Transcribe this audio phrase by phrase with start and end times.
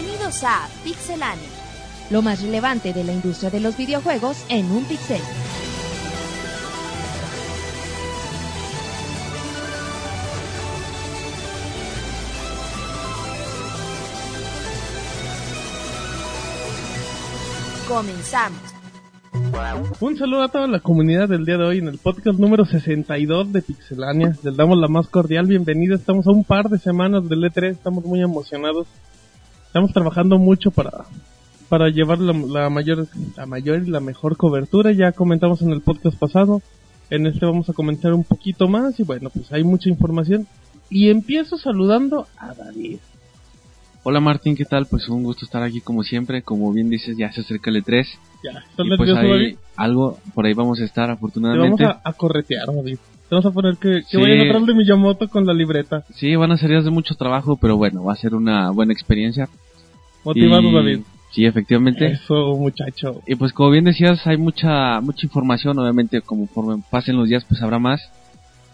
[0.00, 1.48] Bienvenidos a Pixelania.
[2.10, 5.20] Lo más relevante de la industria de los videojuegos en un pixel.
[17.88, 18.60] Comenzamos.
[19.98, 23.52] Un saludo a toda la comunidad del día de hoy en el podcast número 62
[23.52, 24.36] de Pixelania.
[24.44, 25.96] Les damos la más cordial bienvenida.
[25.96, 28.86] Estamos a un par de semanas del E3, estamos muy emocionados.
[29.78, 30.90] Estamos trabajando mucho para
[31.68, 33.06] para llevar la, la mayor
[33.36, 34.90] la mayor y la mejor cobertura.
[34.90, 36.62] Ya comentamos en el podcast pasado.
[37.10, 40.48] En este vamos a comentar un poquito más y bueno, pues hay mucha información.
[40.90, 42.98] Y empiezo saludando a David.
[44.02, 44.86] Hola Martín, ¿qué tal?
[44.86, 46.42] Pues un gusto estar aquí como siempre.
[46.42, 48.04] Como bien dices, ya se acerca el E3.
[48.42, 49.56] Ya, ¿estás Y pues ahí David?
[49.76, 51.84] algo, por ahí vamos a estar Te vamos afortunadamente.
[51.84, 52.96] a, a corretear, David.
[53.28, 54.16] Te vamos a poner que, que Sí.
[54.16, 56.02] vayan atrás de Miyamoto con la libreta.
[56.16, 58.92] Sí, van a ser días de mucho trabajo, pero bueno, va a ser una buena
[58.92, 59.48] experiencia.
[60.28, 61.00] Motivado, Y- David.
[61.30, 62.06] Sí, efectivamente.
[62.06, 63.20] Eso, muchacho.
[63.26, 67.60] Y pues como bien decías, hay mucha mucha información, obviamente conforme pasen los días pues
[67.62, 68.00] habrá más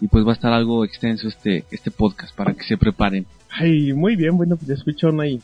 [0.00, 3.26] y pues va a estar algo extenso este este podcast para que se preparen.
[3.50, 5.40] Ay, muy bien, bueno, pues ya escucharon ahí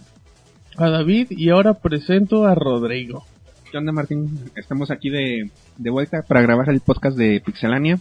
[0.76, 3.24] a David y ahora presento a Rodrigo.
[3.70, 4.28] ¿Qué onda, Martín?
[4.56, 7.98] Estamos aquí de, de vuelta para grabar el podcast de Pixelania.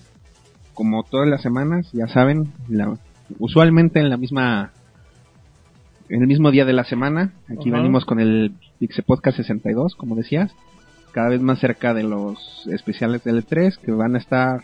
[0.73, 2.97] Como todas las semanas, ya saben, la-
[3.37, 4.71] usualmente en la misma
[6.09, 7.33] en el mismo día de la semana.
[7.47, 7.77] Aquí Ajá.
[7.77, 10.51] venimos con el Pixel Podcast 62, como decías.
[11.11, 14.61] Cada vez más cerca de los especiales del E3, que van a estar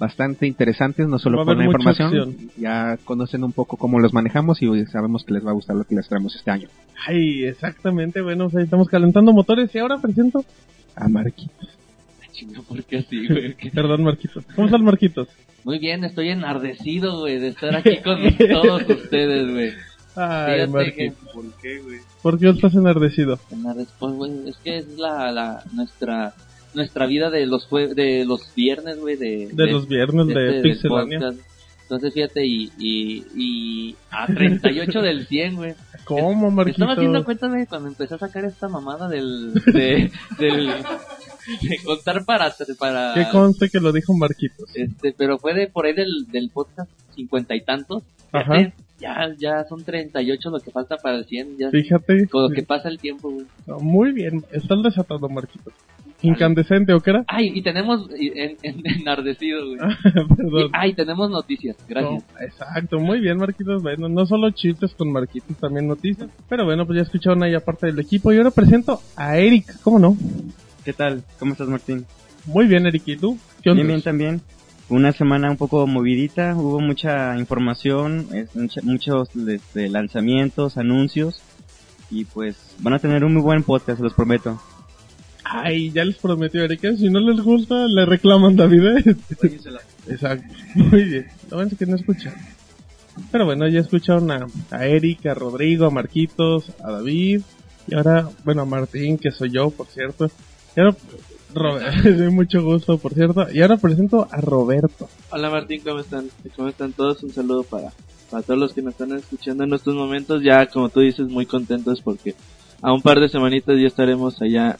[0.00, 2.06] bastante interesantes, no solo por la información.
[2.08, 2.36] acción.
[2.56, 5.84] Ya conocen un poco cómo los manejamos y sabemos que les va a gustar lo
[5.84, 6.68] que les traemos este año.
[7.06, 10.44] Ay, exactamente, bueno, pues ahí estamos calentando motores y ahora presento
[10.96, 11.68] a Marquitos.
[12.66, 13.54] ¿Por qué así, güey?
[13.54, 14.44] ¿Qué- Perdón, Marquitos.
[14.56, 15.28] ¿Cómo están, Marquitos?
[15.64, 18.18] Muy bien, estoy enardecido, güey, de estar aquí con
[18.48, 19.72] todos ustedes, güey.
[20.20, 21.12] Ay, Fíjate que...
[21.32, 21.98] ¿Por qué, güey?
[22.22, 23.38] ¿Por qué estás enardecido?
[23.50, 26.34] Enarde- pues, güey, es que es la, la, nuestra,
[26.74, 27.94] nuestra vida de los jue...
[27.94, 29.48] de los viernes, güey, de...
[29.52, 31.32] De los viernes de, este, del Pixelania.
[31.82, 35.74] Entonces, fíjate, y, y, y a 38 del 100, güey.
[36.04, 39.54] ¿Cómo, Me estaba haciendo cuenta, güey, cuando empecé a sacar esta mamada del...
[39.54, 42.54] de, del de contar para...
[42.78, 44.68] para Que conste que lo dijo Marquitos.
[44.74, 48.02] Este, pero fue de por ahí del, del podcast cincuenta y tantos.
[48.32, 48.54] Ajá.
[48.54, 51.56] Fíjate, Ya, ya son 38 lo que falta para el 100.
[51.58, 52.28] Ya, Fíjate.
[52.28, 53.46] con lo que pasa el tiempo, güey.
[53.80, 55.72] Muy bien, estás desatado, Marquitos.
[56.22, 57.24] Incandescente, ¿o qué era?
[57.28, 59.78] Ay, y tenemos y- en, en- enardecido, güey.
[60.36, 60.66] Perdón.
[60.66, 61.76] Y- ay, tenemos noticias.
[61.88, 62.22] Gracias.
[62.34, 63.82] No, exacto, muy bien, Marquitos.
[63.82, 66.28] Bueno, no solo chistes con Marquitos, también noticias.
[66.48, 68.32] Pero bueno, pues ya escucharon ahí aparte del equipo.
[68.32, 70.14] Y ahora presento a Eric, ¿cómo no?
[70.84, 71.22] ¿Qué tal?
[71.38, 72.04] ¿Cómo estás, Martín?
[72.46, 73.38] Muy bien, Eric, ¿y tú?
[73.62, 73.82] ¿Qué onda?
[73.82, 74.40] Bien, bien también.
[74.90, 81.40] Una semana un poco movidita, hubo mucha información, es, mucha- muchos este, lanzamientos, anuncios
[82.10, 84.60] y pues van a tener un muy buen podcast, se los prometo.
[85.44, 88.84] Ay, ya les prometió que si no les gusta, le reclaman David.
[88.84, 89.16] ¿eh?
[90.08, 91.26] Exacto, muy bien.
[91.50, 92.34] Lo bueno es que no escuchan.
[93.30, 97.42] Pero bueno, ya escucharon a, a Eric, a Rodrigo, a Marquitos, a David.
[97.86, 100.30] Y ahora, bueno, a Martín, que soy yo, por cierto.
[100.76, 100.96] Y ahora,
[101.54, 103.46] Robert, mucho gusto, por cierto.
[103.52, 105.08] Y ahora presento a Roberto.
[105.30, 106.28] Hola Martín, ¿cómo están?
[106.56, 107.22] ¿Cómo están todos?
[107.22, 107.92] Un saludo para,
[108.30, 110.42] para todos los que nos están escuchando en estos momentos.
[110.42, 112.34] Ya, como tú dices, muy contentos porque
[112.82, 114.76] a un par de semanitas ya estaremos allá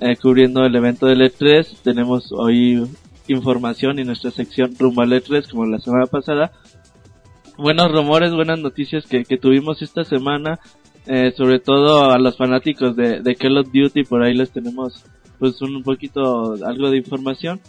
[0.00, 1.82] eh, cubriendo el evento del E3.
[1.82, 2.86] Tenemos hoy
[3.28, 6.52] información y nuestra sección rumbo al E3 como la semana pasada.
[7.58, 10.58] Buenos rumores, buenas noticias que, que tuvimos esta semana.
[11.06, 15.04] eh, sobre todo a los fanáticos de, de Call of Duty, por ahí les tenemos
[15.38, 17.60] pues un poquito algo de información.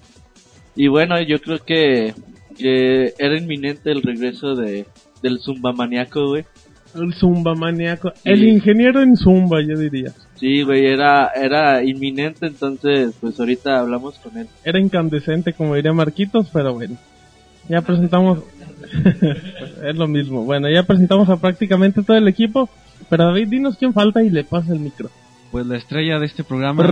[0.75, 2.13] Y bueno, yo creo que,
[2.57, 4.85] que era inminente el regreso de
[5.21, 6.45] del Zumba Maniaco, güey.
[6.95, 8.11] El Zumba maníaco.
[8.23, 10.11] El ingeniero en Zumba, yo diría.
[10.35, 14.47] Sí, güey, era, era inminente, entonces pues ahorita hablamos con él.
[14.63, 16.97] Era incandescente, como diría Marquitos, pero bueno.
[17.69, 18.39] Ya presentamos.
[19.83, 20.43] es lo mismo.
[20.43, 22.69] Bueno, ya presentamos a prácticamente todo el equipo.
[23.09, 25.09] Pero David, dinos quién falta y le pasa el micro.
[25.57, 26.83] Pues la estrella de este programa.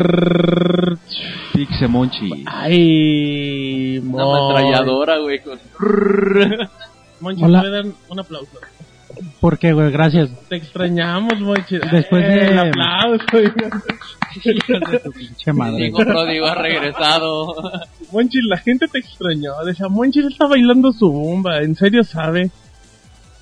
[1.54, 2.46] Pixemonchi.
[2.48, 5.60] Ay, Una ametralladora, güey, con...
[7.20, 7.62] Monchi, Hola.
[7.62, 8.58] ¿me dan un aplauso?
[9.40, 9.92] ¿Por qué, güey?
[9.92, 10.32] Gracias.
[10.50, 11.78] Te extrañamos, Monchi.
[11.78, 13.26] Después Eh, de- El aplauso.
[15.14, 15.84] Pinche madre.
[15.84, 17.54] Digo, Pródigo ha regresado.
[18.12, 19.52] Monchi, la gente te extrañó.
[19.64, 21.60] Decía, Monchi está bailando su bomba.
[21.62, 22.50] ¿En serio sabe?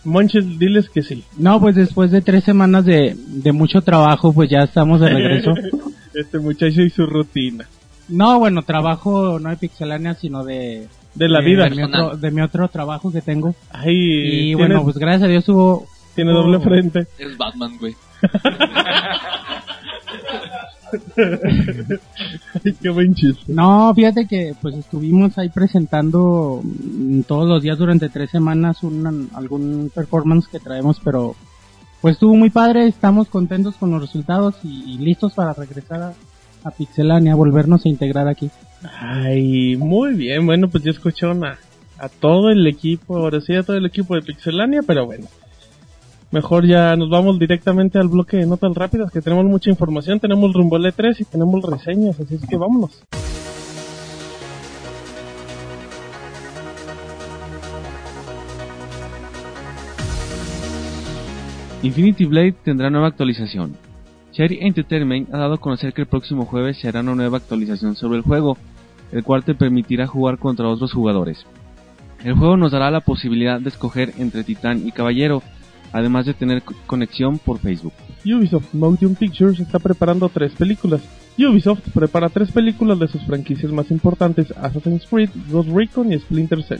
[0.05, 1.23] Monchi, diles que sí.
[1.37, 5.51] No, pues después de tres semanas de, de mucho trabajo, pues ya estamos de regreso.
[6.13, 7.65] Este muchacho y su rutina.
[8.07, 10.87] No, bueno, trabajo no de pixelánea, sino de...
[11.15, 11.63] De la de- vida.
[11.63, 13.55] De mi, otro, de mi otro trabajo que tengo.
[13.71, 17.07] Ay, Y tienes- bueno, pues gracias a Dios hubo Tiene doble frente.
[17.17, 17.95] Es Batman, güey.
[20.93, 23.51] Ay, qué buen chiste.
[23.53, 29.29] No, fíjate que pues estuvimos ahí presentando mm, todos los días durante tres semanas un,
[29.33, 31.35] algún performance que traemos, pero
[32.01, 36.13] pues estuvo muy padre, estamos contentos con los resultados y, y listos para regresar a,
[36.63, 38.49] a Pixelania, volvernos a integrar aquí.
[38.99, 40.45] Ay, muy bien.
[40.45, 41.57] Bueno, pues ya escucharon a,
[41.97, 45.27] a todo el equipo, ahora sí a todo el equipo de Pixelania, pero bueno.
[46.33, 50.51] Mejor ya nos vamos directamente al bloque de notas rápidas, que tenemos mucha información, tenemos
[50.51, 53.03] rumbo al E3 y tenemos reseñas, así es que vámonos.
[61.83, 63.77] Infinity Blade tendrá nueva actualización.
[64.31, 67.95] Cherry Entertainment ha dado a conocer que el próximo jueves se hará una nueva actualización
[67.95, 68.57] sobre el juego,
[69.11, 71.45] el cual te permitirá jugar contra otros jugadores.
[72.23, 75.43] El juego nos dará la posibilidad de escoger entre titán y caballero,
[75.93, 77.93] además de tener co- conexión por Facebook.
[78.25, 81.01] Ubisoft Motion Pictures está preparando tres películas.
[81.37, 86.61] Ubisoft prepara tres películas de sus franquicias más importantes, Assassin's Creed, Ghost Recon y Splinter
[86.63, 86.79] Cell.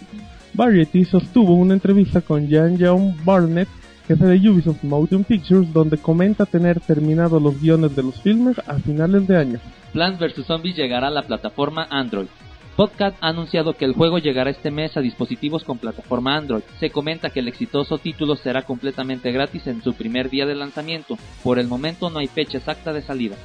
[0.53, 3.67] Variety sostuvo una entrevista con Jan John Barnett,
[4.07, 8.75] jefe de Ubisoft Motion Pictures, donde comenta tener terminado los guiones de los filmes a
[8.75, 9.59] finales de año.
[9.93, 10.45] Plants vs.
[10.45, 12.27] Zombies llegará a la plataforma Android.
[12.75, 16.63] Podcast ha anunciado que el juego llegará este mes a dispositivos con plataforma Android.
[16.79, 21.15] Se comenta que el exitoso título será completamente gratis en su primer día de lanzamiento.
[21.43, 23.35] Por el momento no hay fecha exacta de salida.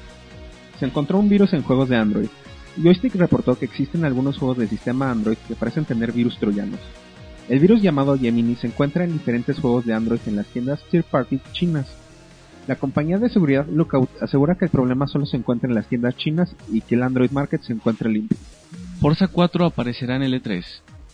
[0.79, 2.29] Se encontró un virus en juegos de Android.
[2.83, 6.81] Joystick reportó que existen algunos juegos del sistema Android que parecen tener virus troyanos.
[7.51, 11.05] El virus llamado Gemini se encuentra en diferentes juegos de Android en las tiendas third
[11.05, 11.87] party chinas.
[12.67, 16.17] La compañía de seguridad Lookout asegura que el problema solo se encuentra en las tiendas
[16.17, 18.39] chinas y que el Android Market se encuentra limpio.
[19.01, 20.65] Forza 4 aparecerá en el E3.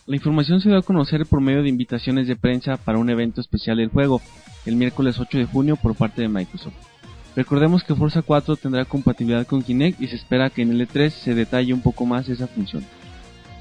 [0.07, 3.41] La información se dio a conocer por medio de invitaciones de prensa para un evento
[3.41, 4.21] especial del juego,
[4.65, 6.73] el miércoles 8 de junio por parte de Microsoft.
[7.35, 11.11] Recordemos que Forza 4 tendrá compatibilidad con Kinect y se espera que en el E3
[11.11, 12.83] se detalle un poco más esa función.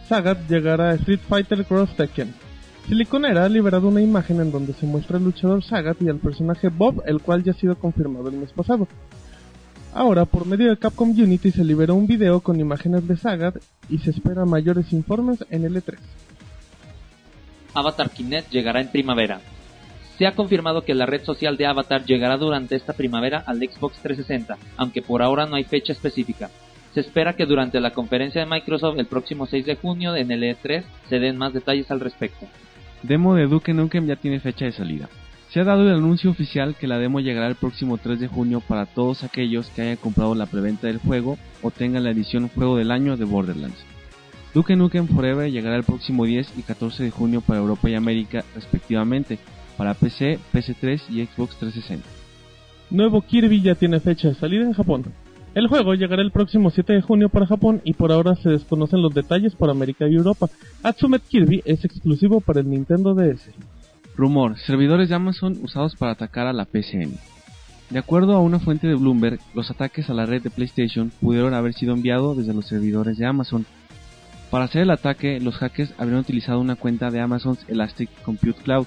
[0.08, 2.32] Sagat llegará a Street Fighter Cross Tekken.
[2.88, 6.68] Siliconera ha liberado una imagen en donde se muestra al luchador Sagat y al personaje
[6.68, 8.88] Bob, el cual ya ha sido confirmado el mes pasado.
[9.94, 13.54] Ahora, por medio de Capcom Unity se liberó un video con imágenes de Sagat
[13.88, 15.98] y se espera mayores informes en el E E3.
[17.74, 19.40] Avatar Kinect llegará en primavera.
[20.18, 23.98] Se ha confirmado que la red social de Avatar llegará durante esta primavera al Xbox
[24.02, 26.50] 360, aunque por ahora no hay fecha específica.
[26.92, 30.42] Se espera que durante la conferencia de Microsoft el próximo 6 de junio en el
[30.42, 32.46] E3 se den más detalles al respecto.
[33.04, 35.08] Demo de Duke Nukem ya tiene fecha de salida.
[35.54, 38.60] Se ha dado el anuncio oficial que la demo llegará el próximo 3 de junio
[38.60, 42.76] para todos aquellos que hayan comprado la preventa del juego o tengan la edición Juego
[42.76, 43.78] del Año de Borderlands.
[44.52, 48.44] Duke Nukem Forever llegará el próximo 10 y 14 de junio para Europa y América
[48.56, 49.38] respectivamente,
[49.76, 52.04] para PC, PS3 y Xbox 360.
[52.90, 55.04] Nuevo Kirby ya tiene fecha de salida en Japón.
[55.54, 59.02] El juego llegará el próximo 7 de junio para Japón y por ahora se desconocen
[59.02, 60.48] los detalles para América y Europa.
[60.82, 63.50] Atsumet Kirby es exclusivo para el Nintendo DS.
[64.16, 67.18] Rumor, servidores de Amazon usados para atacar a la PCN.
[67.90, 71.52] De acuerdo a una fuente de Bloomberg, los ataques a la red de PlayStation pudieron
[71.52, 73.66] haber sido enviados desde los servidores de Amazon.
[74.50, 78.86] Para hacer el ataque, los hackers habrían utilizado una cuenta de Amazon's Elastic Compute Cloud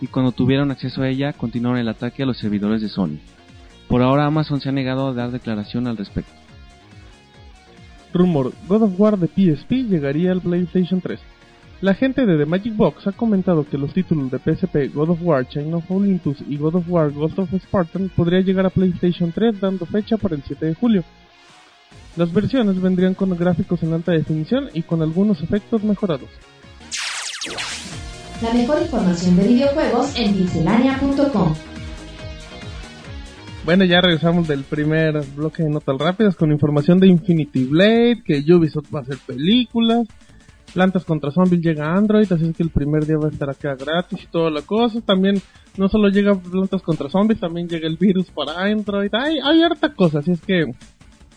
[0.00, 3.18] y cuando tuvieron acceso a ella continuaron el ataque a los servidores de Sony.
[3.88, 6.32] Por ahora Amazon se ha negado a dar declaración al respecto.
[8.12, 11.20] Rumor, God of War de PSP llegaría al PlayStation 3.
[11.80, 15.18] La gente de The Magic Box ha comentado que los títulos de PSP God of
[15.22, 19.32] War Chain of Olympus y God of War Ghost of Spartan podría llegar a PlayStation
[19.32, 21.04] 3 dando fecha para el 7 de julio.
[22.16, 26.28] Las versiones vendrían con gráficos en alta definición y con algunos efectos mejorados.
[28.40, 31.54] La mejor información de videojuegos en pixelania.com.
[33.64, 38.44] Bueno, ya regresamos del primer bloque de notas rápidas con información de Infinity Blade, que
[38.52, 40.06] Ubisoft va a hacer películas,
[40.74, 43.76] Plantas contra Zombies llega Android, así es que el primer día va a estar acá
[43.76, 45.00] gratis y toda la cosa.
[45.00, 45.40] También
[45.76, 49.14] no solo llega Plantas contra Zombies, también llega el virus para Android.
[49.14, 50.64] Hay, hay harta cosa, así es que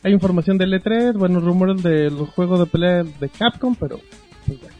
[0.03, 3.99] hay información del E3, buenos rumores de los juegos de pelea de Capcom, pero
[4.47, 4.75] pues bueno.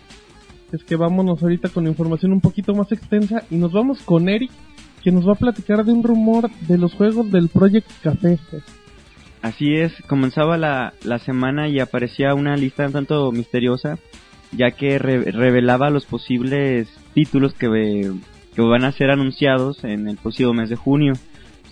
[0.72, 4.52] Es que vámonos ahorita con información un poquito más extensa y nos vamos con Eric,
[5.04, 8.40] que nos va a platicar de un rumor de los juegos del Project Café.
[9.42, 13.98] Así es, comenzaba la, la semana y aparecía una lista un tanto misteriosa,
[14.52, 18.12] ya que re- revelaba los posibles títulos que,
[18.56, 21.14] que van a ser anunciados en el próximo mes de junio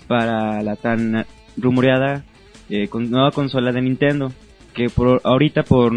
[0.07, 1.25] para la tan
[1.57, 2.23] rumoreada
[2.69, 4.31] eh, con- nueva consola de Nintendo,
[4.73, 5.93] que por ahorita por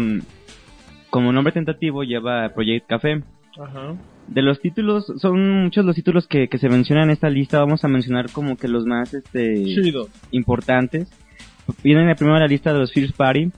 [1.09, 3.23] como nombre tentativo lleva Project Café.
[3.59, 3.95] Ajá.
[4.27, 7.83] De los títulos, son muchos los títulos que, que se mencionan en esta lista, vamos
[7.83, 10.07] a mencionar como que los más este Chido.
[10.31, 11.09] importantes.
[11.83, 13.51] Vienen en la primera lista de los First Party,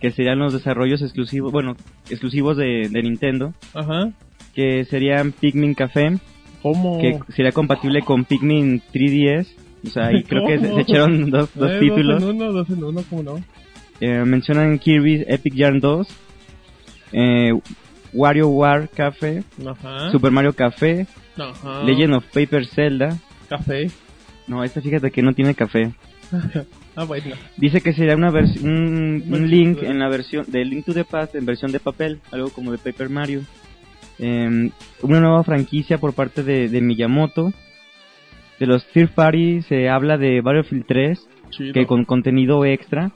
[0.00, 1.76] que serían los desarrollos exclusivos, bueno,
[2.10, 4.10] exclusivos de, de Nintendo, Ajá.
[4.54, 6.18] que serían Pikmin Café,
[6.62, 6.98] ¿Cómo?
[7.00, 9.46] que sería compatible con Pikmin 3DS.
[9.86, 12.20] O sea, ahí creo que se, echaron dos, dos Eh, títulos.
[12.20, 13.44] Dos en uno, dos en uno, ¿cómo no?
[14.00, 16.08] Eh, mencionan Kirby Epic Yarn 2,
[17.12, 17.52] eh,
[18.12, 20.10] WarioWare Café, Ajá.
[20.10, 21.82] Super Mario Café, Ajá.
[21.84, 23.16] Legend of Paper Zelda.
[23.48, 23.90] Café.
[24.46, 25.92] No, esta fíjate que no tiene café.
[27.00, 27.34] ah, bueno.
[27.56, 29.90] Dice que sería una un, un link bueno.
[29.90, 32.78] en la versión de Link to the Past en versión de papel, algo como de
[32.78, 33.42] Paper Mario.
[34.18, 34.70] Eh,
[35.02, 37.52] una nueva franquicia por parte de, de Miyamoto.
[38.58, 41.72] De los Third Party se habla de Battlefield 3, Chido.
[41.72, 43.12] que con contenido extra.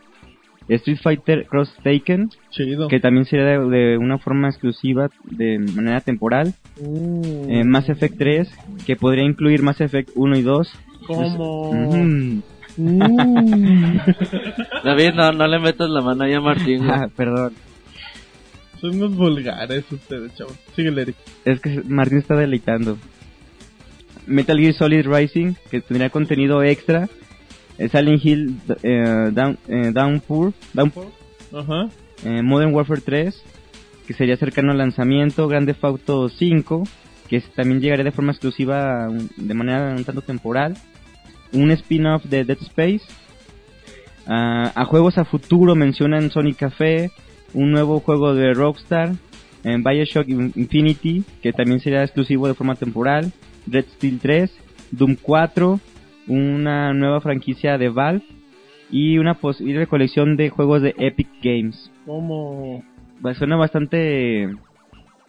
[0.68, 2.86] Street Fighter Cross Taken, Chido.
[2.88, 6.54] que también sería de, de una forma exclusiva de manera temporal.
[6.80, 7.50] Mm.
[7.50, 10.72] Eh, Mass Effect 3, que podría incluir Mass Effect 1 y 2.
[11.08, 11.72] ¿Cómo?
[12.76, 13.98] Mm.
[14.84, 16.88] David, no, no le metas la mano ahí a Martín.
[16.88, 17.52] Ah, perdón.
[18.80, 20.54] Son unos vulgares ustedes, chavos.
[20.74, 21.16] Síguele, Eric.
[21.44, 22.98] Es que Martín está deleitando.
[24.26, 27.08] Metal Gear Solid Rising, que tendría contenido extra.
[27.78, 31.06] Eh, Silent Hill eh, Down, eh, Downpour, Downpour,
[31.54, 31.88] Ajá.
[32.24, 33.42] eh, Modern Warfare 3,
[34.06, 35.48] que sería cercano al lanzamiento.
[35.48, 36.84] Grande Theft Auto 5,
[37.28, 40.76] que también llegaría de forma exclusiva de manera un tanto temporal.
[41.52, 43.02] Un spin-off de Dead Space.
[44.26, 47.10] Ah, a juegos a futuro mencionan Sonic Café,
[47.54, 49.12] un nuevo juego de Rockstar,
[49.64, 53.32] en Bioshock In- Infinity, que también sería exclusivo de forma temporal,
[53.66, 54.50] Red Steel 3,
[54.92, 55.80] Doom 4,
[56.28, 58.22] una nueva franquicia de Valve
[58.90, 61.90] y una posible colección de juegos de Epic Games.
[62.06, 62.84] Como
[63.20, 64.48] Ba- Suena bastante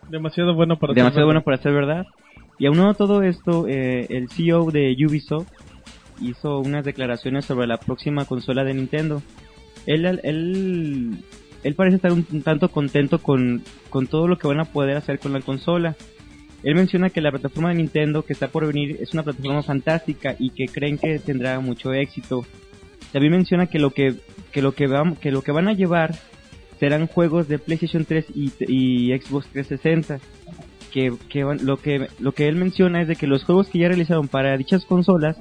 [0.10, 1.46] demasiado bueno para demasiado ser bueno verdad.
[1.46, 2.06] para ser verdad.
[2.60, 5.48] Y aunado todo esto, eh, el CEO de Ubisoft
[6.22, 9.22] hizo unas declaraciones sobre la próxima consola de Nintendo.
[9.86, 11.18] Él, él,
[11.64, 15.20] él parece estar un, tanto contento con, con todo lo que van a poder hacer
[15.20, 15.96] con la consola.
[16.64, 20.36] Él menciona que la plataforma de Nintendo que está por venir es una plataforma fantástica
[20.40, 22.46] y que creen que tendrá mucho éxito.
[23.12, 24.16] También menciona que lo que,
[24.52, 26.16] que lo que, vam- que lo que van a llevar
[26.80, 30.20] serán juegos de PlayStation 3 y, y Xbox 360
[30.92, 33.80] que, que van- lo que lo que él menciona es de que los juegos que
[33.80, 35.38] ya realizaron para dichas consolas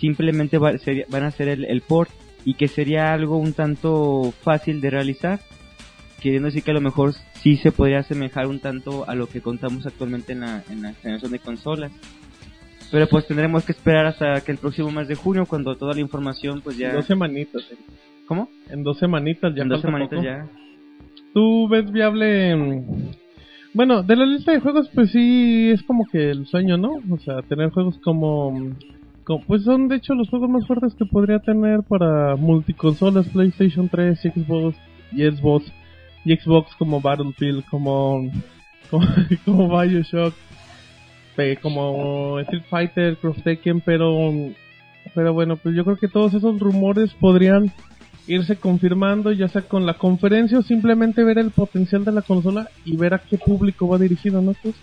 [0.00, 2.10] simplemente va- sería- van a ser el, el port
[2.44, 5.40] y que sería algo un tanto fácil de realizar
[6.20, 9.40] queriendo decir que a lo mejor sí se podría asemejar un tanto a lo que
[9.40, 11.92] contamos actualmente en la, en la generación de consolas
[12.90, 16.00] pero pues tendremos que esperar hasta que el próximo mes de junio cuando toda la
[16.00, 17.62] información pues ya Dos semanitas.
[17.70, 17.84] Eric.
[18.26, 18.48] ¿cómo?
[18.68, 20.24] En dos semanitas ya en dos semanitas poco.
[20.24, 20.46] ya
[21.32, 22.56] ¿Tú ves viable?
[22.56, 22.82] mm,
[23.74, 26.94] Bueno, de la lista de juegos, pues sí, es como que el sueño, ¿no?
[27.10, 28.52] O sea, tener juegos como...
[29.38, 34.18] pues son de hecho los juegos más fuertes que podría tener para multiconsolas, PlayStation 3,
[34.18, 34.76] Xbox
[35.12, 35.72] y Xbox.
[36.24, 38.30] Y Xbox como Battlefield, como...
[38.90, 39.06] Como,
[39.44, 40.34] como Bioshock,
[41.62, 44.30] como Street Fighter, Cross Tekken, pero...
[45.14, 47.72] Pero bueno, pues yo creo que todos esos rumores podrían
[48.26, 52.68] irse confirmando, ya sea con la conferencia o simplemente ver el potencial de la consola
[52.84, 54.54] y ver a qué público va dirigido, ¿no?
[54.62, 54.74] Pues,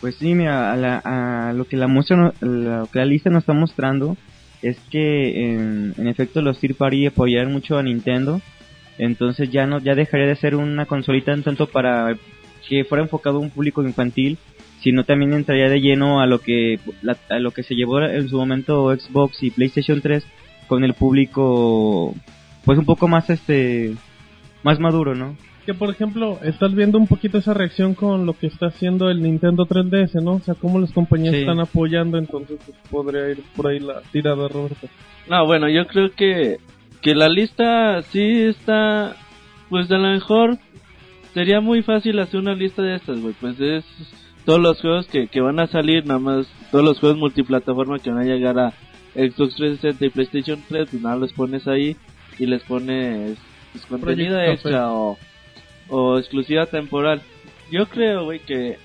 [0.00, 3.52] Pues sí, mira, a, la- a lo que la muestra, lo la lista nos está
[3.52, 4.16] mostrando
[4.62, 8.40] es que en, en efecto los Third Party apoyaron mucho a Nintendo,
[8.98, 12.16] entonces ya no ya dejaría de ser una consolita en tanto para
[12.68, 14.38] que fuera enfocado a un público infantil,
[14.80, 18.28] sino también entraría de lleno a lo que la- a lo que se llevó en
[18.28, 20.24] su momento Xbox y PlayStation 3
[20.68, 22.14] con el público
[22.64, 23.94] pues un poco más este
[24.62, 25.36] más maduro, ¿no?
[25.68, 29.22] Que por ejemplo, estás viendo un poquito esa reacción con lo que está haciendo el
[29.22, 30.36] Nintendo 3DS, ¿no?
[30.36, 31.40] O sea, cómo las compañías Sí.
[31.40, 34.88] están apoyando, entonces pues, podría ir por ahí la tirada, Roberto.
[35.28, 36.56] No, bueno, yo creo que,
[37.02, 39.14] que la lista sí está,
[39.68, 40.56] pues a lo mejor
[41.34, 43.34] sería muy fácil hacer una lista de estas, güey.
[43.38, 43.84] Pues es
[44.46, 48.08] todos los juegos que, que van a salir, nada más, todos los juegos multiplataforma que
[48.08, 48.72] van a llegar a
[49.14, 51.94] Xbox 360 y PlayStation 3, pues nada, los pones ahí
[52.38, 53.36] y les pones
[53.72, 55.18] pues, contenido extra o,
[55.88, 57.22] o exclusiva temporal.
[57.70, 58.78] Yo creo, güey, que,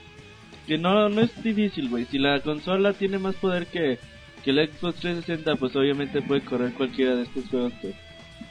[0.67, 2.05] que no, no es difícil, güey.
[2.05, 3.97] Si la consola tiene más poder que,
[4.43, 7.93] que el Xbox 360, pues obviamente puede correr cualquiera de estos juegos que,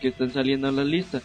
[0.00, 1.20] que están saliendo en la lista.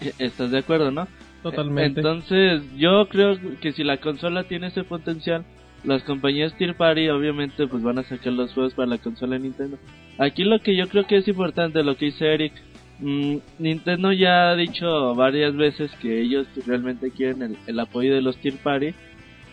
[0.00, 1.06] E- ¿Estás de acuerdo, no?
[1.42, 2.00] Totalmente.
[2.00, 5.44] Entonces, yo creo que si la consola tiene ese potencial,
[5.84, 9.40] las compañías Tier Party obviamente pues van a sacar los juegos para la consola de
[9.42, 9.78] Nintendo.
[10.18, 12.54] Aquí lo que yo creo que es importante, lo que dice Eric,
[13.00, 18.22] mm, Nintendo ya ha dicho varias veces que ellos realmente quieren el, el apoyo de
[18.22, 18.94] los Tier Party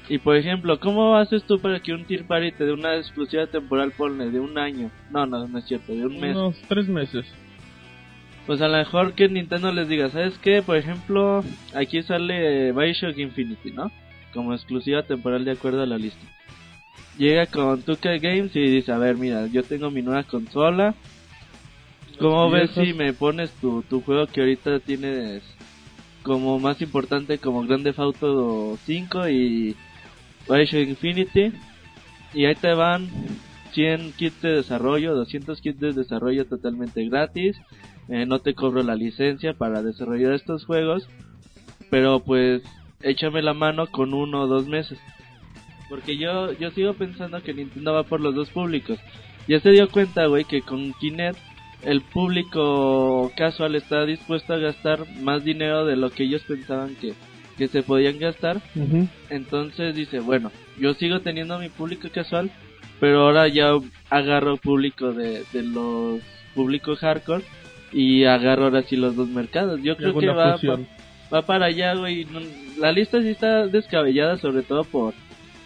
[0.10, 3.48] Y por ejemplo, ¿cómo haces tú para que un Tier Party te dé una exclusiva
[3.48, 4.92] temporal, ponle, de un año?
[5.10, 6.36] No, no, no es cierto, de un mes.
[6.36, 7.26] Unos tres meses.
[8.46, 10.62] Pues a lo mejor que Nintendo les diga, ¿sabes qué?
[10.62, 11.44] Por ejemplo,
[11.76, 13.92] aquí sale Bioshock Infinity, ¿no?
[14.34, 16.26] Como exclusiva temporal de acuerdo a la lista.
[17.18, 20.96] Llega con 2K Games y dice, a ver, mira, yo tengo mi nueva consola.
[22.22, 25.42] ¿Cómo ves si me pones tu, tu juego que ahorita tienes
[26.22, 29.76] como más importante como Grand Theft Auto 5 y
[30.48, 31.52] Bioshock Infinity?
[32.36, 33.10] Y ahí te van
[33.74, 37.58] 100 kits de desarrollo, 200 kits de desarrollo totalmente gratis.
[38.08, 41.10] Eh, no te cobro la licencia para desarrollar estos juegos,
[41.90, 42.62] pero pues
[43.02, 45.00] échame la mano con uno o dos meses.
[45.90, 49.00] Porque yo, yo sigo pensando que Nintendo va por los dos públicos.
[49.48, 51.51] Ya se dio cuenta, güey, que con Kinect
[51.84, 57.14] el público casual está dispuesto a gastar más dinero de lo que ellos pensaban que,
[57.58, 58.62] que se podían gastar.
[59.30, 62.52] Entonces dice, bueno, yo sigo teniendo mi público casual,
[63.00, 63.72] pero ahora ya
[64.10, 66.22] agarro público de, de los
[66.54, 67.44] públicos hardcore
[67.92, 69.82] y agarro ahora sí los dos mercados.
[69.82, 70.58] Yo creo que va,
[71.34, 72.28] va, para allá, güey.
[72.78, 75.14] La lista sí está descabellada, sobre todo por...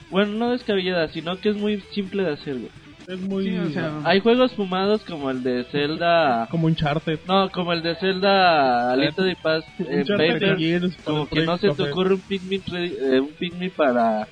[0.09, 2.71] Bueno, no descabellada, sino que es muy simple de hacer, güey.
[3.07, 3.43] Es muy...
[3.43, 6.47] Sí, o sea, Hay juegos fumados como el de Zelda...
[6.49, 7.19] Como un charter.
[7.27, 10.57] No, como el de Zelda Alita de Paz eh, Paper,
[11.03, 14.27] como que no se te ocurre un Pikmin, eh, un Pikmin para,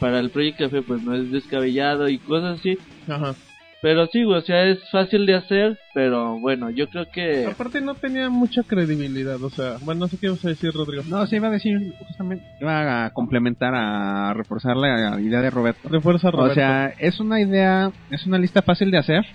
[0.00, 2.78] para el Project Café, pues no es descabellado y cosas así.
[3.08, 3.34] Ajá.
[3.84, 7.44] Pero sí, güey, o sea, es fácil de hacer, pero bueno, yo creo que...
[7.44, 11.02] Aparte no tenía mucha credibilidad, o sea, bueno, no sé qué ibas a decir, Rodrigo.
[11.06, 15.86] No, se iba a decir, justamente, iba a complementar, a reforzar la idea de Roberto.
[15.90, 16.52] Refuerza Roberto.
[16.52, 19.26] O sea, es una idea, es una lista fácil de hacer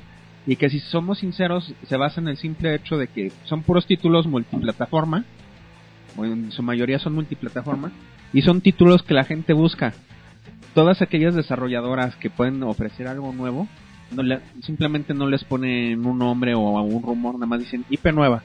[0.47, 3.85] y que si somos sinceros se basa en el simple hecho de que son puros
[3.85, 5.25] títulos multiplataforma,
[6.17, 7.91] o en su mayoría son multiplataforma,
[8.33, 9.93] y son títulos que la gente busca.
[10.73, 13.67] Todas aquellas desarrolladoras que pueden ofrecer algo nuevo,
[14.11, 18.11] no le- simplemente no les ponen un nombre o un rumor, nada más dicen IP
[18.11, 18.43] nueva,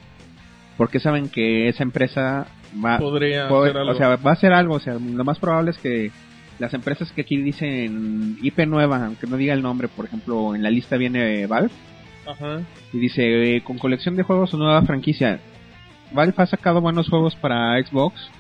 [0.77, 2.47] porque saben que esa empresa
[2.85, 3.93] va, podría Puede- hacer algo.
[3.93, 6.11] O sea, va a ser algo, o sea, lo más probable es que
[6.59, 10.63] las empresas que aquí dicen IP nueva, aunque no diga el nombre, por ejemplo, en
[10.63, 11.71] la lista viene Valve
[12.27, 12.61] Ajá.
[12.93, 15.41] y dice eh, con colección de juegos o nueva franquicia.
[16.13, 18.31] Valve ha sacado buenos juegos para Xbox,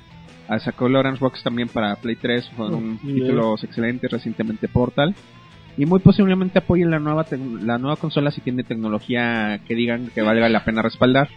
[0.47, 3.17] ha sacado el Orange Box también para Play 3, fueron Bien.
[3.17, 5.15] títulos excelentes, recientemente Portal.
[5.77, 7.27] Y muy posiblemente apoyen la nueva
[7.63, 11.29] la nueva consola si tiene tecnología que digan que valga la pena respaldar.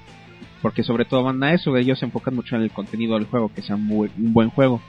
[0.62, 3.52] Porque sobre todo van a eso, ellos se enfocan mucho en el contenido del juego,
[3.54, 4.82] que sea un, buen- un buen juego.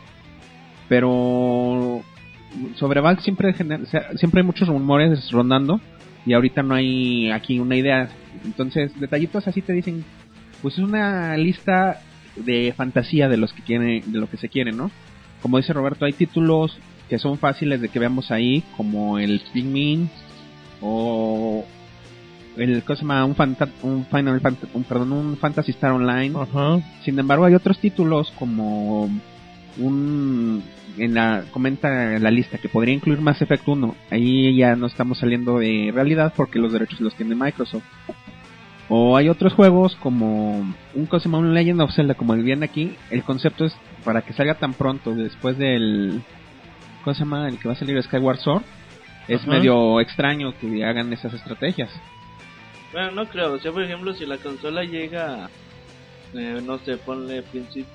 [0.89, 2.03] Pero
[2.77, 3.55] sobre Valve siempre,
[4.17, 5.81] siempre hay muchos rumores rondando
[6.25, 8.09] y ahorita no hay aquí una idea.
[8.45, 10.05] Entonces, detallitos así te dicen,
[10.63, 12.01] pues es una lista
[12.37, 14.91] de fantasía de los que quieren, de lo que se quiere, ¿no?
[15.43, 20.11] Como dice Roberto, hay títulos que son fáciles de que veamos ahí, como el Pikmin
[20.81, 21.65] o
[22.57, 23.25] el ¿cómo se llama?
[23.25, 26.35] un, Fanta- un Final Fant- un, perdón, un Fantasy Star Online.
[26.39, 26.81] Ajá.
[27.05, 29.09] Sin embargo, hay otros títulos como
[29.79, 30.63] un
[30.97, 33.95] en la comenta en la lista que podría incluir Mass Effect 1.
[34.11, 37.85] Ahí ya no estamos saliendo de realidad porque los derechos los tiene Microsoft.
[38.89, 40.59] O hay otros juegos como
[40.95, 42.97] un cosa llama un Legend of Zelda como el viene aquí.
[43.11, 46.23] El concepto es para que salga tan pronto después del
[47.05, 47.49] ¿cómo se llama?
[47.49, 48.63] el que va a salir Skyward Sword.
[49.29, 49.51] Es Ajá.
[49.51, 51.91] medio extraño que hagan esas estrategias.
[52.93, 55.51] Bueno, no creo, o sea, por ejemplo, si la consola llega,
[56.35, 57.93] eh, no sé, ponle principio...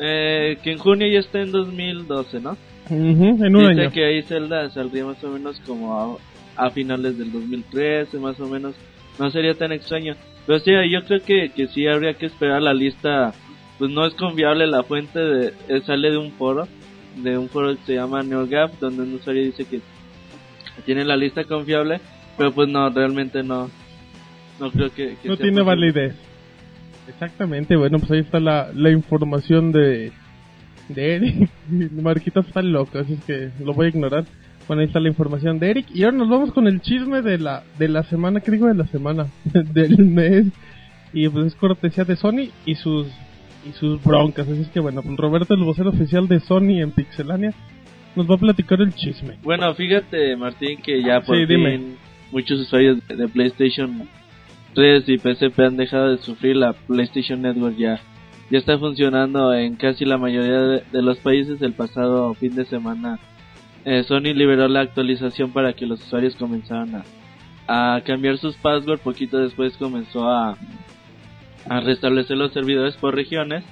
[0.00, 2.52] Eh, que en junio ya está en 2012, ¿no?
[2.90, 3.90] Ujú, En un Dice año.
[3.90, 6.18] que ahí Zelda saldría más o menos como
[6.56, 8.74] a, a finales del 2013, más o menos.
[9.18, 10.14] No sería tan extraño.
[10.46, 13.32] Pero sí, yo creo que, que sí habría que esperar la lista.
[13.78, 16.68] Pues no es confiable la fuente, de, eh, sale de un foro,
[17.22, 19.80] de un foro que se llama NeoGAP, donde un usuario dice que
[20.86, 22.00] tiene la lista confiable,
[22.36, 23.70] pero pues no, realmente no.
[24.60, 25.92] No creo que, que No sea tiene posible.
[25.92, 26.14] validez.
[27.08, 30.12] Exactamente, bueno, pues ahí está la, la información de,
[30.88, 31.50] de Eric.
[32.02, 34.24] Marquito está loco, así es que lo voy a ignorar.
[34.66, 35.86] Bueno, ahí está la información de Eric.
[35.94, 38.74] Y ahora nos vamos con el chisme de la, de la semana, ¿qué digo de
[38.74, 39.26] la semana?
[39.44, 40.46] del mes.
[41.14, 43.06] Y pues es cortesía de Sony y sus
[43.68, 44.48] y sus broncas.
[44.48, 47.52] Así es que bueno, Roberto, el vocero oficial de Sony en Pixelania,
[48.16, 49.38] nos va a platicar el chisme.
[49.42, 51.80] Bueno, fíjate, Martín, que ya por Sí, fin dime.
[52.32, 54.08] muchos usuarios de, de PlayStation
[54.74, 56.56] 3 y PSP han dejado de sufrir.
[56.56, 58.00] La PlayStation Network ya,
[58.50, 61.60] ya está funcionando en casi la mayoría de, de los países.
[61.62, 63.18] El pasado fin de semana,
[63.84, 67.02] eh, Sony liberó la actualización para que los usuarios comenzaran
[67.68, 69.02] a, a cambiar sus passwords.
[69.02, 70.56] Poquito después comenzó a,
[71.68, 73.64] a restablecer los servidores por regiones.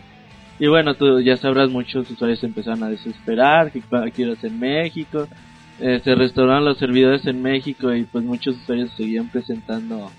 [0.59, 3.83] Y bueno, tú ya sabrás, muchos usuarios empezaron a desesperar, que
[4.15, 5.29] quiero en México,
[5.81, 10.11] eh, se restauraron los servidores en México y pues muchos usuarios seguían presentando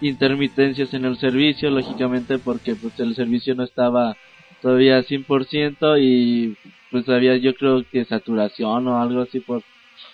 [0.00, 4.16] intermitencias en el servicio, lógicamente porque pues el servicio no estaba
[4.60, 6.56] todavía 100% y
[6.90, 9.62] pues había yo creo que saturación o algo así por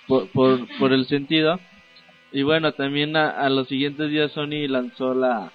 [0.06, 0.28] por,
[0.78, 1.58] por, el sentido.
[2.32, 5.52] Y bueno, también a, los siguientes días Sony lanzó la,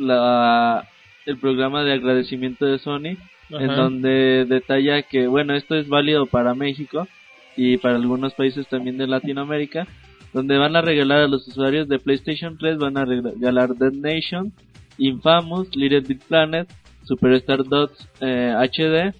[0.00, 0.88] la
[1.26, 3.16] el programa de agradecimiento de Sony
[3.50, 7.08] en donde detalla que bueno, esto es válido para México
[7.56, 9.86] y para algunos países también de Latinoamérica,
[10.32, 14.52] donde van a regalar a los usuarios de PlayStation 3 van a regalar Dead Nation,
[14.98, 16.68] Infamous, Little Big Planet,
[17.04, 19.14] Superstar Dots eh, HD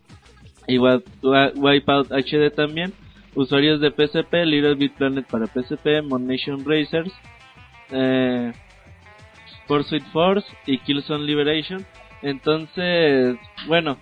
[0.68, 2.92] y Wipeout HD también.
[3.34, 7.12] Usuarios de PSP, Little Big Planet para PSP, Mon Nation Racers,
[7.90, 8.52] eh,
[9.70, 11.87] Pursuit Force y Killzone Liberation.
[12.22, 13.98] Entonces, bueno,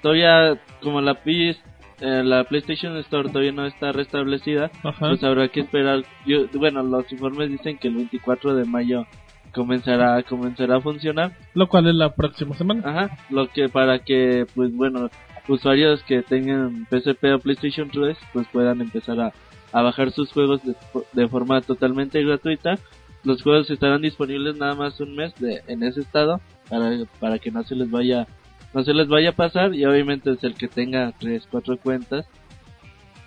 [0.00, 1.60] todavía como la PS,
[2.00, 6.04] eh, la PlayStation Store todavía no está restablecida, pues habrá que esperar.
[6.24, 9.06] Yo, bueno, los informes dicen que el 24 de mayo
[9.52, 14.46] comenzará comenzará a funcionar lo cual es la próxima semana ajá lo que para que
[14.54, 15.10] pues bueno
[15.48, 19.32] usuarios que tengan PSP o PlayStation 3 pues puedan empezar a,
[19.72, 20.76] a bajar sus juegos de,
[21.14, 22.78] de, forma totalmente gratuita
[23.24, 27.50] los juegos estarán disponibles nada más un mes de, en ese estado para, para que
[27.50, 28.26] no se les vaya
[28.72, 32.26] no se les vaya a pasar y obviamente es el que tenga tres cuatro cuentas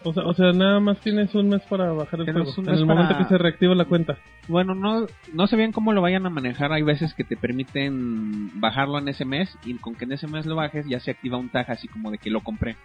[0.03, 2.53] o sea, o sea, nada más tienes un mes para bajar el juego.
[2.57, 4.17] En el momento que se reactiva la cuenta.
[4.47, 6.73] Bueno, no, no sé bien cómo lo vayan a manejar.
[6.73, 10.45] Hay veces que te permiten bajarlo en ese mes y con que en ese mes
[10.45, 12.75] lo bajes ya se activa un tag así como de que lo compré.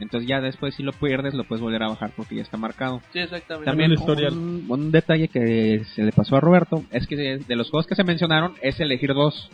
[0.00, 3.02] Entonces ya después si lo pierdes lo puedes volver a bajar porque ya está marcado.
[3.12, 3.70] Sí, exactamente.
[3.70, 7.86] También un, un, detalle que se le pasó a Roberto es que de, los juegos
[7.86, 9.50] que se mencionaron es elegir dos.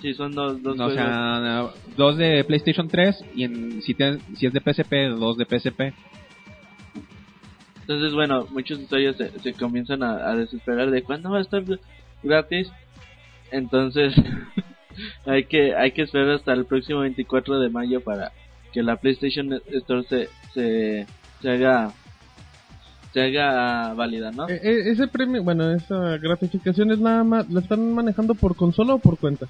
[0.00, 3.96] Sí, son dos, dos O sea, dos de PlayStation 3 y en, si,
[4.36, 5.94] si es de PSP, dos de PSP.
[7.86, 11.62] Entonces, bueno, muchos usuarios se, comienzan a, desesperar de cuándo va a estar
[12.22, 12.72] gratis.
[13.50, 14.14] Entonces,
[15.26, 18.32] hay que hay que esperar hasta el próximo 24 de mayo para
[18.72, 21.06] que la PlayStation Store se, se,
[21.42, 21.92] se haga
[23.12, 24.48] se haga válida, ¿no?
[24.48, 28.94] E, e, ese premio, bueno, esa gratificación es nada más, ¿la están manejando por consola
[28.94, 29.46] o por cuenta?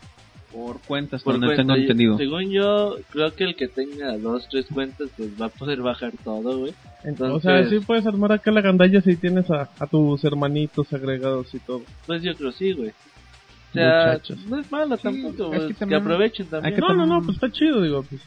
[0.54, 2.16] Por cuentas, por no tengo entendido.
[2.16, 6.12] Según yo, creo que el que tenga dos, tres cuentas, pues va a poder bajar
[6.22, 6.74] todo, güey.
[7.02, 11.52] Entonces, o sea, sí puedes armar acá la gandalla si tienes a, tus hermanitos agregados
[11.54, 11.82] y todo.
[12.06, 12.90] Pues yo creo sí, güey.
[12.90, 16.78] O sea, no es malo tampoco, que, aprovechen también.
[16.78, 18.22] no, no, no, pues está chido, digo, pues.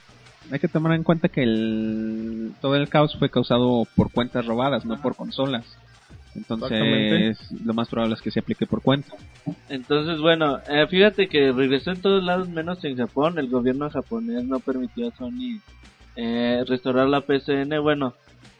[0.52, 4.86] Hay que tomar en cuenta que el, todo el caos fue causado por cuentas robadas,
[4.86, 5.66] no por consolas.
[6.38, 9.10] Entonces, lo más probable es que se aplique por cuenta.
[9.69, 13.39] Entonces, bueno, eh, fíjate que regresó en todos lados menos en Japón.
[13.39, 15.60] El gobierno japonés no permitió a Sony
[16.15, 17.82] eh, restaurar la PCN.
[17.82, 18.13] Bueno,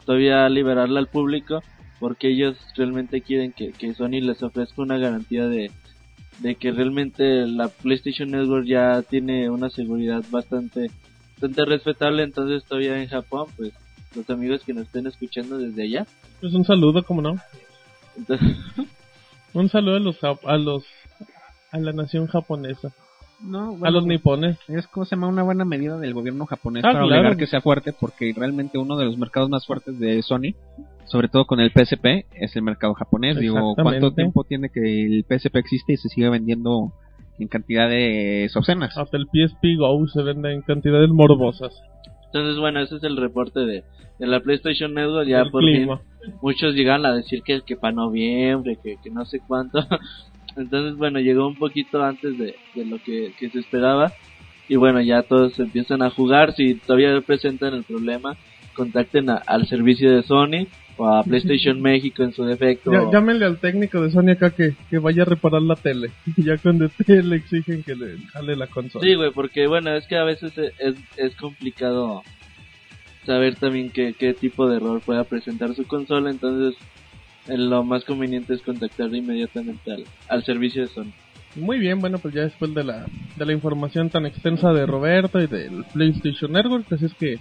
[0.06, 1.62] todavía liberarla al público
[2.00, 5.72] porque ellos realmente quieren que, que Sony les ofrezca una garantía de,
[6.40, 10.92] de que realmente la PlayStation Network ya tiene una seguridad bastante,
[11.34, 12.24] bastante respetable.
[12.24, 13.74] Entonces, todavía en Japón, pues
[14.16, 16.08] los amigos que nos estén escuchando desde allá.
[16.40, 17.38] Pues un saludo, como no.
[19.54, 20.84] Un saludo a los, a los
[21.72, 22.92] a la nación japonesa.
[23.40, 24.58] No, a los nipones.
[24.68, 27.62] Es como se llama una buena medida del gobierno japonés ah, para obligar que sea
[27.62, 30.56] fuerte, porque realmente uno de los mercados más fuertes de Sony,
[31.06, 33.38] sobre todo con el PSP, es el mercado japonés.
[33.38, 36.94] Digo, ¿cuánto tiempo tiene que el PSP existe y se sigue vendiendo
[37.38, 38.98] en cantidades obscenas?
[38.98, 41.80] Hasta el PSP Go se vende en cantidades morbosas.
[42.28, 43.84] Entonces, bueno, ese es el reporte de,
[44.20, 45.28] de la PlayStation Network.
[45.28, 45.90] Ya por fin,
[46.42, 49.80] muchos llegan a decir que, que para noviembre, que, que no sé cuánto.
[50.58, 54.12] Entonces, bueno, llegó un poquito antes de, de lo que, que se esperaba.
[54.68, 56.54] Y bueno, ya todos empiezan a jugar.
[56.54, 58.36] Si todavía presentan el problema,
[58.76, 62.92] contacten al servicio de Sony o a PlayStation México en su defecto.
[63.12, 66.12] llámenle al técnico de Sony acá que, que vaya a reparar la tele.
[66.36, 69.06] Y ya cuando esté le exigen que le jale la consola.
[69.06, 72.24] Sí, güey, porque bueno, es que a veces es, es complicado
[73.26, 76.32] saber también qué, qué tipo de error pueda presentar su consola.
[76.32, 76.76] Entonces,
[77.48, 81.14] lo más conveniente es contactar inmediatamente al, al servicio de Sony.
[81.56, 83.06] Muy bien, bueno, pues ya después de la,
[83.36, 87.40] de la información tan extensa de Roberto y del PlayStation Network, pues es que,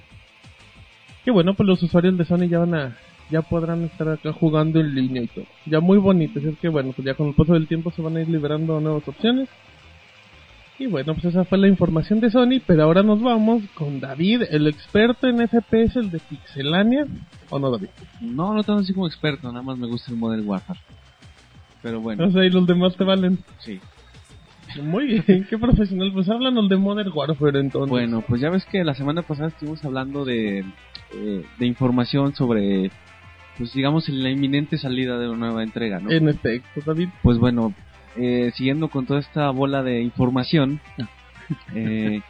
[1.25, 2.97] que bueno, pues los usuarios de Sony ya van a,
[3.31, 5.47] ya podrán estar acá jugando en línea y todo.
[5.67, 8.17] Ya muy bonitos, es que bueno, pues ya con el paso del tiempo se van
[8.17, 9.49] a ir liberando nuevas opciones.
[10.79, 14.43] Y bueno, pues esa fue la información de Sony, pero ahora nos vamos con David,
[14.51, 17.07] el experto en FPS, el de Pixelania.
[17.49, 17.89] ¿O no, David?
[18.21, 20.81] No, no tanto así como experto, nada más me gusta el Model Warfare.
[21.83, 22.27] Pero bueno.
[22.27, 23.39] O sea, y los demás te valen.
[23.61, 23.81] Sí.
[24.83, 26.13] Muy bien, qué profesional.
[26.13, 27.91] Pues háblanos de Modern Warfare entonces.
[27.91, 30.65] Bueno, pues ya ves que la semana pasada estuvimos hablando de,
[31.15, 32.91] eh, de información sobre,
[33.59, 36.11] pues digamos, la inminente salida de una nueva entrega, ¿no?
[36.11, 37.09] En efecto, David.
[37.23, 37.75] Pues bueno,
[38.17, 40.81] eh, siguiendo con toda esta bola de información,
[41.75, 42.21] eh,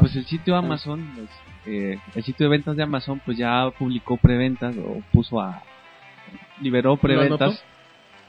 [0.00, 1.30] pues el sitio Amazon, pues,
[1.66, 5.62] eh, el sitio de ventas de Amazon, pues ya publicó preventas o puso a,
[6.60, 7.62] liberó preventas,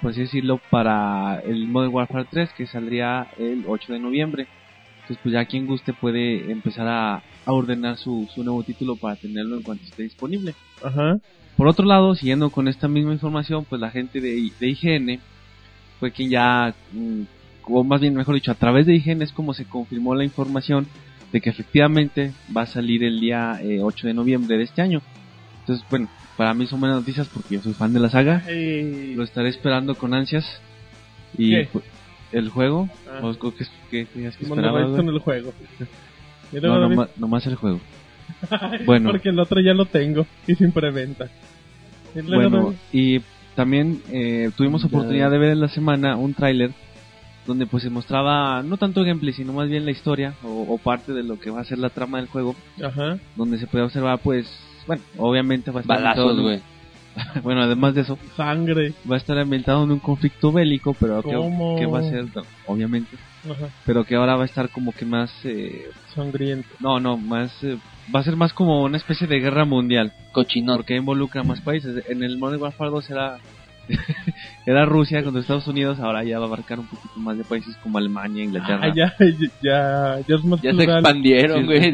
[0.02, 4.48] por así decirlo, para el Modern Warfare 3 que saldría el 8 de noviembre.
[5.08, 7.16] Entonces, pues ya quien guste puede empezar a,
[7.46, 10.54] a ordenar su, su nuevo título para tenerlo en cuanto esté disponible.
[10.84, 11.18] Ajá.
[11.56, 15.22] Por otro lado, siguiendo con esta misma información, pues la gente de, de IGN
[16.02, 17.22] fue quien ya, mm,
[17.64, 20.88] o más bien mejor dicho, a través de IGN es como se confirmó la información
[21.32, 25.02] de que efectivamente va a salir el día eh, 8 de noviembre de este año.
[25.62, 28.44] Entonces, bueno, para mí son buenas noticias porque yo soy fan de la saga.
[28.50, 30.46] Eh, Lo estaré esperando con ansias.
[31.38, 31.70] Y ¿Qué?
[32.32, 33.20] El juego, Ah.
[33.24, 34.08] ¿o qué, qué
[34.48, 35.52] con el juego?
[36.52, 37.80] No, nomás, nomás el juego.
[38.86, 39.12] bueno.
[39.12, 41.28] Porque el otro ya lo tengo y sin preventa.
[42.16, 43.22] Y luego, Bueno, y
[43.56, 44.88] también eh, tuvimos Ya.
[44.88, 46.72] oportunidad de ver en la semana un tráiler
[47.46, 51.14] donde pues se mostraba no tanto gameplay sino más bien la historia o, o parte
[51.14, 53.18] de lo que va a ser la trama del juego Ajá.
[53.38, 54.48] donde se puede observar pues
[54.86, 56.60] bueno obviamente va a estar Balazos, güey.
[57.44, 58.94] bueno además de eso Sangre.
[59.10, 61.76] va a estar ambientado en un conflicto bélico pero que, ¿Cómo?
[61.78, 62.26] que va a ser
[62.66, 63.70] obviamente Ajá.
[63.86, 66.70] pero que ahora va a estar como que más eh, Sangriento.
[66.80, 67.78] no no más eh,
[68.14, 70.78] va a ser más como una especie de guerra mundial Cochinón.
[70.78, 72.04] porque involucra más países.
[72.10, 73.38] En el Modern Warfare 2 era,
[74.66, 77.76] era Rusia contra Estados Unidos, ahora ya va a abarcar un poquito más de países
[77.78, 78.80] como Alemania, Inglaterra.
[78.84, 79.14] Ah, ya,
[79.62, 81.92] ya, ya es más Ya se expandieron, güey.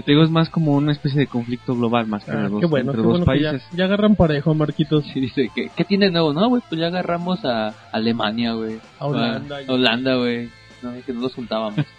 [0.00, 2.60] Te digo, es más como una especie de conflicto global más que Ah, entre dos,
[2.60, 3.68] qué bueno, entre qué dos bueno que ya, países.
[3.76, 5.04] ya agarran parejo, Marquitos.
[5.12, 6.32] Sí, dice, ¿qué, ¿qué tiene nuevo?
[6.32, 8.78] No, güey, pues ya agarramos a Alemania, güey.
[8.98, 9.58] A Holanda.
[9.68, 10.48] A Holanda, güey.
[10.82, 11.84] No, es que no los juntábamos.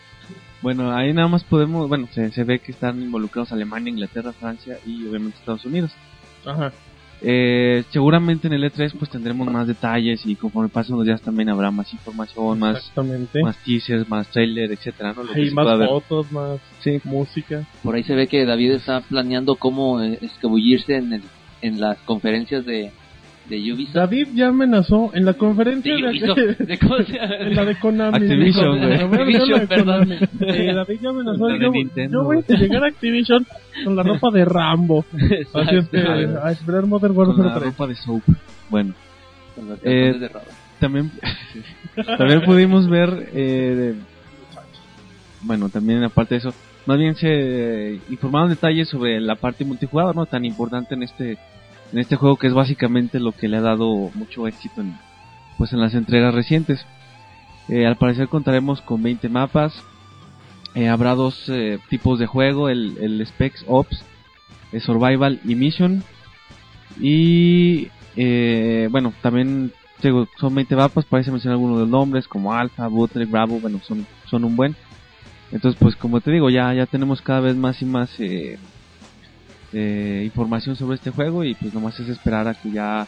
[0.61, 4.77] Bueno, ahí nada más podemos, bueno, se, se ve que están involucrados Alemania, Inglaterra, Francia
[4.85, 5.91] y obviamente Estados Unidos.
[6.45, 6.71] Ajá.
[7.25, 11.47] Eh, seguramente en el E3 pues tendremos más detalles y conforme pasen los días también
[11.47, 12.91] habrá más información, más,
[13.41, 15.23] más teasers, más trailer, etcétera, ¿no?
[15.23, 15.87] Lo Hay más ver.
[15.87, 17.65] fotos, más Sí, música.
[17.81, 21.23] Por ahí se ve que David está planeando cómo eh, escabullirse en, el,
[21.61, 22.91] en las conferencias de,
[23.49, 23.93] de Ubisoft.
[23.95, 26.59] David ya amenazó en la conferencia De de, Ubisoft.
[27.55, 28.15] La de Konami.
[28.17, 28.97] Activision, dijo, güey.
[28.97, 30.15] "Me voy a meter en la Activision, Konami".
[30.41, 31.47] Eh, David ya amenazó.
[31.49, 33.45] La de Yo, Nintendo, yo voy a llegar a Activision
[33.83, 35.05] con la ropa de Rambo.
[35.13, 36.39] Así es que Exacto.
[36.45, 37.65] a esperar Modern con Warfare la 3.
[37.65, 38.23] ropa de soap.
[38.69, 38.93] Bueno,
[39.55, 40.29] Con los Eh, de
[40.79, 41.11] también
[42.17, 43.95] también pudimos ver eh, de-
[45.43, 46.53] bueno también aparte de eso
[46.85, 47.27] más bien se
[47.95, 51.37] eh, informaron detalles sobre la parte multijugador no tan importante en este
[51.93, 54.97] en este juego que es básicamente lo que le ha dado mucho éxito en
[55.59, 56.85] pues en las entregas recientes.
[57.69, 59.73] Eh, al parecer contaremos con 20 mapas.
[60.73, 64.03] Eh, habrá dos eh, tipos de juego el, el Specs Ops
[64.71, 66.03] el Survival y Mission.
[66.99, 67.89] Y
[68.89, 69.71] bueno también
[70.37, 74.05] son 20 mapas, parece mencionar algunos de los nombres, como Alpha, Butler, Bravo, bueno, son,
[74.25, 74.75] son un buen.
[75.51, 78.09] Entonces, pues como te digo, ya, ya tenemos cada vez más y más
[79.73, 83.07] eh, información sobre este juego y pues nomás es esperar a que ya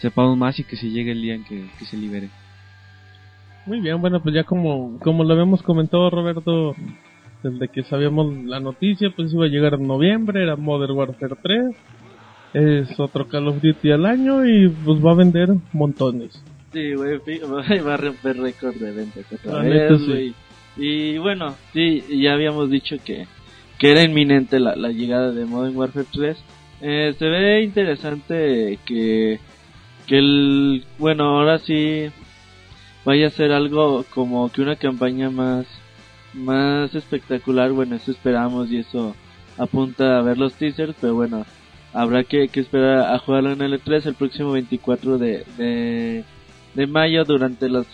[0.00, 2.28] sepamos más y que se llegue el día en que, que se libere.
[3.66, 6.74] Muy bien, bueno, pues ya como, como lo habíamos comentado Roberto,
[7.42, 11.76] desde que sabíamos la noticia, pues iba a llegar en noviembre, era Modern Warfare 3,
[12.54, 16.42] es otro Call of Duty al año y pues va a vender montones.
[16.72, 17.18] Sí, güey,
[17.86, 20.06] va a romper récord de ventas otra vez, neta, sí.
[20.06, 20.34] güey.
[20.76, 23.26] Y bueno, sí, ya habíamos dicho que,
[23.78, 26.36] que era inminente la, la llegada de Modern Warfare 3.
[26.80, 29.40] Eh, se ve interesante que,
[30.06, 32.10] que el, bueno, ahora sí
[33.04, 35.66] vaya a ser algo como que una campaña más,
[36.32, 37.72] más espectacular.
[37.72, 39.14] Bueno, eso esperamos y eso
[39.58, 41.44] apunta a ver los teasers, pero bueno,
[41.92, 46.24] habrá que, que esperar a jugarlo en el E3 el próximo 24 de,
[46.74, 47.86] de, mayo durante los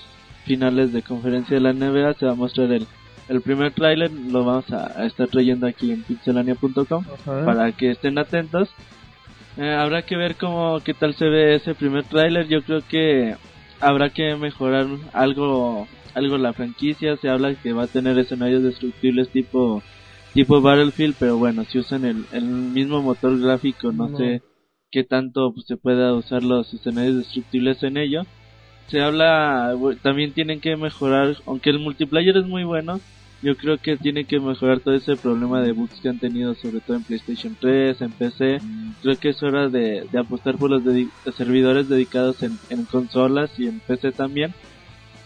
[0.45, 2.87] finales de conferencia de la NBA se va a mostrar el,
[3.31, 8.19] el primer tráiler lo vamos a, a estar trayendo aquí en pixelania.com para que estén
[8.19, 8.69] atentos.
[9.57, 12.49] Eh, habrá que ver cómo qué tal se ve ese primer tráiler.
[12.49, 13.37] Yo creo que
[13.81, 17.17] habrá que mejorar algo algo la franquicia.
[17.19, 19.81] Se habla que va a tener escenarios destructibles tipo
[20.35, 24.19] tipo Battlefield pero bueno si usan el, el mismo motor gráfico no, No.
[24.19, 24.43] sé
[24.93, 28.23] qué tanto pues, se pueda usar los escenarios destructibles en ello.
[28.89, 32.99] Se habla también tienen que mejorar aunque el multiplayer es muy bueno
[33.43, 36.81] yo creo que tiene que mejorar todo ese problema de bugs que han tenido sobre
[36.81, 38.59] todo en PlayStation 3 en PC
[39.03, 40.83] creo que es hora de, de apostar por los
[41.35, 44.55] servidores dedicados en, en consolas y en PC también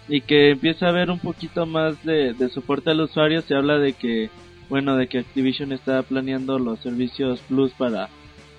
[0.09, 3.43] y que empieza a haber un poquito más de, de soporte al usuario.
[3.43, 4.31] Se habla de que,
[4.69, 8.09] bueno, de que Activision está planeando los servicios Plus para,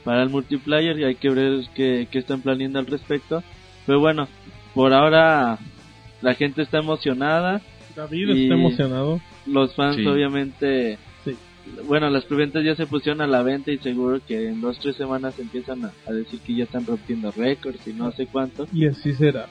[0.04, 3.44] para el multiplayer y hay que ver qué, qué están planeando al respecto.
[3.86, 4.28] Pero bueno,
[4.74, 5.60] por ahora
[6.22, 7.62] la gente está emocionada.
[7.96, 9.22] David Y- está emocionado.
[9.46, 10.06] Los fans Sí.
[10.06, 11.36] obviamente, Sí.
[11.88, 14.96] bueno, las preventas ya se pusieron a la venta y seguro que en dos tres
[14.96, 18.68] semanas empiezan a, a decir que ya están rompiendo récords y no sé cuánto.
[18.74, 19.48] Y así será.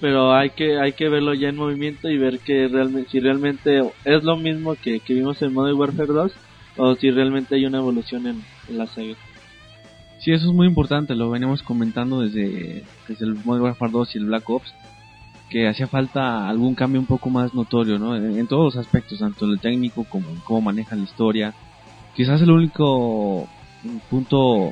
[0.00, 3.82] Pero hay que hay que verlo ya en movimiento y ver que realmente si realmente
[4.04, 6.32] es lo mismo que, que vimos en Modern Warfare 2
[6.78, 9.14] o si realmente hay una evolución en, en la saga.
[10.20, 14.18] Sí, eso es muy importante, lo venimos comentando desde, desde el Modern Warfare 2 y
[14.18, 14.72] el Black Ops,
[15.50, 18.16] que hacía falta algún cambio un poco más notorio, ¿no?
[18.16, 21.52] En, todos los aspectos, tanto en el técnico como en cómo manejan la historia.
[22.14, 23.48] Quizás el único
[23.82, 24.70] mm, punto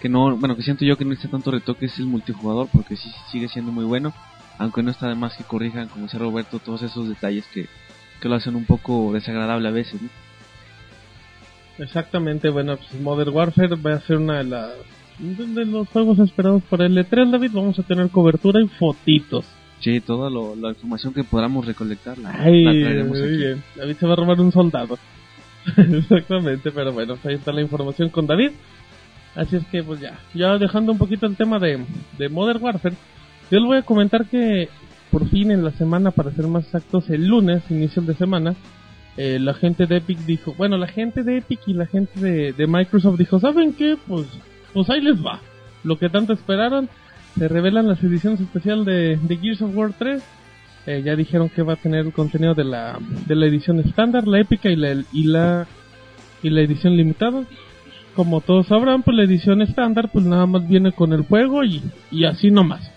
[0.00, 2.96] que no, bueno, que siento yo que no necesita tanto retoque es el multijugador, porque
[2.96, 4.12] sí sigue siendo muy bueno,
[4.58, 7.66] aunque no está de más que corrijan, como decía Roberto, todos esos detalles que,
[8.20, 10.10] que lo hacen un poco desagradable a veces, ¿no?
[11.78, 14.70] Exactamente, bueno, pues Modern Warfare va a ser una de las
[15.18, 17.52] de los juegos esperados para el E3, David.
[17.52, 19.44] Vamos a tener cobertura y fotitos.
[19.80, 23.36] Sí, toda lo- la información que podamos recolectar la, Ay, la traeremos muy aquí.
[23.36, 23.62] bien.
[23.76, 24.98] David se va a robar un soldado.
[25.76, 28.50] Exactamente, pero bueno, pues ahí está la información con David.
[29.34, 31.84] Así es que, pues ya, ya dejando un poquito el tema de,
[32.18, 32.94] de Modern Warfare,
[33.50, 34.68] yo les voy a comentar que
[35.10, 38.54] por fin en la semana, para ser más exactos, el lunes, inicio de semana,
[39.16, 42.52] eh, la gente de Epic dijo, bueno, la gente de Epic y la gente de,
[42.52, 43.96] de Microsoft dijo, ¿saben qué?
[44.08, 44.26] Pues,
[44.72, 45.40] pues ahí les va.
[45.84, 46.88] Lo que tanto esperaron,
[47.38, 50.22] se revelan las ediciones especiales de, de Gears of War 3.
[50.86, 54.26] Eh, ya dijeron que va a tener el contenido de la, de la edición estándar,
[54.26, 55.66] la épica y la, y la,
[56.42, 57.44] y la edición limitada.
[58.14, 61.82] Como todos sabrán, pues la edición estándar pues nada más viene con el juego y,
[62.10, 62.92] y así nomás.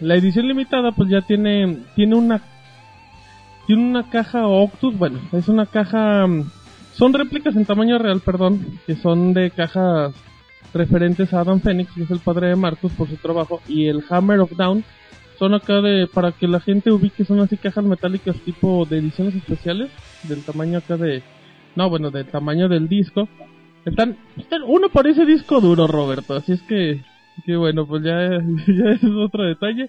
[0.00, 2.42] La edición limitada pues ya tiene, tiene una
[3.66, 6.50] tiene una caja Octus, bueno, es una caja, mm,
[6.94, 10.12] son réplicas en tamaño real, perdón, que son de cajas
[10.72, 14.04] referentes a Adam Phoenix, que es el padre de Marcus por su trabajo, y el
[14.08, 14.84] Hammer of Down,
[15.38, 19.34] son acá de, para que la gente ubique, son así cajas metálicas tipo de ediciones
[19.34, 19.90] especiales,
[20.24, 21.22] del tamaño acá de,
[21.76, 23.28] no, bueno, del tamaño del disco.
[23.84, 27.02] Están, están uno parece disco duro, Roberto, así es que,
[27.46, 28.20] que bueno, pues ya,
[28.66, 29.88] ya es otro detalle.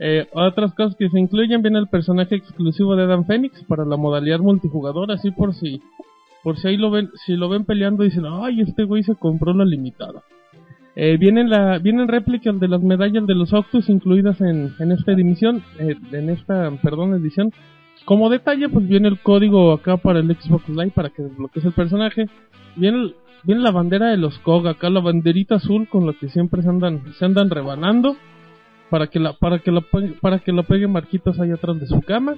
[0.00, 3.96] Eh, otras cosas que se incluyen viene el personaje exclusivo de Adam Phoenix para la
[3.96, 5.80] modalidad multijugador, así por si
[6.44, 9.54] por si ahí lo ven, si lo ven peleando dicen, "Ay, este güey se compró
[9.54, 10.22] la limitada."
[10.94, 15.10] Eh, vienen la vienen réplicas de las medallas de los Octus incluidas en, en esta
[15.12, 17.50] edición, eh, en esta, perdón, edición.
[18.04, 21.72] Como detalle, pues viene el código acá para el Xbox Live para que desbloquees el
[21.72, 22.26] personaje.
[22.76, 26.62] Viene viene la bandera de los COG acá, la banderita azul con la que siempre
[26.62, 28.16] se andan se andan rebanando
[28.90, 29.82] para que la para que la
[30.20, 32.36] para que lo pegue Marquitos ahí atrás de su cama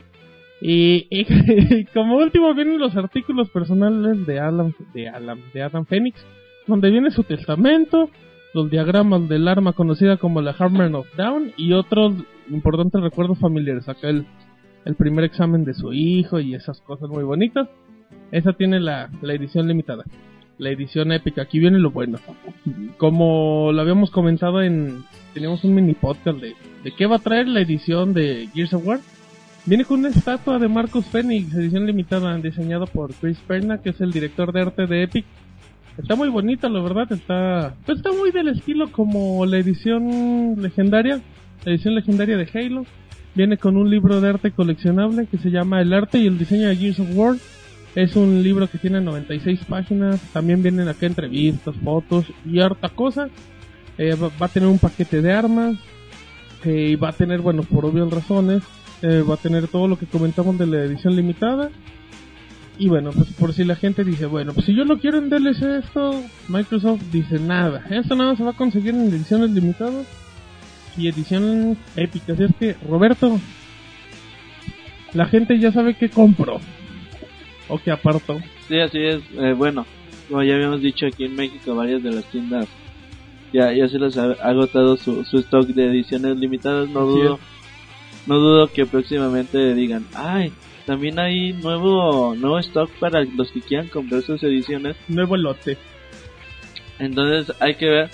[0.61, 6.25] y, como último vienen los artículos personales de Alan de Alan de Adam Phoenix
[6.67, 8.11] donde viene su testamento
[8.55, 12.15] los diagramas del arma conocida como la Hammer of Down y otros
[12.49, 14.27] importantes recuerdos familiares acá el
[14.87, 17.69] el primer examen de su hijo y esas cosas muy bonitas.
[18.31, 20.05] Esa tiene la, la edición limitada
[20.59, 21.43] la edición épica.
[21.43, 22.19] Aquí viene lo bueno.
[22.97, 27.47] Como lo habíamos comentado en teníamos un mini podcast de, de qué va a traer
[27.47, 29.01] la edición de Gears of War.
[29.67, 34.01] Viene con una estatua de Marcus Phoenix, edición limitada, diseñada por Chris Perna, que es
[34.01, 35.27] el director de arte de Epic.
[35.99, 41.21] Está muy bonita, la verdad, está, pues está muy del estilo como la edición legendaria,
[41.65, 42.87] la edición legendaria de Halo.
[43.35, 46.69] Viene con un libro de arte coleccionable que se llama El arte y el diseño
[46.69, 47.35] de Gears of War.
[47.97, 50.21] Es un libro que tiene 96 páginas.
[50.33, 53.31] También vienen acá entrevistas, fotos y harta cosa.
[53.99, 55.77] Eh, va, a tener un paquete de armas.
[56.65, 58.63] eh, y va a tener, bueno, por obvias razones,
[59.03, 61.71] eh, va a tener todo lo que comentamos de la edición limitada.
[62.79, 65.31] Y bueno, pues por si la gente dice, bueno, pues si yo no quiero en
[65.31, 67.85] DLC esto, Microsoft dice nada.
[67.89, 70.07] Esto nada se va a conseguir en ediciones limitadas
[70.97, 72.35] y edición épica.
[72.35, 73.41] Así es que, Roberto,
[75.15, 76.61] la gente ya sabe que compró
[77.69, 78.39] o que apartó.
[78.69, 79.23] Sí, así es.
[79.39, 79.87] Eh, bueno,
[80.29, 82.69] como ya habíamos dicho aquí en México, varias de las tiendas
[83.53, 86.89] ya, ya se les ha agotado su, su stock de ediciones limitadas.
[86.91, 87.39] No Así dudo,
[88.27, 90.53] no dudo que próximamente digan, ay,
[90.87, 94.97] también hay nuevo, nuevo stock para los que quieran comprar sus ediciones.
[95.09, 95.77] Nuevo lote.
[96.99, 98.11] Entonces hay que ver.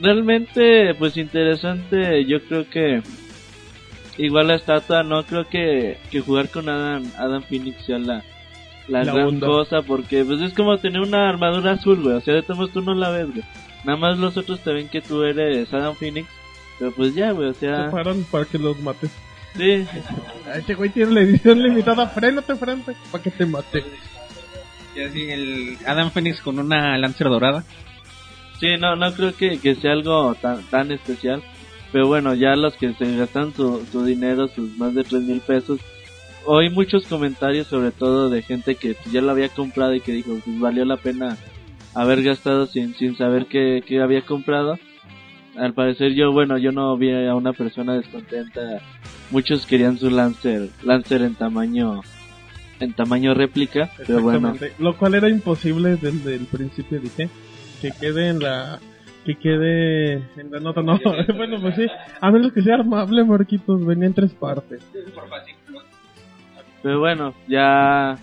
[0.00, 2.24] Realmente, pues interesante.
[2.24, 3.02] Yo creo que
[4.16, 8.22] igual la estatua, no creo que, que jugar con Adam, Adam Phoenix sea la,
[8.88, 9.46] la, La gran onda.
[9.46, 9.82] cosa.
[9.82, 12.16] Porque pues es como tener una armadura azul, güey.
[12.16, 13.44] O sea, de todos tú no la ves, güey.
[13.84, 16.28] Nada más los otros te ven que tú eres Adam Phoenix.
[16.78, 17.90] Pero pues ya, güey, o Se sea.
[17.90, 19.10] paran para que los mates.
[19.56, 19.84] Sí,
[20.54, 23.82] Ese güey tiene la edición limitada, frénate, frente, para que te mate.
[24.94, 27.64] Y así el Adam Phoenix con una Lancer dorada.
[28.60, 31.42] sí, no, no creo que, que sea algo tan, tan especial.
[31.90, 35.40] Pero bueno, ya los que se gastan su, su dinero, sus más de tres mil
[35.40, 35.80] pesos,
[36.44, 40.38] oí muchos comentarios sobre todo de gente que ya lo había comprado y que dijo,
[40.44, 41.38] pues valió la pena
[41.94, 44.78] haber gastado sin, sin saber que, que había comprado.
[45.58, 48.80] Al parecer yo, bueno, yo no vi a una persona descontenta.
[49.30, 52.02] Muchos querían su Lancer, Lancer en tamaño,
[52.80, 54.54] en tamaño réplica, pero bueno.
[54.78, 57.28] Lo cual era imposible desde el principio, dije.
[57.82, 58.78] Que quede en la.
[59.24, 60.98] Que quede en la nota, no.
[61.36, 61.86] bueno, pues sí.
[62.20, 63.84] A menos que sea armable, Marquitos.
[63.84, 64.80] Venía en tres partes.
[66.82, 68.16] Pero bueno, ya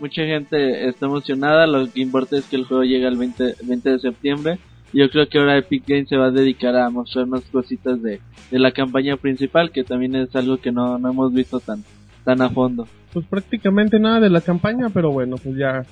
[0.00, 1.66] mucha gente está emocionada.
[1.66, 4.58] Lo que importa es que el juego llega el 20, 20 de septiembre.
[4.92, 8.20] Yo creo que ahora Epic Games se va a dedicar a mostrar más cositas de,
[8.50, 11.84] de la campaña principal, que también es algo que no, no hemos visto tan,
[12.24, 12.88] tan a fondo.
[13.12, 15.84] Pues prácticamente nada de la campaña, pero bueno, pues ya.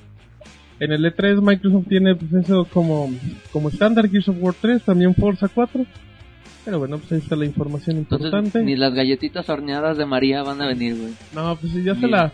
[0.80, 3.10] En el E3 Microsoft tiene pues eso como,
[3.52, 5.84] como estándar, Gears of War 3, también Forza 4.
[6.64, 8.62] Pero bueno, pues ahí está la información Entonces, importante.
[8.62, 11.12] ni las galletitas horneadas de María van a venir, güey.
[11.34, 12.32] No, pues ya se la...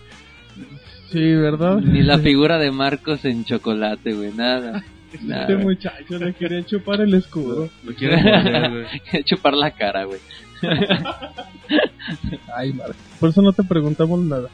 [1.10, 1.76] Sí, ¿verdad?
[1.78, 4.82] Ni la figura de Marcos en chocolate, güey, nada.
[5.14, 7.68] Este muchacho le quería chupar el escudo.
[7.84, 8.86] Lo quiero morder.
[9.24, 10.20] Chupar la cara, güey.
[12.56, 12.94] Ay, madre.
[13.20, 14.48] Por eso no te preguntamos nada.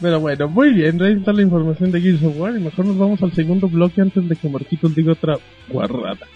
[0.00, 2.96] Pero bueno, muy bien, ahí está la información de Gears of War y mejor nos
[2.96, 6.26] vamos al segundo bloque antes de que Marquitos diga otra guarrada.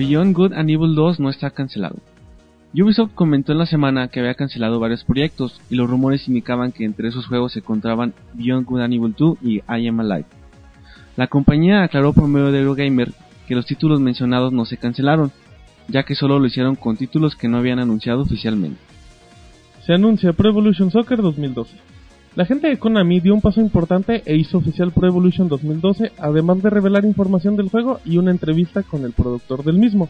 [0.00, 1.96] Beyond Good and Evil 2 no está cancelado.
[2.72, 6.86] Ubisoft comentó en la semana que había cancelado varios proyectos y los rumores indicaban que
[6.86, 10.24] entre esos juegos se encontraban Beyond Good and Evil 2 y I Am Alive.
[11.18, 13.12] La compañía aclaró por medio de Eurogamer
[13.46, 15.32] que los títulos mencionados no se cancelaron,
[15.86, 18.80] ya que solo lo hicieron con títulos que no habían anunciado oficialmente.
[19.84, 21.76] Se anuncia Pro Evolution Soccer 2012.
[22.36, 26.62] La gente de Konami dio un paso importante e hizo oficial Pro Evolution 2012, además
[26.62, 30.08] de revelar información del juego y una entrevista con el productor del mismo.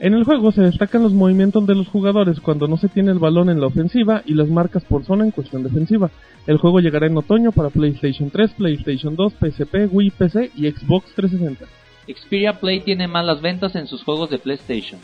[0.00, 3.18] En el juego se destacan los movimientos de los jugadores cuando no se tiene el
[3.18, 6.10] balón en la ofensiva y las marcas por zona en cuestión defensiva.
[6.46, 11.12] El juego llegará en otoño para PlayStation 3, PlayStation 2, PSP, Wii, PC y Xbox
[11.14, 11.66] 360.
[12.12, 15.00] Xperia Play tiene malas ventas en sus juegos de PlayStation.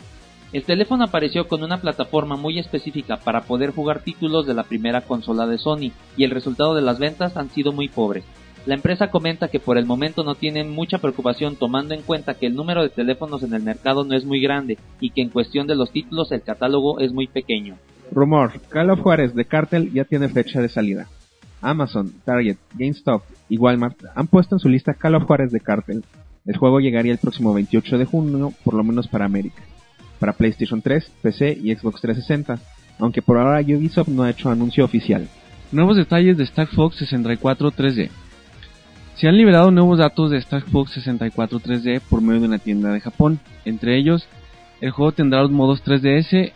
[0.55, 5.01] El teléfono apareció con una plataforma muy específica para poder jugar títulos de la primera
[5.01, 8.23] consola de Sony y el resultado de las ventas han sido muy pobres.
[8.65, 12.45] La empresa comenta que por el momento no tienen mucha preocupación tomando en cuenta que
[12.45, 15.67] el número de teléfonos en el mercado no es muy grande y que en cuestión
[15.67, 17.75] de los títulos el catálogo es muy pequeño.
[18.13, 21.09] Rumor, Call of Juarez de Cartel ya tiene fecha de salida.
[21.61, 26.05] Amazon, Target, GameStop y Walmart han puesto en su lista Call of Juarez de Cartel.
[26.45, 29.61] El juego llegaría el próximo 28 de junio, por lo menos para América.
[30.25, 32.57] Para PlayStation 3, PC y Xbox 360,
[32.97, 35.27] aunque por ahora Ubisoft no ha hecho anuncio oficial.
[35.71, 38.09] Nuevos detalles de Star Fox 64 3D.
[39.17, 42.91] Se han liberado nuevos datos de Star Fox 64 3D por medio de una tienda
[42.91, 43.39] de Japón.
[43.65, 44.27] Entre ellos,
[44.81, 46.53] el juego tendrá los modos 3DS,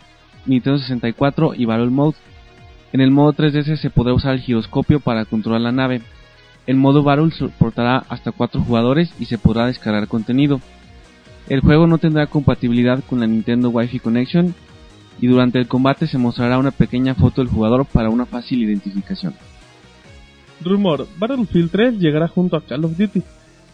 [0.47, 2.17] Nintendo 64 y Battle Mode.
[2.91, 6.01] En el modo 3DS se podrá usar el giroscopio para controlar la nave.
[6.65, 10.59] El modo Battle soportará hasta 4 jugadores y se podrá descargar contenido.
[11.49, 14.53] El juego no tendrá compatibilidad con la Nintendo Wi-Fi Connection
[15.19, 19.33] y durante el combate se mostrará una pequeña foto del jugador para una fácil identificación.
[20.63, 23.23] Rumor, Battlefield 3 llegará junto a Call of Duty.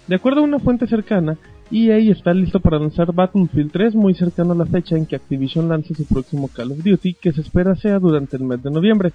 [0.08, 1.38] De acuerdo a una fuente cercana,
[1.70, 5.68] EA está listo para lanzar Battlefield 3 muy cercano a la fecha en que Activision
[5.68, 9.12] lance su próximo Call of Duty, que se espera sea durante el mes de noviembre.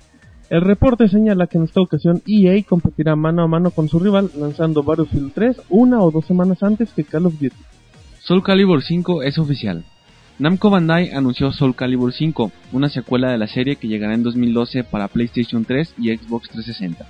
[0.51, 4.31] El reporte señala que en esta ocasión EA competirá mano a mano con su rival,
[4.39, 7.57] lanzando Battlefield 3 una o dos semanas antes que Call of Duty.
[8.23, 9.83] Soul Calibur 5 es oficial.
[10.39, 14.85] Namco Bandai anunció Soul Calibur 5, una secuela de la serie que llegará en 2012
[14.85, 17.07] para PlayStation 3 y Xbox 360.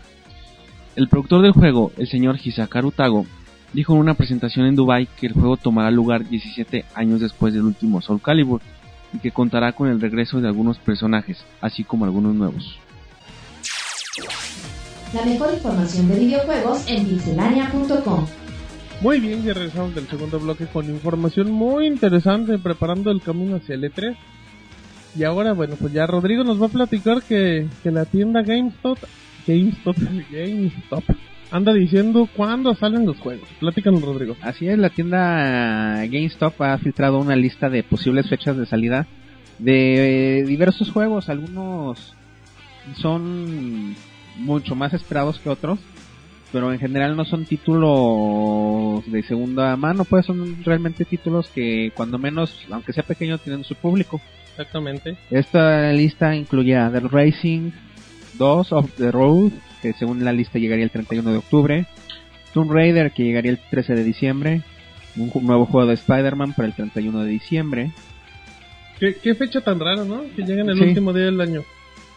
[0.95, 3.27] El productor del juego, el señor Hisakaru Tago,
[3.73, 7.65] dijo en una presentación en Dubai que el juego tomará lugar 17 años después del
[7.65, 8.61] último Soul Calibur
[9.13, 12.79] y que contará con el regreso de algunos personajes, así como algunos nuevos.
[15.13, 18.27] La mejor información de videojuegos en pixelania.com.
[19.01, 23.75] Muy bien, ya regresamos del segundo bloque con información muy interesante preparando el camino hacia
[23.75, 24.15] el E3.
[25.17, 28.99] Y ahora, bueno, pues ya Rodrigo nos va a platicar que, que la tienda GameStop,
[29.47, 29.97] GameStop,
[30.31, 31.05] GameStop,
[31.51, 33.49] anda diciendo cuándo salen los juegos.
[33.59, 34.37] Platícanos, Rodrigo.
[34.43, 39.07] Así es, la tienda GameStop ha filtrado una lista de posibles fechas de salida
[39.59, 41.31] de eh, diversos juegos.
[41.31, 42.15] Algunos
[42.97, 43.97] son
[44.37, 45.79] mucho más esperados que otros,
[46.53, 52.19] pero en general no son títulos de segunda mano, pues son realmente títulos que cuando
[52.19, 54.21] menos, aunque sea pequeño, tienen su público.
[54.53, 55.17] Exactamente.
[55.31, 57.71] Esta lista incluye a The Racing
[58.39, 61.87] 2 of the Road, que según la lista llegaría el 31 de octubre,
[62.53, 64.63] Tomb Raider, que llegaría el 13 de diciembre,
[65.17, 67.91] un nuevo juego de Spider-Man para el 31 de diciembre.
[68.99, 70.23] ¿Qué, qué fecha tan rara, ¿no?
[70.37, 70.85] Que lleguen el Sí.
[70.85, 71.63] último día del año.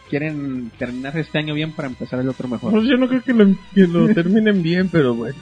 [0.10, 2.72] Quieren terminar este año bien para empezar el otro mejor.
[2.72, 5.38] Pues yo no creo que lo, que lo terminen bien, pero bueno.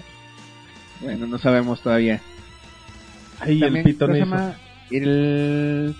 [1.01, 2.21] Bueno, no sabemos todavía.
[3.39, 4.25] Ahí el También, ¿cómo se pitonizo.
[4.25, 4.55] llama?
[4.91, 5.95] El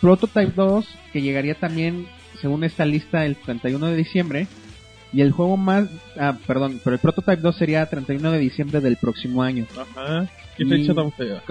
[0.00, 2.06] Prototype 2, que llegaría también,
[2.40, 4.46] según esta lista, el 31 de diciembre.
[5.12, 5.88] Y el juego más...
[6.18, 9.66] Ah, perdón, pero el Prototype 2 sería 31 de diciembre del próximo año.
[9.78, 10.26] Ajá.
[10.56, 11.42] Qué fecha tan fea.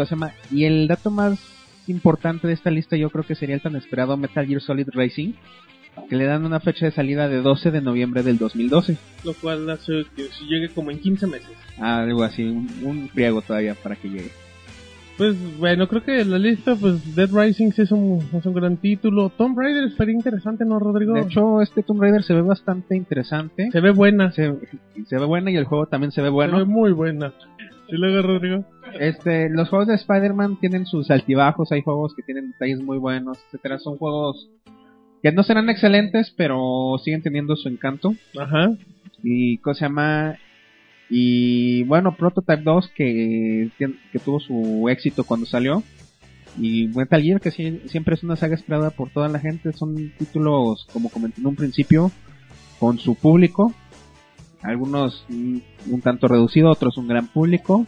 [0.51, 1.39] Y el dato más
[1.87, 5.33] importante de esta lista yo creo que sería el tan esperado Metal Gear Solid Racing,
[6.09, 8.97] que le dan una fecha de salida de 12 de noviembre del 2012.
[9.23, 11.51] Lo cual hace que si llegue como en 15 meses.
[11.79, 14.31] Algo así, un, un friego todavía para que llegue.
[15.17, 19.29] Pues bueno, creo que la lista, pues Dead Rising es un, es un gran título.
[19.29, 21.13] Tomb Raider estaría interesante, ¿no, Rodrigo?
[21.13, 23.69] De hecho, este Tomb Raider se ve bastante interesante.
[23.71, 24.31] se ve buena.
[24.31, 24.51] Se,
[25.05, 26.53] se ve buena y el juego también se ve bueno.
[26.53, 27.33] Se ve muy buena.
[27.87, 28.65] ¿Sí luego, Rodrigo?
[28.99, 33.37] Este, los juegos de Spider-Man tienen sus altibajos, hay juegos que tienen detalles muy buenos,
[33.45, 33.77] etcétera.
[33.79, 34.49] Son juegos
[35.21, 38.15] que no serán excelentes, pero siguen teniendo su encanto.
[38.39, 38.71] Ajá.
[39.23, 40.37] Y ¿cómo se llama?
[41.09, 45.83] Y bueno, Prototype 2 que, que tuvo su éxito cuando salió.
[46.59, 49.71] Y Metal Gear que sí- siempre es una saga esperada por toda la gente.
[49.73, 52.11] Son títulos, como comenté en un principio,
[52.79, 53.73] con su público.
[54.61, 55.57] Algunos mm,
[55.91, 57.85] un tanto reducido, otros un gran público.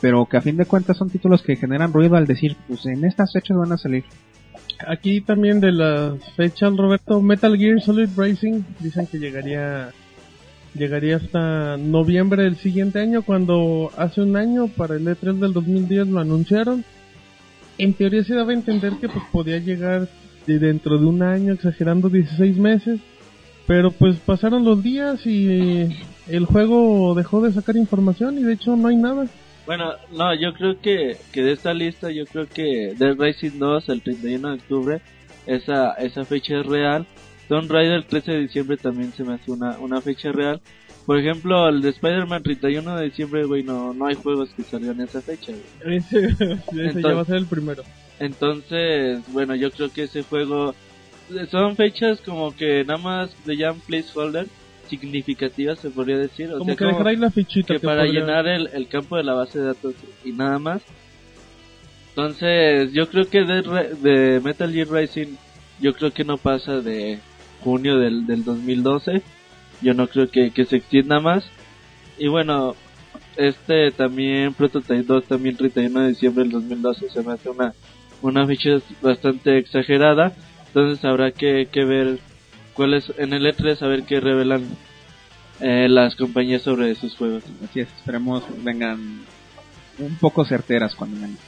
[0.00, 3.04] Pero que a fin de cuentas son títulos que generan ruido al decir, pues en
[3.04, 4.04] estas fechas van a salir.
[4.86, 9.90] Aquí también de las fechas, Roberto, Metal Gear Solid Racing dicen que llegaría
[10.76, 16.08] llegaría hasta noviembre del siguiente año, cuando hace un año, para el E3 del 2010,
[16.08, 16.84] lo anunciaron.
[17.78, 20.08] En teoría se daba a entender que pues podía llegar
[20.46, 23.00] de dentro de un año, exagerando 16 meses,
[23.66, 25.88] pero pues pasaron los días y
[26.28, 29.26] el juego dejó de sacar información y de hecho no hay nada.
[29.66, 33.88] Bueno, no, yo creo que, que de esta lista, yo creo que Dead Rising 2,
[33.88, 35.00] el 31 de octubre,
[35.46, 37.06] esa, esa fecha es real.
[37.48, 40.60] Tomb Raider el 13 de diciembre también se me hace una, una fecha real.
[41.04, 45.00] Por ejemplo, el de Spider-Man 31 de diciembre, güey, no, no hay juegos que salgan
[45.00, 45.96] esa fecha, güey.
[45.98, 47.84] Ese, ese ya va a ser el primero.
[48.18, 50.74] Entonces, bueno, yo creo que ese juego
[51.50, 54.46] son fechas como que nada más le llaman placeholder
[54.88, 56.48] significativas, se podría decir.
[56.52, 57.74] O Como sea, que dejar ahí la fichita.
[57.74, 60.58] que que para podría- llenar el, el campo de la base de datos y nada
[60.58, 60.82] más.
[62.10, 63.62] Entonces, yo creo que de,
[64.00, 65.34] de Metal Gear Rising,
[65.80, 67.18] yo creo que no pasa de
[67.62, 69.22] junio del, del 2012.
[69.82, 71.46] Yo no creo que, que se extienda más.
[72.18, 72.74] Y bueno,
[73.36, 77.74] este también, Prototype 2, también 31 de diciembre del 2012, se me hace una,
[78.22, 78.70] una fecha
[79.02, 80.32] bastante exagerada.
[80.68, 82.18] Entonces habrá que, que ver
[82.76, 84.62] cuál es, en el E3, a ver qué revelan
[85.60, 87.42] eh, las compañías sobre sus juegos.
[87.64, 89.22] Así es, esperemos vengan
[89.98, 91.38] un poco certeras cuando vengan.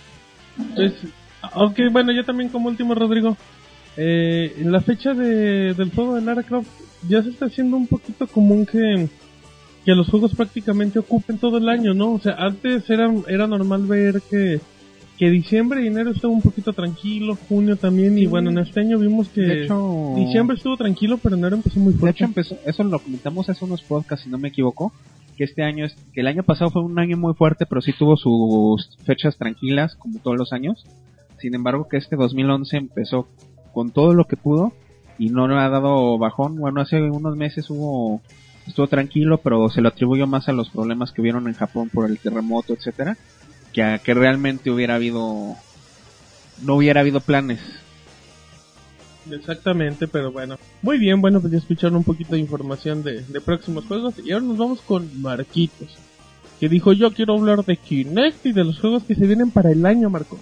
[0.75, 0.95] Pues,
[1.43, 3.37] aunque bueno, yo también como último, Rodrigo.
[3.97, 6.69] Eh, en la fecha de, del juego de Lara Croft
[7.09, 9.09] ya se está haciendo un poquito común que,
[9.85, 12.13] que los juegos prácticamente ocupen todo el año, ¿no?
[12.13, 14.61] O sea, antes era, era normal ver que,
[15.19, 18.99] que diciembre y enero estaba un poquito tranquilo, junio también, y bueno, en este año
[18.99, 22.19] vimos que De hecho, diciembre estuvo tranquilo, pero enero empezó muy de fuerte.
[22.19, 24.93] hecho empezó, eso lo comentamos hace unos podcasts, si no me equivoco,
[25.37, 27.93] que este año es, que el año pasado fue un año muy fuerte, pero sí
[27.99, 30.85] tuvo sus fechas tranquilas, como todos los años.
[31.39, 33.29] Sin embargo, que este 2011 empezó
[33.73, 34.73] con todo lo que pudo
[35.19, 36.57] y no le ha dado bajón.
[36.57, 38.21] Bueno, hace unos meses hubo
[38.69, 42.09] estuvo tranquilo, pero se lo atribuyó más a los problemas que hubieron en Japón por
[42.09, 43.17] el terremoto, etcétera,
[43.79, 45.55] que a que realmente hubiera habido
[46.63, 47.61] no hubiera habido planes.
[49.31, 50.59] Exactamente, pero bueno.
[50.83, 54.15] Muy bien, bueno, pues ya escucharon un poquito de información de, de próximos juegos.
[54.25, 55.97] Y ahora nos vamos con Marquitos.
[56.59, 59.71] Que dijo yo quiero hablar de Kinect y de los juegos que se vienen para
[59.71, 60.41] el año, Marcos.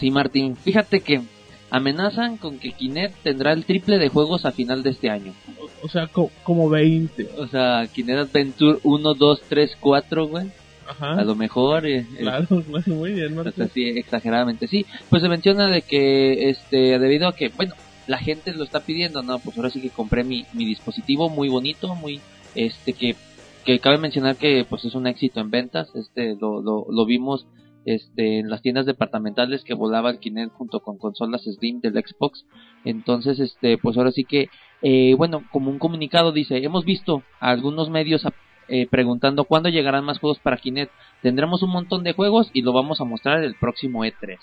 [0.00, 0.56] Sí, Martín.
[0.56, 1.22] Fíjate que
[1.70, 5.34] amenazan con que Kinect tendrá el triple de juegos a final de este año.
[5.60, 7.28] O, o sea, co- como 20.
[7.38, 10.46] O sea, Kinect Adventure 1, 2, 3, 4, güey.
[10.88, 11.12] Ajá.
[11.20, 11.86] A lo mejor.
[11.86, 13.70] eh, eh, Claro, claro, muy bien, o sea, Marcos.
[13.74, 14.86] sí, exageradamente sí.
[15.10, 17.74] Pues se menciona de que, este, debido a que, bueno,
[18.06, 19.38] la gente lo está pidiendo, ¿no?
[19.38, 22.20] Pues ahora sí que compré mi, mi dispositivo muy bonito, muy,
[22.54, 23.16] este, que,
[23.64, 25.88] que cabe mencionar que, pues es un éxito en ventas.
[25.94, 27.46] Este, lo, lo, lo vimos,
[27.84, 32.44] este, en las tiendas departamentales que volaba el Kinect junto con consolas Slim del Xbox.
[32.84, 34.48] Entonces, este, pues ahora sí que
[34.82, 38.26] eh, bueno, como un comunicado dice, hemos visto a algunos medios
[38.68, 40.92] eh, preguntando cuándo llegarán más juegos para Kinect.
[41.22, 44.38] Tendremos un montón de juegos y lo vamos a mostrar el próximo E3.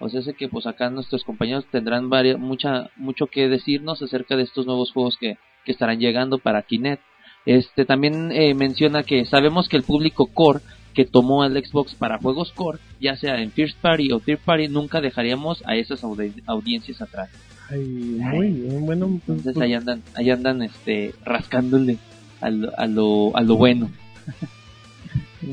[0.00, 4.36] O sea, sé que pues acá nuestros compañeros tendrán varias, mucha, mucho que decirnos acerca
[4.36, 7.02] de estos nuevos juegos que, que estarán llegando para Kinect.
[7.46, 10.60] Este también eh, menciona que sabemos que el público core
[10.94, 14.68] que tomó el Xbox para juegos core, ya sea en First Party o Third Party,
[14.68, 17.30] nunca dejaríamos a esas audi- audiencias atrás.
[17.70, 19.06] Ay, muy bien, bueno.
[19.06, 21.98] pues, Entonces pues, ahí andan, ahí andan este rascándole
[22.40, 23.90] a lo, a lo, a lo bueno,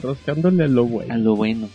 [0.02, 1.14] rascándole a lo bueno.
[1.14, 1.70] a lo bueno.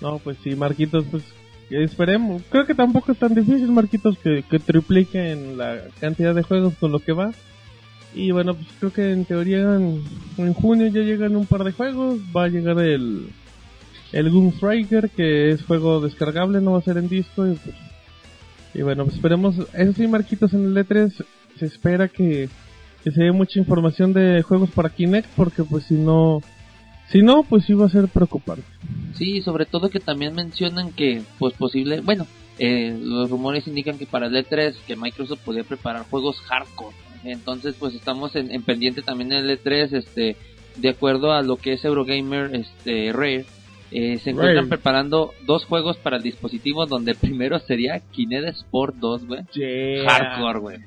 [0.00, 1.24] No, pues sí, Marquitos, pues
[1.70, 2.42] esperemos.
[2.50, 6.92] Creo que tampoco es tan difícil, Marquitos, que, que tripliquen la cantidad de juegos con
[6.92, 7.32] lo que va.
[8.14, 10.02] Y bueno, pues creo que en teoría en,
[10.36, 12.20] en junio ya llegan un par de juegos.
[12.34, 13.28] Va a llegar el,
[14.12, 17.46] el Gunstriker, que es juego descargable, no va a ser en disco.
[17.46, 17.76] Y, pues,
[18.74, 19.56] y bueno, pues esperemos.
[19.72, 21.24] Eso sí, Marquitos, en el E3
[21.58, 22.48] se espera que,
[23.04, 26.40] que se dé mucha información de juegos para Kinect, porque pues si no...
[27.10, 28.64] Si no, pues sí va a ser preocupante.
[29.14, 32.26] Sí, sobre todo que también mencionan que, pues posible, bueno,
[32.58, 36.96] eh, los rumores indican que para el E3 que Microsoft podría preparar juegos hardcore.
[37.24, 40.36] Entonces, pues estamos en, en pendiente también el E3, este,
[40.76, 43.44] de acuerdo a lo que es Eurogamer, este, Rare.
[43.90, 44.68] eh, se encuentran Rare.
[44.68, 49.42] preparando dos juegos para el dispositivo donde el primero sería Kinect Sport 2, güey.
[50.06, 50.78] Hardcore, güey.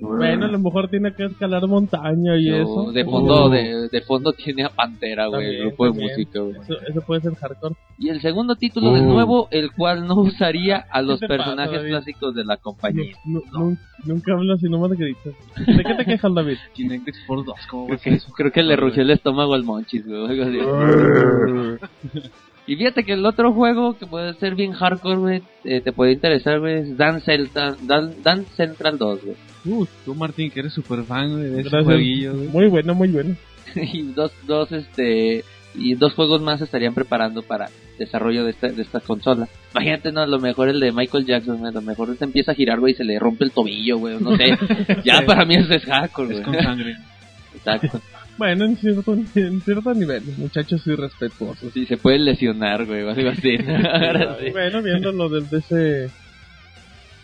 [0.00, 2.92] Bueno, a lo mejor tiene que escalar montaña y Yo, eso.
[2.92, 6.56] De fondo, Uh, de, de fondo tiene a Pantera, güey, también, grupo de música, güey.
[6.60, 7.74] Eso, eso puede ser hardcore.
[7.98, 9.04] Y el segundo título de Uh.
[9.04, 13.14] nuevo, el cual no usaría a los pasa, personajes clásicos de la compañía.
[13.24, 15.32] Nu- nu- Nunca hablas y nomás gritas.
[15.66, 16.56] ¿De qué te quejas, David?
[16.74, 18.32] Kinect Sport 2, ¿cómo va Creo a ser que, eso?
[18.32, 20.18] creo que le rugió el estómago al Monchis, güey.
[22.66, 26.12] y fíjate que el otro juego que puede ser bien hardcore, güey, eh, te puede
[26.12, 29.36] interesar, güey, es Dance Central, Dan- Dance Central 2, güey.
[29.66, 32.48] Uh, tú, Martín, que eres super fan güey, de ese jueguillo, güey.
[32.48, 33.34] Muy bueno, muy bueno.
[33.74, 35.44] y dos, dos, este,
[35.74, 39.48] y dos juegos más estarían preparando para desarrollo de esta, de esta consola.
[39.72, 42.52] Imagínate, no, a lo mejor el de Michael Jackson, güey, a lo mejor se empieza
[42.52, 44.56] a girar, güey, y se le rompe el tobillo, güey, no sé.
[45.04, 46.56] ya para mí eso es hardcore, Es güey.
[46.56, 46.96] con sangre.
[47.54, 48.00] Exacto.
[48.36, 50.22] Bueno, en cierto, en cierto nivel.
[50.38, 51.72] Muchachos irrespetuosos.
[51.72, 53.56] Sí, se puede lesionar, güey, algo así.
[54.44, 54.50] Sí.
[54.50, 56.10] Bueno, viéndolo desde ese...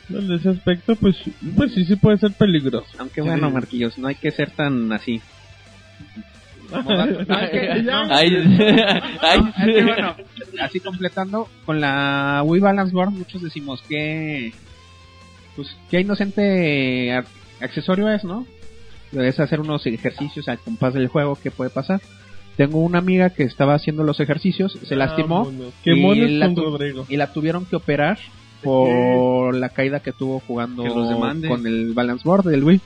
[0.08, 1.16] Desde ese aspecto, pues,
[1.56, 2.86] pues sí, sí puede ser peligroso.
[2.98, 5.20] Aunque bueno, Marquillos, no hay que ser tan así.
[6.72, 8.02] Ay, ya.
[8.11, 8.36] Ay,
[9.20, 10.16] ay, Es que bueno,
[10.62, 14.52] así completando, con la Wii Balance Board muchos decimos que
[15.56, 17.24] pues qué inocente a-
[17.61, 18.46] accesorio es, ¿no?
[19.12, 22.00] Debes hacer unos ejercicios al compás del juego, ¿qué puede pasar?
[22.56, 25.72] Tengo una amiga que estaba haciendo los ejercicios, se lastimó Vámonos.
[25.82, 26.52] Qué y la
[27.08, 28.18] y la tuvieron que operar
[28.62, 32.80] por la caída que tuvo jugando Que con el Balance Board del Wii.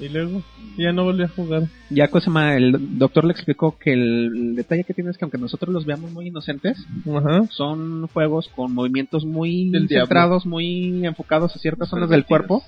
[0.00, 0.42] Y luego,
[0.76, 1.64] ya no volví a jugar.
[1.88, 5.38] Ya cosa más, el doctor le explicó que el detalle que tiene es que aunque
[5.38, 7.42] nosotros los veamos muy inocentes, Ajá.
[7.50, 10.06] son juegos con movimientos muy Del diablo.
[10.06, 12.64] centrados, muy enfocados a ciertas zonas del cuerpo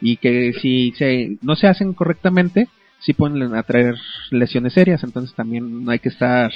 [0.00, 2.68] y que si se, no se hacen correctamente,
[3.00, 3.96] sí pueden atraer
[4.30, 6.50] lesiones serias, entonces también no hay que estar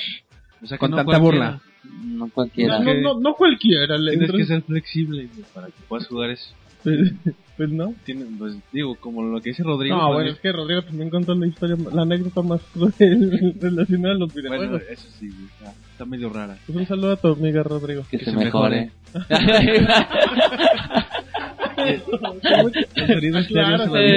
[0.63, 1.61] O sea, que con no tanta cualquiera.
[1.61, 1.61] burla.
[2.05, 2.79] no cualquiera.
[2.81, 4.39] No, no, no, no cualquiera le Tienes entra.
[4.39, 6.55] que ser flexible para que puedas jugar eso.
[6.83, 7.13] Pues,
[7.57, 7.95] pues no.
[8.05, 9.95] Tienen, pues, digo, como lo que dice Rodrigo.
[9.97, 14.15] No, pues, bueno, es que Rodrigo también contó la historia, la anécdota más cruel relacionada
[14.15, 14.83] a los bueno, videojuegos.
[14.91, 16.59] eso sí, está, está medio rara.
[16.67, 18.05] Pues un saludo a tu amiga Rodrigo.
[18.11, 18.91] que, que se, se mejore.
[19.13, 19.19] Sí,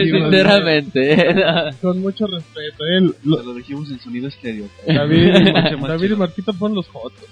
[0.05, 1.35] sinceramente.
[1.81, 2.83] Con mucho respeto.
[2.97, 4.65] Él, lo- Lo, dijimos en sonido estéreo.
[4.87, 5.33] David,
[5.87, 6.15] David y.
[6.15, 7.25] Marquito fueron los jotos.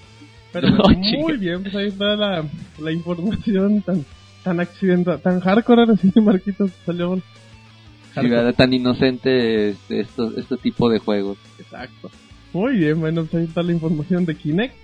[0.51, 1.17] Pero No, pues, chica.
[1.19, 2.45] muy bien, pues ahí está la,
[2.79, 4.05] la información tan
[4.43, 7.19] tan accidental, tan hardcore ahora sí, Marquito salió
[8.13, 8.29] Sí.
[8.55, 11.37] Tan inocente este, estos, este tipo de juegos.
[11.57, 12.11] Exacto.
[12.51, 14.75] Muy bien, bueno, pues ahí está la información de Kinect.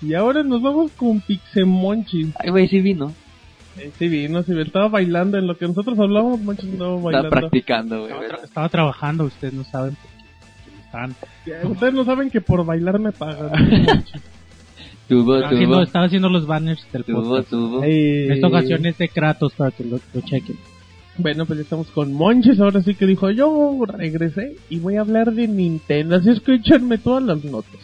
[0.00, 2.30] Y ahora nos vamos con Pixemonchi.
[2.38, 3.12] Ay, güey, sí vino.
[3.98, 7.30] Sí, vino, sí, estaba bailando en lo que nosotros hablamos, Monchi estaba Estaba bailando.
[7.30, 8.12] practicando, güey.
[8.12, 9.96] Estaba, tra- estaba trabajando, ustedes no saben.
[9.96, 13.50] porque Están, Ustedes no saben que por bailar me pagan.
[15.08, 17.48] Tuvo, estaba, haciendo, tuvo, estaba haciendo los banners del tuvo, podcast.
[17.48, 17.82] tuvo.
[17.82, 20.56] En esta ocasión es de Kratos para que lo, lo chequen.
[21.16, 25.00] Bueno, pues ya estamos con Monches, ahora sí que dijo, yo regresé y voy a
[25.00, 27.80] hablar de Nintendo, así es que échenme todas las notas.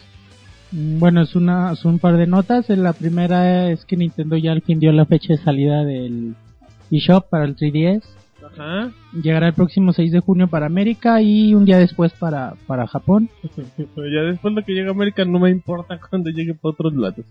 [0.77, 2.68] Bueno, es una, es un par de notas.
[2.68, 6.35] La primera es que Nintendo ya al fin dio la fecha de salida del
[6.91, 8.03] eShop para el 3DS.
[8.45, 8.91] Ajá.
[9.12, 13.31] Llegará el próximo 6 de junio para América y un día después para, para Japón.
[13.95, 16.95] Pero ya después lo que llega a América no me importa cuando llegue para otros
[16.95, 17.25] lados.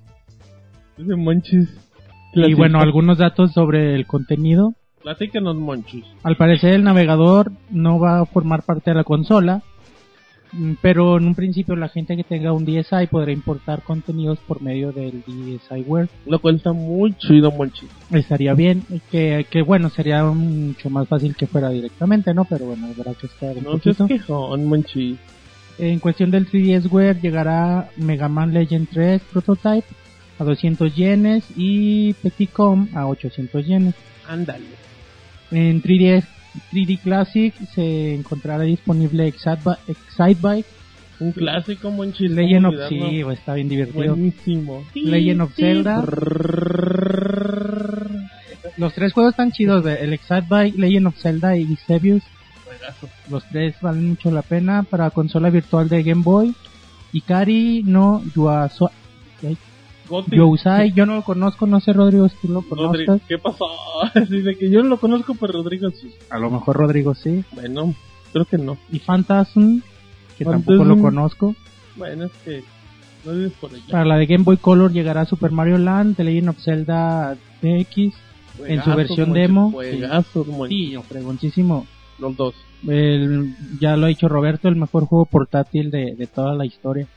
[0.97, 1.69] Ese Monchis.
[2.35, 4.73] Y bueno, algunos datos sobre el contenido.
[5.01, 6.05] Platícanos, Monchis.
[6.23, 9.63] Al parecer el navegador no va a formar parte de la consola,
[10.81, 14.91] pero en un principio la gente que tenga un DSi podrá importar contenidos por medio
[14.91, 16.09] del DSiWare.
[16.25, 17.89] Lo cual está muy chido, Monchis.
[18.11, 22.45] Estaría bien, que, que bueno, sería mucho más fácil que fuera directamente, ¿no?
[22.45, 24.07] Pero bueno, habrá que estar un No seas poquito.
[24.07, 25.17] quejón, Monchis.
[25.79, 29.87] En cuestión del 3DSware llegará Mega Man Legend 3 Prototype
[30.37, 33.95] a 200 yenes y Petitcom a 800 yenes.
[34.27, 34.65] Ándale.
[35.51, 36.25] En 3DS
[36.71, 40.67] 3D Classic se encontrará disponible Excite- Excitebike,
[41.19, 42.31] Un clásico, Monchis.
[42.31, 44.15] Legend ¿cómo of sí, está bien divertido.
[44.15, 44.83] Buenísimo.
[44.93, 46.03] Legend of Zelda.
[48.77, 52.23] Los tres juegos están chidos, el Excitebike, Legend of Zelda y Xevious.
[53.29, 56.53] Los tres valen mucho la pena para consola virtual de Game Boy.
[57.13, 58.23] Ikari no
[60.05, 60.35] Yuaso- Goti.
[60.35, 63.21] Yousai, yo no lo conozco, no sé Rodrigo si tú lo conozcas.
[63.27, 63.65] ¿qué pasó?
[64.29, 66.13] De que yo no lo conozco, pero Rodrigo sí.
[66.29, 67.43] A lo mejor Rodrigo sí.
[67.53, 67.93] Bueno,
[68.31, 68.77] creo que no.
[68.91, 69.79] Y Phantasm,
[70.37, 71.55] que tampoco lo conozco.
[71.95, 72.63] Bueno, es que
[73.25, 73.83] no vives por allá.
[73.91, 78.13] Para la de Game Boy Color llegará Super Mario Land, The Legend of Zelda DX,
[78.65, 79.69] en su versión demo.
[79.71, 80.69] Monchis.
[80.69, 81.87] Sí, no, fregoncísimo.
[82.19, 82.55] Los dos.
[82.87, 87.07] El- ya lo ha dicho Roberto, el mejor juego portátil de, de toda la historia.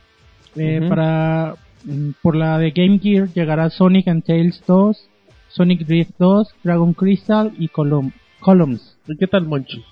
[0.55, 0.87] Eh.
[0.89, 1.57] Para
[2.23, 5.09] por la de Game Gear llegará Sonic and Tails 2,
[5.49, 8.97] Sonic Drift 2, Dragon Crystal y Colum- Columns.
[9.07, 9.85] ¿Y qué tal, Monchis?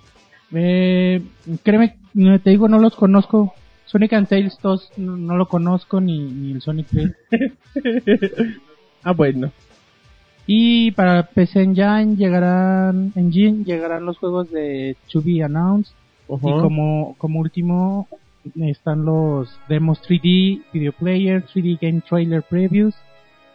[0.52, 1.22] Eh,
[1.62, 1.96] créeme,
[2.42, 3.54] te digo, no los conozco.
[3.86, 7.14] Sonic and Tails 2 no, no lo conozco ni, ni el Sonic Drift.
[9.04, 9.52] ah, bueno.
[10.46, 15.94] Y para PC Engine llegarán Engine llegarán los juegos de To Be Announced
[16.28, 16.48] Ujú.
[16.48, 18.08] y como como último
[18.56, 22.94] están los demos 3D Video Player, 3D Game Trailer Previews,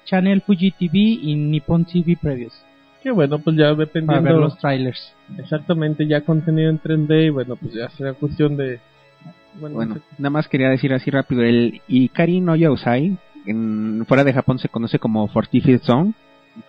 [0.06, 2.54] Channel Fuji TV y Nippon TV Previews
[3.02, 4.40] Qué bueno, pues ya para ver dependiendo.
[4.40, 5.14] los trailers.
[5.38, 8.80] Exactamente, ya contenido en 3D y bueno, pues ya será cuestión de.
[9.60, 10.06] Bueno, Bueno, no sé.
[10.18, 14.68] nada más quería decir así rápido, el Ikari no Yausai, en, fuera de Japón se
[14.70, 16.14] conoce como Fortified Zone,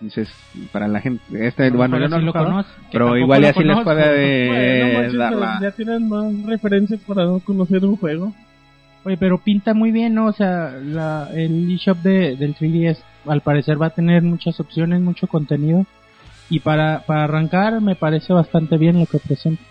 [0.00, 0.28] entonces
[0.72, 5.18] para la gente, este, bueno, yo no lo conozco, pero igual así les puede Bueno,
[5.18, 5.58] dar la...
[5.60, 8.32] ya tienen más referencias para no conocer un juego.
[9.04, 10.26] Oye, pero pinta muy bien, ¿no?
[10.26, 15.00] O sea, la, el eShop de, del 3DS al parecer va a tener muchas opciones,
[15.00, 15.86] mucho contenido.
[16.50, 19.62] Y para, para arrancar me parece bastante bien lo que presenta.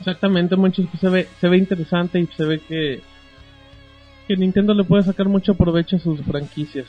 [0.00, 3.00] Exactamente, Monchis, pues se ve, se ve interesante y se ve que,
[4.26, 6.86] que Nintendo le puede sacar mucho provecho a sus franquicias.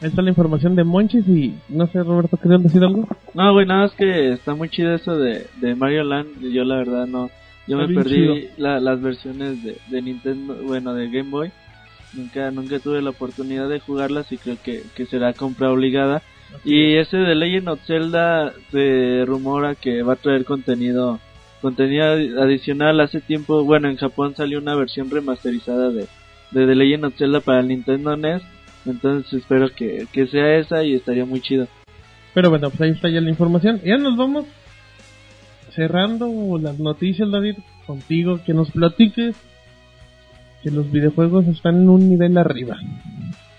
[0.00, 3.08] Ahí está la información de Monchis y no sé, Roberto, ¿querías decir algo?
[3.34, 6.42] No, güey, nada más que está muy chido eso de, de Mario Land.
[6.42, 7.30] y Yo la verdad no.
[7.66, 11.50] Yo Está me perdí la- las versiones de, de Nintendo, bueno, de Game Boy.
[12.12, 16.22] Nunca, nunca tuve la oportunidad de jugarlas y creo que, que será compra obligada.
[16.64, 21.18] Y ese de Legend of Zelda se rumora que va a traer contenido
[21.60, 23.00] contenido adi- adicional.
[23.00, 26.06] Hace tiempo, bueno, en Japón salió una versión remasterizada de,
[26.52, 28.42] de The Legend of Zelda para el Nintendo NES.
[28.86, 31.68] Entonces espero que, que sea esa y estaría muy chido.
[32.34, 33.80] Pero bueno, pues ahí está ya la información.
[33.84, 34.44] Ya nos vamos
[35.74, 37.56] cerrando las noticias, David,
[37.86, 39.36] contigo, que nos platiques
[40.62, 42.76] que los videojuegos están en un nivel arriba.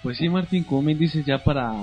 [0.04, 1.74] Pues sí, Martín, como me dices, ya para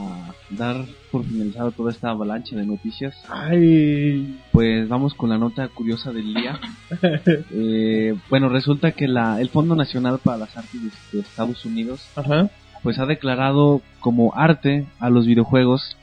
[0.51, 6.13] dar por finalizado toda esta avalancha de noticias, Ay, pues vamos con la nota curiosa
[6.13, 6.59] del día.
[7.57, 12.07] Eh, bueno, resulta que la, el Fondo Nacional para las Artes de, de Estados Unidos
[12.17, 12.51] ajá,
[12.85, 15.97] pues ha declarado como arte a los videojuegos.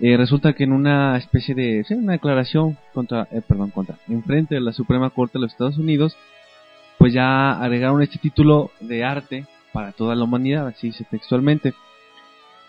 [0.00, 4.24] Eh, resulta que en una especie de sí, una declaración contra, eh, perdón, contra, en
[4.24, 6.16] frente de la Suprema Corte de los Estados Unidos,
[6.98, 9.44] pues ya agregaron este título de arte
[9.74, 11.74] para toda la humanidad, así dice textualmente.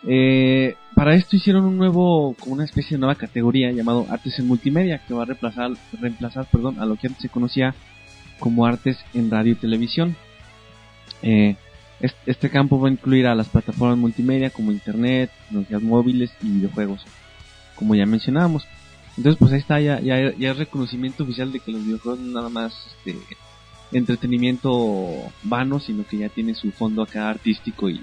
[0.06, 5.00] Eh, para esto hicieron un nuevo, una especie de nueva categoría llamado artes en multimedia,
[5.08, 5.72] que va a reemplazar,
[6.02, 7.76] reemplazar, perdón, a lo que antes se conocía
[8.40, 10.18] como artes en radio y televisión.
[11.22, 11.56] Eh,
[12.26, 17.06] este campo va a incluir a las plataformas multimedia como internet, tecnologías móviles y videojuegos,
[17.76, 18.66] como ya mencionábamos.
[19.18, 20.18] Entonces, pues ahí está, ya, ya,
[20.52, 23.20] es reconocimiento oficial de que los videojuegos no nada más este,
[23.92, 25.08] entretenimiento
[25.44, 28.02] vano, sino que ya tiene su fondo acá artístico y,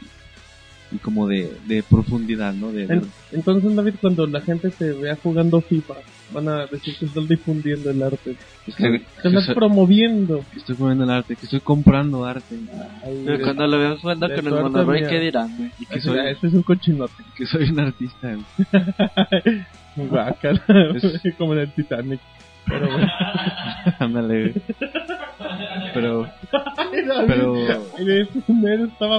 [1.03, 1.57] como de,
[1.89, 2.71] profundidad, ¿no?
[2.73, 5.95] De, de- En- entonces, David, cuando la gente te vea jugando FIFA,
[6.33, 8.37] van a decir que estás difundiendo el arte.
[8.65, 10.45] que estoy, Que que estás soy- promoviendo.
[10.53, 12.57] que estoy jugando el arte, que estoy comprando arte,
[13.05, 15.07] Ay, Pero cuando lo vean jugando de con el monorroy.
[15.07, 15.71] ¿qué dirán, güey?
[15.79, 17.13] y que soy, ese es un cochinote.
[17.37, 18.37] que soy un artista.
[19.97, 20.63] Guácala.
[20.95, 22.21] Es- como en el Titanic.
[22.67, 23.09] Pero bueno.
[23.99, 24.53] Ándale.
[25.95, 26.29] Pero,
[27.27, 27.55] pero,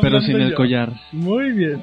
[0.01, 0.91] pero sin el collar.
[1.11, 1.81] Muy bien.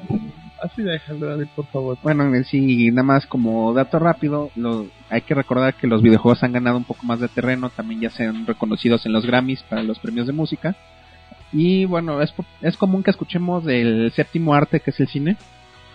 [0.61, 1.97] Así déjalo, David, por favor.
[2.01, 6.53] Bueno, sí, nada más como dato rápido, lo, hay que recordar que los videojuegos han
[6.53, 9.99] ganado un poco más de terreno, también ya sean reconocidos en los Grammys para los
[9.99, 10.75] premios de música.
[11.53, 15.37] Y bueno, es, po- es común que escuchemos del séptimo arte que es el cine.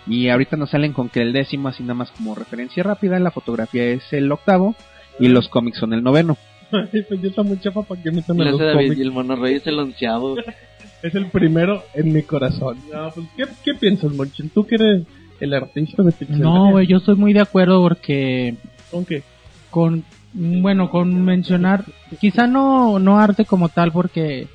[0.07, 3.31] Y ahorita nos salen con que el décimo, así nada más como referencia rápida, la
[3.31, 4.75] fotografía es el octavo
[5.19, 6.37] y los cómics son el noveno.
[6.71, 8.97] Ay, pues ya está muy chafa para que metan a Le los David cómics.
[8.97, 10.35] y el monorrey es el onceavo.
[11.03, 12.77] Es el primero en mi corazón.
[12.91, 14.49] No, pues, ¿qué, ¿qué piensas, Monchil?
[14.49, 15.03] Tú que eres
[15.41, 16.45] el artista de Pixelania.
[16.45, 18.55] No, güey, yo estoy muy de acuerdo porque
[18.89, 19.21] ¿Con qué?
[19.69, 21.83] con bueno, con mencionar
[22.19, 24.47] quizá no no arte como tal porque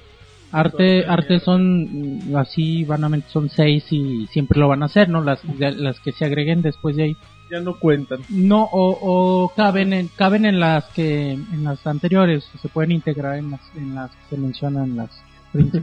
[0.50, 5.22] arte arte son así vanamente son seis y siempre lo van a hacer, ¿no?
[5.22, 7.16] Las las que se agreguen después de ahí.
[7.50, 8.20] Ya no cuentan.
[8.28, 13.36] No o, o caben en caben en las que en las anteriores, se pueden integrar
[13.36, 15.10] en las en las que se mencionan las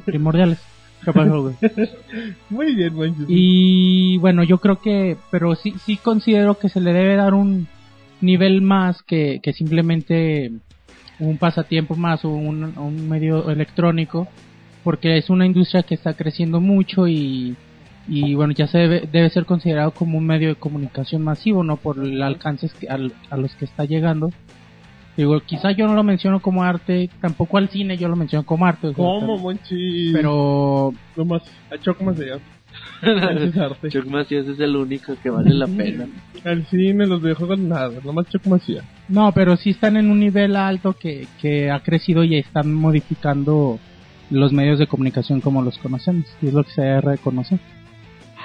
[0.06, 0.60] primordiales.
[1.04, 1.56] ¿Qué pasó, güey?
[2.50, 2.94] Muy bien.
[3.28, 7.68] Y bueno, yo creo que, pero sí, sí considero que se le debe dar un
[8.22, 10.52] nivel más que, que simplemente
[11.20, 14.28] un pasatiempo más o un, un medio electrónico,
[14.84, 17.56] porque es una industria que está creciendo mucho y,
[18.08, 21.78] y bueno, ya se debe, debe ser considerado como un medio de comunicación masivo, ¿no?
[21.78, 24.32] Por el alcance a los que está llegando.
[25.18, 28.66] Digo, quizá yo no lo menciono como arte, tampoco al cine yo lo menciono como
[28.66, 28.92] arte.
[28.94, 30.12] ¿Cómo, Monchil?
[30.14, 32.40] Pero Nomás, a Choc más allá.
[33.02, 33.90] Ese es arte.
[33.92, 36.08] Chuck Macías es el único que vale la pena.
[36.44, 37.92] El cine, los videojuegos, nada.
[38.04, 38.84] Nomás Choc Macías.
[39.08, 43.80] No, pero sí están en un nivel alto que, que ha crecido y están modificando
[44.30, 46.26] los medios de comunicación como los conocemos.
[46.42, 47.60] Y es lo que se debe reconocer.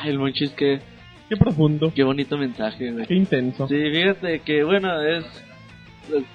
[0.00, 0.80] Ay, el Monchis, qué,
[1.28, 1.92] Qué profundo.
[1.94, 3.06] qué bonito mensaje, güey.
[3.06, 3.66] Qué intenso.
[3.68, 5.24] Sí, fíjate que bueno, es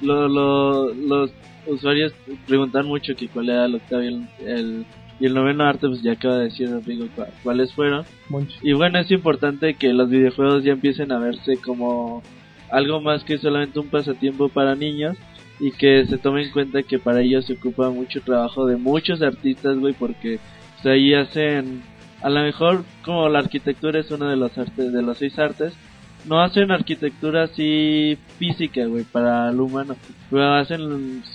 [0.02, 1.32] lo, lo- los
[1.68, 2.14] usuarios
[2.48, 4.86] preguntan mucho que cuál era el octavo y el, el-
[5.18, 8.04] y el noveno arte, pues ya acaba de decir Rodrigo cua- cuáles fueron.
[8.62, 12.22] Y bueno, es importante que los videojuegos ya empiecen a verse como
[12.70, 15.16] algo más que solamente un pasatiempo para niños
[15.62, 19.22] y que se tome en cuenta que para ellos se ocupa mucho trabajo de muchos
[19.22, 20.36] artistas, güey, porque
[20.80, 21.82] o sea, ahí hacen,
[22.22, 25.74] a lo mejor como la arquitectura es uno de los artes, de los seis artes,
[26.28, 29.96] no hacen arquitectura así física, güey, para el humano,
[30.30, 30.82] pero hacen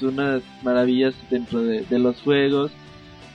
[0.02, 2.70] unas maravillas dentro de, de los juegos,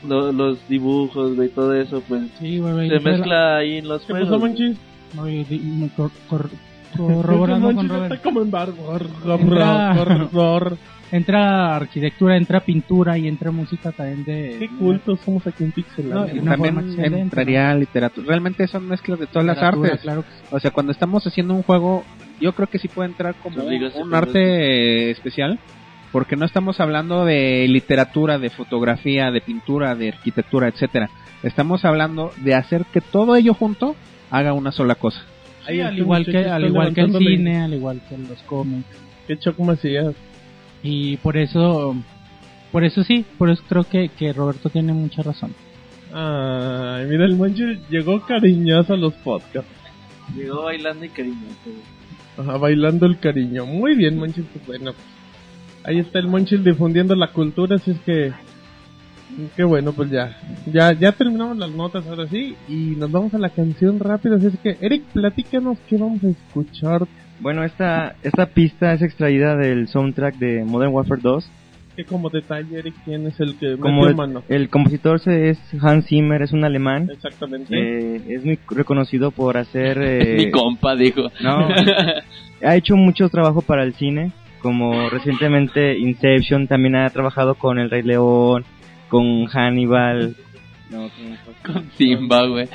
[0.08, 4.14] lo- los dibujos, güey, todo eso, pues Sí, güey, se mezcla ahí en los ¿Qué
[4.14, 4.30] juegos.
[4.30, 4.40] pasó.
[4.40, 4.78] Monchil?
[5.16, 6.50] No, y di- me cor- cor-
[6.98, 8.12] corroborando con Robert.
[8.14, 9.00] está como en barco.
[11.16, 14.58] Entra- arquitectura, entra pintura y entra música también de...
[14.60, 16.10] Qué cultos somos aquí en Pixel.
[16.10, 18.28] No, También entraría literatura.
[18.28, 20.02] Realmente son mezclas de todas las artes.
[20.02, 20.44] Claro que sí.
[20.52, 22.04] O sea, cuando estamos haciendo un juego,
[22.42, 25.58] yo creo que sí puede entrar como un, arte especial,
[26.12, 31.10] porque no estamos hablando de literatura, de fotografía, de pintura, de arquitectura, etcétera.
[31.44, 33.96] Estamos hablando de hacer que todo ello junto
[34.32, 35.24] haga una sola cosa.
[35.66, 38.86] Ahí Sí, al igual que al igual que el cine, al igual que los cómics.
[39.28, 40.14] Qué Choc Macías.
[40.88, 41.96] Y por eso,
[42.72, 45.54] por eso sí, por eso creo que, que Roberto tiene mucha razón.
[46.14, 49.72] Ay, mira, el Monchil llegó cariñoso a los podcasts.
[50.36, 51.72] Llegó bailando y cariñoso.
[52.38, 53.66] Ajá, bailando el cariño.
[53.66, 54.92] Muy bien, Monchil, pues bueno.
[55.84, 58.32] Ahí está el Monchil difundiendo la cultura, así es que...
[59.56, 60.38] Qué bueno, pues ya.
[60.72, 64.48] Ya ya terminamos las notas ahora sí y nos vamos a la canción rápido, así
[64.48, 67.08] es que Eric, platícanos qué vamos a escuchar.
[67.40, 71.52] Bueno, esta, esta pista es extraída del soundtrack de Modern Warfare 2.
[71.96, 74.44] Que como detalle, Eric, ¿quién es el que Como metió el, mano?
[74.50, 77.10] el compositor se- es Hans Zimmer, es un alemán.
[77.12, 77.74] Exactamente.
[77.74, 79.98] Eh, es muy reconocido por hacer...
[80.02, 81.24] eh, Mi compa, dijo.
[81.42, 81.70] No,
[82.64, 84.32] ha hecho mucho trabajo para el cine,
[84.62, 88.66] como recientemente Inception, también ha trabajado con El Rey León,
[89.08, 90.36] con Hannibal,
[90.92, 91.10] no,
[91.66, 92.68] con, Simba, güey.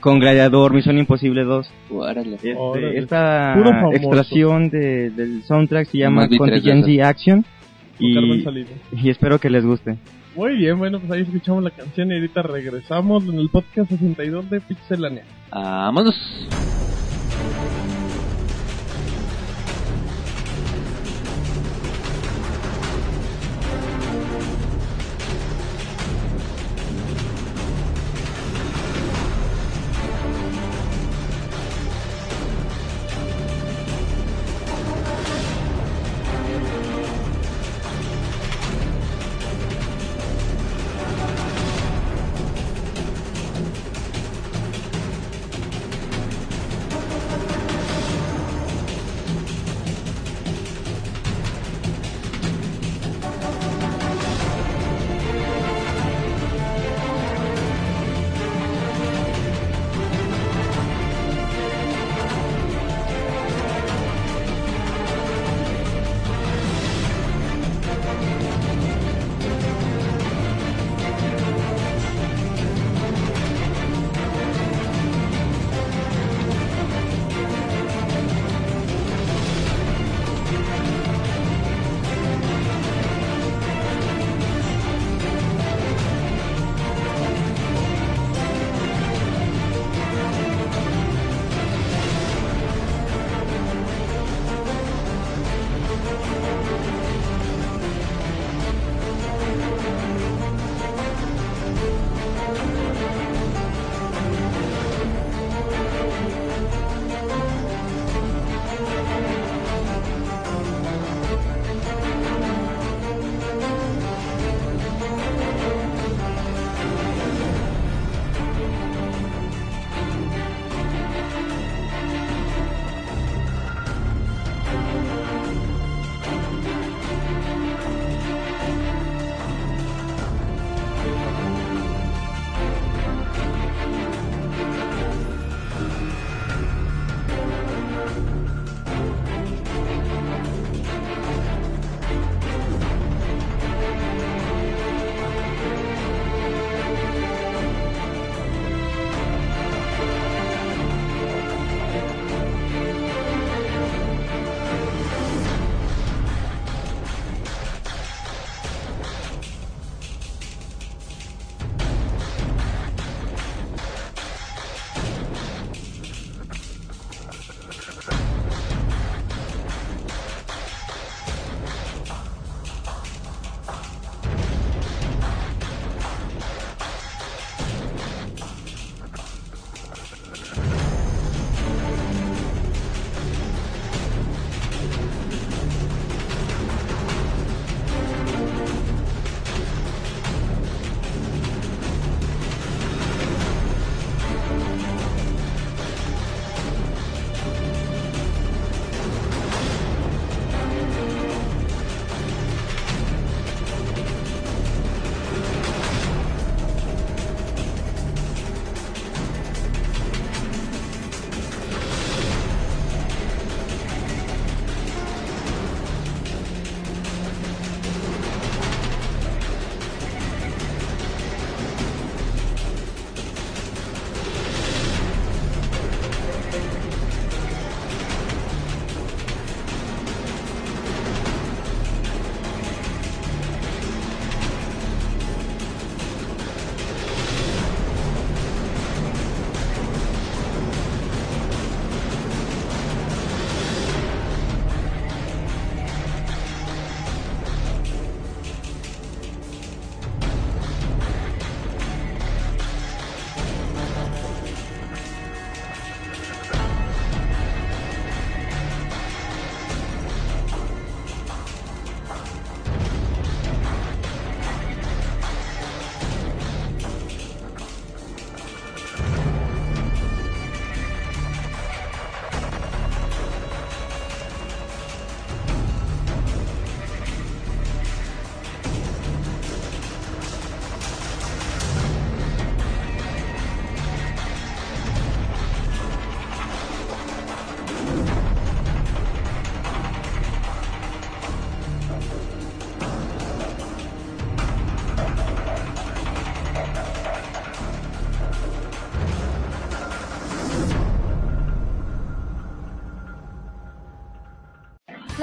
[0.00, 1.70] con Gladiador, Misión Imposible 2.
[1.90, 2.34] Órale.
[2.36, 2.98] Este, Órale.
[2.98, 3.54] esta
[3.92, 7.44] extracción de- del soundtrack se llama Contingency Action
[7.98, 8.44] y,
[8.92, 9.96] y espero que les guste.
[10.36, 14.50] Muy bien, bueno, pues ahí escuchamos la canción y ahorita regresamos en el podcast 62
[14.50, 15.22] de Pixelania.
[15.52, 16.14] Vámonos.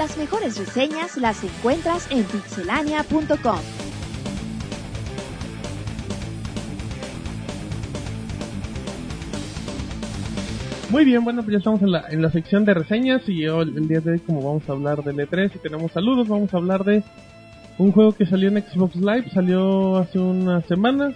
[0.02, 3.60] Las mejores reseñas las encuentras en pixelania.com.
[10.90, 13.72] Muy bien, bueno, pues ya estamos en la, en la sección de reseñas y hoy,
[13.76, 16.56] el día de hoy como vamos a hablar del E3 y tenemos saludos, vamos a
[16.56, 17.04] hablar de
[17.78, 21.14] un juego que salió en Xbox Live, salió hace unas semanas,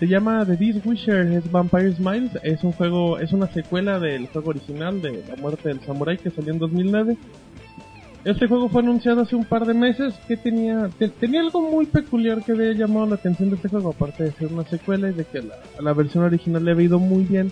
[0.00, 4.50] se llama The Wisher, es Vampire Smiles, es un juego, es una secuela del juego
[4.50, 7.16] original de La Muerte del Samurai que salió en 2009.
[8.24, 11.86] Este juego fue anunciado hace un par de meses que tenía te- tenía algo muy
[11.86, 15.12] peculiar que había llamado la atención de este juego, aparte de ser una secuela y
[15.14, 15.42] de que
[15.80, 17.50] la versión original le había ido muy bien.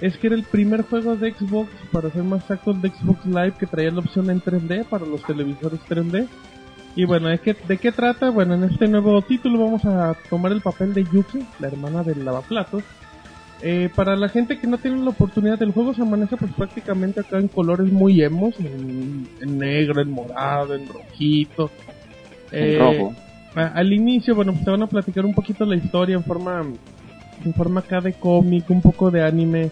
[0.00, 3.54] Es que era el primer juego de Xbox, para ser más exactos, de Xbox Live
[3.58, 6.26] que traía la opción en 3D para los televisores 3D.
[6.96, 8.28] Y bueno, ¿de qué, ¿de qué trata?
[8.30, 12.24] Bueno, en este nuevo título vamos a tomar el papel de Yuki, la hermana del
[12.24, 12.82] lavaplatos.
[13.62, 17.20] Eh, para la gente que no tiene la oportunidad del juego se maneja pues prácticamente
[17.20, 21.70] acá en colores muy emos, en, en negro, en morado, en rojito.
[22.52, 23.14] En Eh, rojo.
[23.54, 26.64] a- al inicio, bueno, pues te van a platicar un poquito la historia en forma,
[27.44, 29.70] en forma acá de cómic, un poco de anime.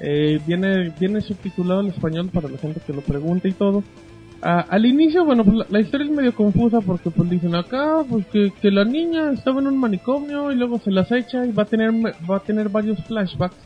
[0.00, 3.82] Eh, viene, viene subtitulado al español para la gente que lo pregunte y todo.
[4.40, 8.04] Ah, al inicio, bueno, pues la, la historia es medio confusa porque pues dicen acá
[8.08, 11.50] pues que, que la niña estaba en un manicomio y luego se las echa y
[11.50, 13.56] va a tener va a tener varios flashbacks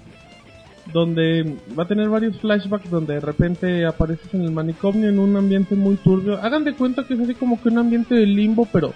[0.93, 5.37] donde va a tener varios flashbacks donde de repente apareces en el manicomio en un
[5.37, 6.39] ambiente muy turbio.
[6.41, 8.95] Hagan de cuenta que es así como que un ambiente de limbo, pero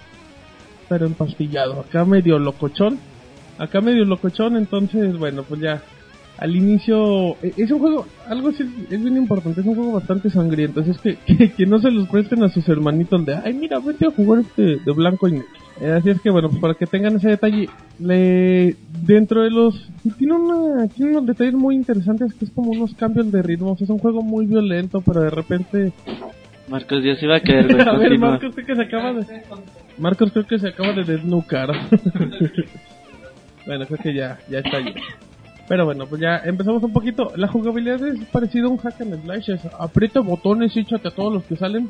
[0.89, 1.81] pero empastillado.
[1.81, 2.99] Acá medio locochón.
[3.57, 5.81] Acá medio locochón, entonces, bueno, pues ya.
[6.37, 10.29] Al inicio, e- es un juego, algo es, es bien importante, es un juego bastante
[10.29, 10.81] sangriento.
[10.81, 13.79] Así es que, que, que no se los presten a sus hermanitos de, ay, mira,
[13.79, 15.47] vete a jugar este de blanco y negro.
[15.79, 17.69] Eh, así es que, bueno, pues para que tengan ese detalle,
[17.99, 22.95] le, dentro de los, tiene, una, tiene unos detalles muy interesantes que es como unos
[22.95, 23.81] cambios de ritmos.
[23.81, 25.93] Es un juego muy violento, pero de repente
[26.67, 27.81] Marcos ya se iba a caer, güey.
[27.87, 28.17] a ver.
[28.19, 29.25] Marcos, creo que se acaba de.
[29.97, 31.69] Marcos, creo que se acaba de desnucar.
[33.65, 34.95] bueno, creo que ya, ya está bien.
[35.67, 37.31] Pero bueno, pues ya empezamos un poquito.
[37.35, 39.49] La jugabilidad es parecido a un hack and slash.
[39.49, 41.89] Es aprieta botones y échate a todos los que salen.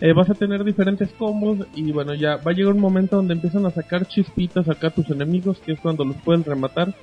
[0.00, 3.32] Eh, vas a tener diferentes combos y bueno, ya va a llegar un momento donde
[3.32, 6.94] empiezan a sacar chispitas acá a tus enemigos, que es cuando los pueden rematar.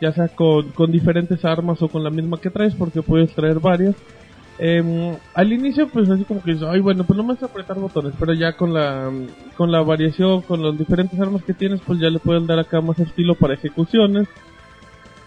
[0.00, 3.60] Ya sea con, con diferentes armas o con la misma que traes, porque puedes traer
[3.60, 3.96] varias.
[4.60, 8.12] Em, al inicio pues así como que dices, ay bueno, pues no a apretar botones,
[8.18, 9.12] pero ya con la
[9.56, 12.80] con la variación, con las diferentes armas que tienes, pues ya le puedes dar acá
[12.80, 14.26] más estilo para ejecuciones.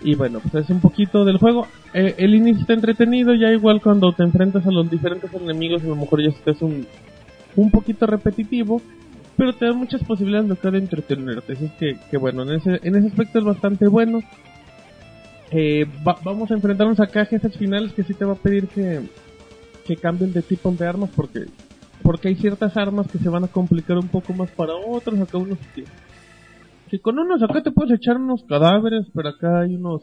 [0.03, 1.67] Y bueno, pues es un poquito del juego.
[1.93, 5.87] Eh, el inicio está entretenido, ya igual cuando te enfrentas a los diferentes enemigos, a
[5.87, 6.87] lo mejor ya estás un,
[7.55, 8.81] un poquito repetitivo,
[9.37, 11.53] pero te da muchas posibilidades de de entretenerte.
[11.53, 14.21] Así que, que bueno, en ese, en ese aspecto es bastante bueno.
[15.51, 18.67] Eh, va- vamos a enfrentarnos acá a jefes finales que sí te va a pedir
[18.69, 19.01] que,
[19.85, 21.45] que cambien de tipo de armas porque
[22.01, 25.37] porque hay ciertas armas que se van a complicar un poco más para otros, acá
[25.37, 25.83] unos que,
[26.91, 30.01] que con unos acá te puedes echar unos cadáveres, pero acá hay unos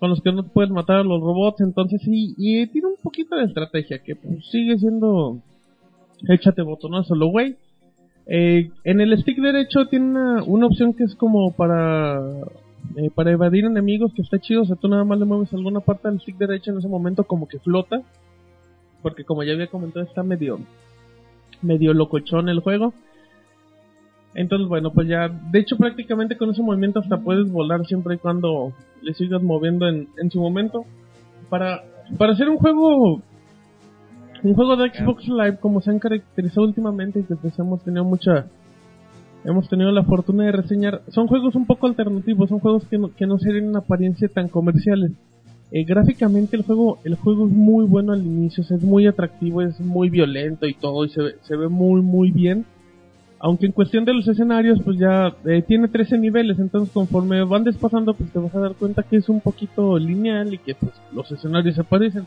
[0.00, 3.36] con los que no puedes matar a los robots, entonces sí, y tiene un poquito
[3.36, 5.42] de estrategia que pues, sigue siendo
[6.26, 7.56] échate botonazo lo güey.
[8.26, 12.18] Eh, en el stick derecho tiene una, una opción que es como para
[12.96, 15.80] eh, para evadir enemigos que está chido, o sea, tú nada más le mueves alguna
[15.80, 18.00] parte del stick derecho en ese momento como que flota,
[19.02, 20.60] porque como ya había comentado está medio
[21.60, 22.94] medio locochón el juego.
[24.36, 28.18] Entonces, bueno, pues ya, de hecho prácticamente con ese movimiento hasta puedes volar siempre y
[28.18, 30.84] cuando le sigas moviendo en, en su momento.
[31.48, 31.84] Para,
[32.18, 33.22] para hacer un juego,
[34.42, 38.04] un juego de Xbox Live como se han caracterizado últimamente y que pues hemos tenido
[38.04, 38.46] mucha,
[39.42, 43.14] hemos tenido la fortuna de reseñar, son juegos un poco alternativos, son juegos que no,
[43.14, 45.12] que no tienen una apariencia tan comerciales.
[45.72, 49.06] Eh, gráficamente el juego el juego es muy bueno al inicio, o sea, es muy
[49.06, 52.66] atractivo, es muy violento y todo y se ve, se ve muy muy bien.
[53.46, 57.62] Aunque en cuestión de los escenarios pues ya eh, tiene 13 niveles, entonces conforme van
[57.62, 60.90] despasando pues te vas a dar cuenta que es un poquito lineal y que pues
[61.12, 62.26] los escenarios se parecen.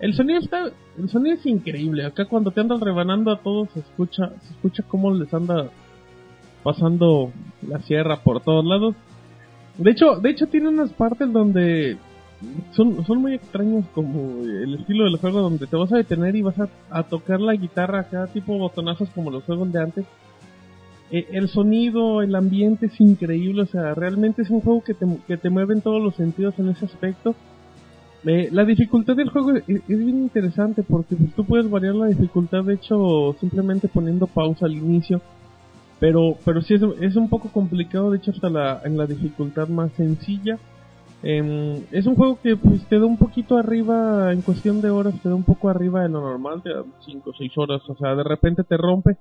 [0.00, 0.64] El sonido está
[0.98, 2.04] el sonido es increíble.
[2.04, 5.70] Acá cuando te andas rebanando a todos se escucha se escucha cómo les anda
[6.64, 7.30] pasando
[7.64, 8.96] la sierra por todos lados.
[9.78, 11.98] De hecho, de hecho tiene unas partes donde
[12.72, 16.42] son, son muy extraños como el estilo del juego donde te vas a detener y
[16.42, 20.04] vas a, a tocar la guitarra acá tipo botonazos como los juegos de antes.
[21.12, 25.06] Eh, el sonido, el ambiente es increíble, o sea, realmente es un juego que te,
[25.26, 27.34] que te mueve en todos los sentidos en ese aspecto.
[28.24, 32.06] Eh, la dificultad del juego es, es bien interesante porque pues, tú puedes variar la
[32.06, 35.20] dificultad, de hecho, simplemente poniendo pausa al inicio.
[36.00, 39.68] Pero, pero sí es, es un poco complicado, de hecho, hasta la, en la dificultad
[39.68, 40.58] más sencilla.
[41.22, 45.14] Em, es un juego que pues, te da un poquito arriba, en cuestión de horas,
[45.22, 47.94] te da un poco arriba de lo normal, te da 5 o 6 horas, o
[47.96, 49.16] sea, de repente te rompe.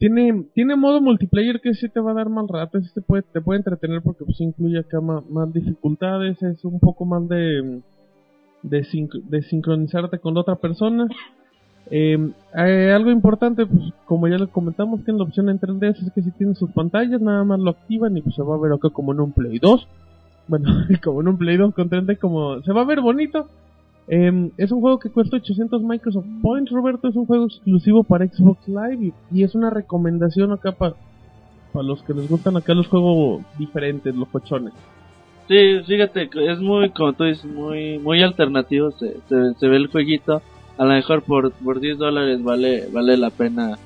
[0.00, 3.20] Tiene, tiene modo multiplayer que sí te va a dar mal rato, sí te puede,
[3.20, 7.82] te puede entretener porque pues incluye acá más, dificultades, es un poco más de,
[8.62, 11.06] de, de sincronizarte con otra persona.
[11.90, 12.16] Eh,
[12.56, 16.22] eh, algo importante, pues como ya le comentamos, tiene la opción en 3DS, es que
[16.22, 18.88] si tienen sus pantallas, nada más lo activan y pues se va a ver acá
[18.88, 19.86] como en un Play 2.
[20.48, 20.66] Bueno,
[21.04, 23.48] como en un Play 2 con 30, como se va a ver bonito.
[24.12, 28.26] Eh, es un juego que cuesta 800 Microsoft Points, Roberto, es un juego exclusivo para
[28.26, 30.96] Xbox Live y, es una recomendación acá para
[31.72, 34.74] para los que les gustan acá los juegos diferentes, los cochones.
[35.46, 38.90] Sí, fíjate, es muy, como tú dices, muy, muy alternativo.
[38.90, 40.42] Se, se, se ve el jueguito.
[40.76, 43.78] A lo mejor por, por 10 dólares vale, vale la pena,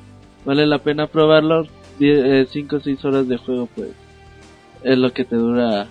[0.47, 1.67] vale la pena probarlo.
[1.99, 3.91] 5 o 6 horas de juego, pues,
[4.83, 5.87] es lo que te dura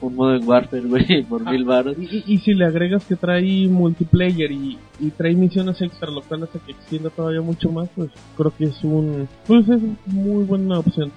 [0.00, 1.96] un Modern Warfare, güey, por mil baros.
[1.98, 6.44] Y, y- si le agregas que trae multiplayer y, y trae misiones extra, lo cual
[6.44, 10.78] hace que extienda todavía mucho más, pues creo que es un pues es muy buena
[10.78, 11.10] opción.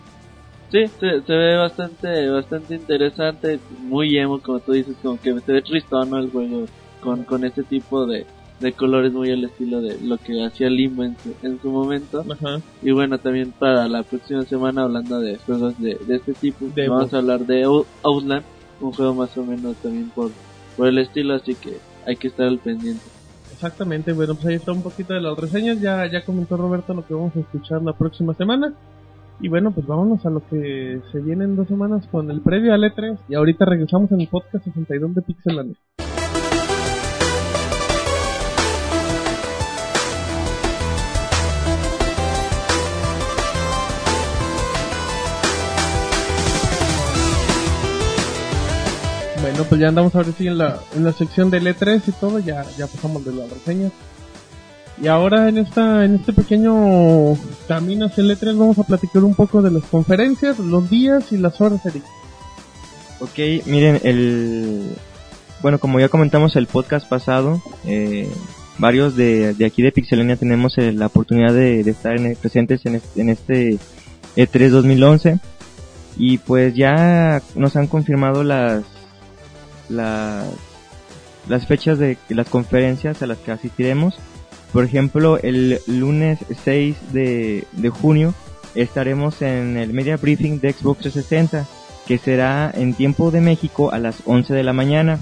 [0.72, 5.52] Sí, se, se ve bastante, bastante interesante, muy emo, como tú dices, como que se
[5.52, 6.14] ve tristón.
[6.16, 6.66] El juego
[7.02, 8.28] con, con este tipo de,
[8.60, 12.24] de colores muy al estilo de lo que hacía Limbo en su, en su momento.
[12.30, 12.62] Ajá.
[12.84, 17.14] Y bueno, también para la próxima semana hablando de juegos de, de este tipo, vamos
[17.16, 18.44] a hablar de Out- Outland,
[18.82, 20.32] un juego más o menos también por,
[20.78, 23.04] por el estilo, así que hay que estar al pendiente.
[23.52, 27.06] Exactamente, bueno, pues ahí está un poquito de las reseñas, ya, ya comentó Roberto lo
[27.06, 28.74] que vamos a escuchar la próxima semana.
[29.42, 32.74] Y bueno, pues vámonos a lo que se viene en dos semanas con el previo
[32.74, 33.18] al E3.
[33.30, 35.76] Y ahorita regresamos en el podcast 62 de Pixelania.
[49.50, 52.40] Bueno, pues ya andamos ahora sí en la, en la sección del E3 y todo,
[52.40, 53.92] ya, ya pasamos de las reseñas.
[55.02, 57.36] Y ahora en esta en este pequeño
[57.68, 61.38] camino hacia el E3 vamos a platicar un poco de las conferencias, los días y
[61.38, 62.04] las horas, Eric.
[63.22, 64.92] Ok, miren, el...
[65.62, 68.30] Bueno, como ya comentamos el podcast pasado, eh,
[68.78, 72.86] varios de, de aquí de Pixelania tenemos eh, la oportunidad de, de estar en- presentes
[72.86, 73.78] en este, en este
[74.38, 75.40] E3 2011
[76.18, 78.84] y pues ya nos han confirmado las
[79.90, 80.48] las
[81.48, 84.16] las fechas de las conferencias a las que asistiremos.
[84.72, 88.36] Por ejemplo, el lunes 6 de, de junio
[88.76, 91.66] estaremos en el Media Briefing de Xbox 360
[92.10, 95.20] que será en tiempo de México a las 11 de la mañana.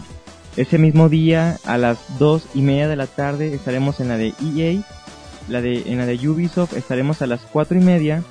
[0.55, 4.33] Ese mismo día, a las 2 y media de la tarde, estaremos en la de
[4.41, 4.81] EA,
[5.49, 8.23] la de, en la de Ubisoft estaremos a las 4 y media,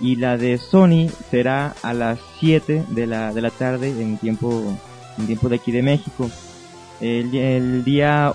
[0.00, 4.78] y la de Sony será a las 7 de la, de la tarde en tiempo,
[5.18, 6.30] en tiempo de aquí de México.
[7.00, 8.32] El, el día,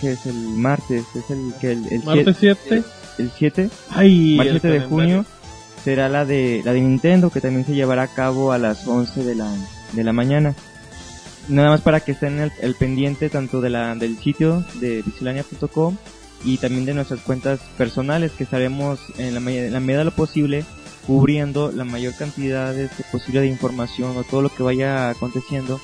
[0.00, 2.82] que es el martes, es el que el, el Martes 7.
[3.18, 5.24] el 7 Ay, martes el 7 de junio
[5.86, 9.22] será la de la de Nintendo que también se llevará a cabo a las 11
[9.22, 9.48] de la
[9.92, 10.54] de la mañana.
[11.48, 15.96] Nada más para que estén el, el pendiente tanto de la del sitio de pixelania.com
[16.44, 20.10] y también de nuestras cuentas personales que estaremos en la, en la medida de lo
[20.10, 20.64] posible
[21.06, 25.80] cubriendo la mayor cantidad de, de posible de información o todo lo que vaya aconteciendo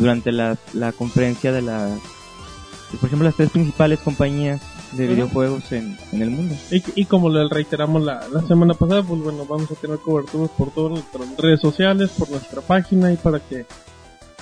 [0.00, 4.60] durante la, la conferencia de las de, por ejemplo las tres principales compañías
[4.92, 6.56] de videojuegos en, en el mundo.
[6.72, 10.50] Y, y como le reiteramos la, la semana pasada, pues bueno, vamos a tener coberturas
[10.50, 13.66] por todas nuestras redes sociales, por nuestra página y para que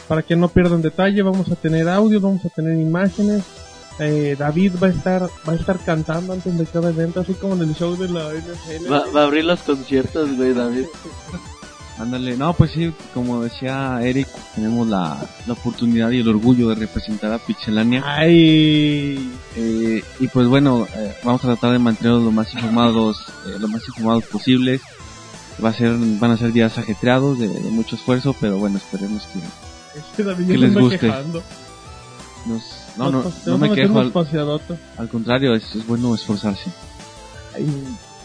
[0.07, 3.43] para que no pierdan detalle, vamos a tener audio, vamos a tener imágenes.
[3.99, 7.55] Eh, David va a estar va a estar cantando antes de cada evento, así como
[7.57, 8.91] en el show de la NFL.
[8.91, 10.87] Va, va a abrir los conciertos, güey, David.
[11.99, 16.77] Ándale, no, pues sí, como decía Eric, tenemos la, la oportunidad y el orgullo de
[16.77, 18.03] representar a Pixelania.
[18.07, 23.17] Ay, Eh, y pues bueno, eh, vamos a tratar de mantenerlos lo más informados,
[23.47, 24.81] eh, lo más informados posibles.
[25.65, 29.25] Va a ser, van a ser días ajetreados, de, de mucho esfuerzo, pero bueno, esperemos
[29.33, 29.41] que
[29.99, 31.09] este Que les guste.
[32.47, 32.63] nos,
[32.97, 34.13] no, no, Nos- no me quejo, al,
[35.09, 36.71] contrario, es, es bueno esforzarse.
[37.57, 37.67] Ay,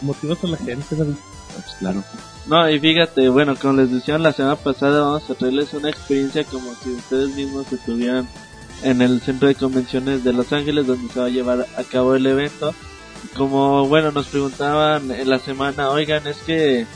[0.00, 1.14] motivas a la gente, David.
[1.54, 2.04] Pues claro.
[2.46, 6.44] No, y fíjate, bueno, como les decía la semana pasada, vamos a traerles una experiencia
[6.44, 8.28] como si ustedes mismos estuvieran
[8.82, 12.14] en el centro de convenciones de Los Ángeles, donde se va a llevar a cabo
[12.14, 12.74] el evento.
[13.34, 16.86] Como, bueno, nos preguntaban en la semana, oigan, es que,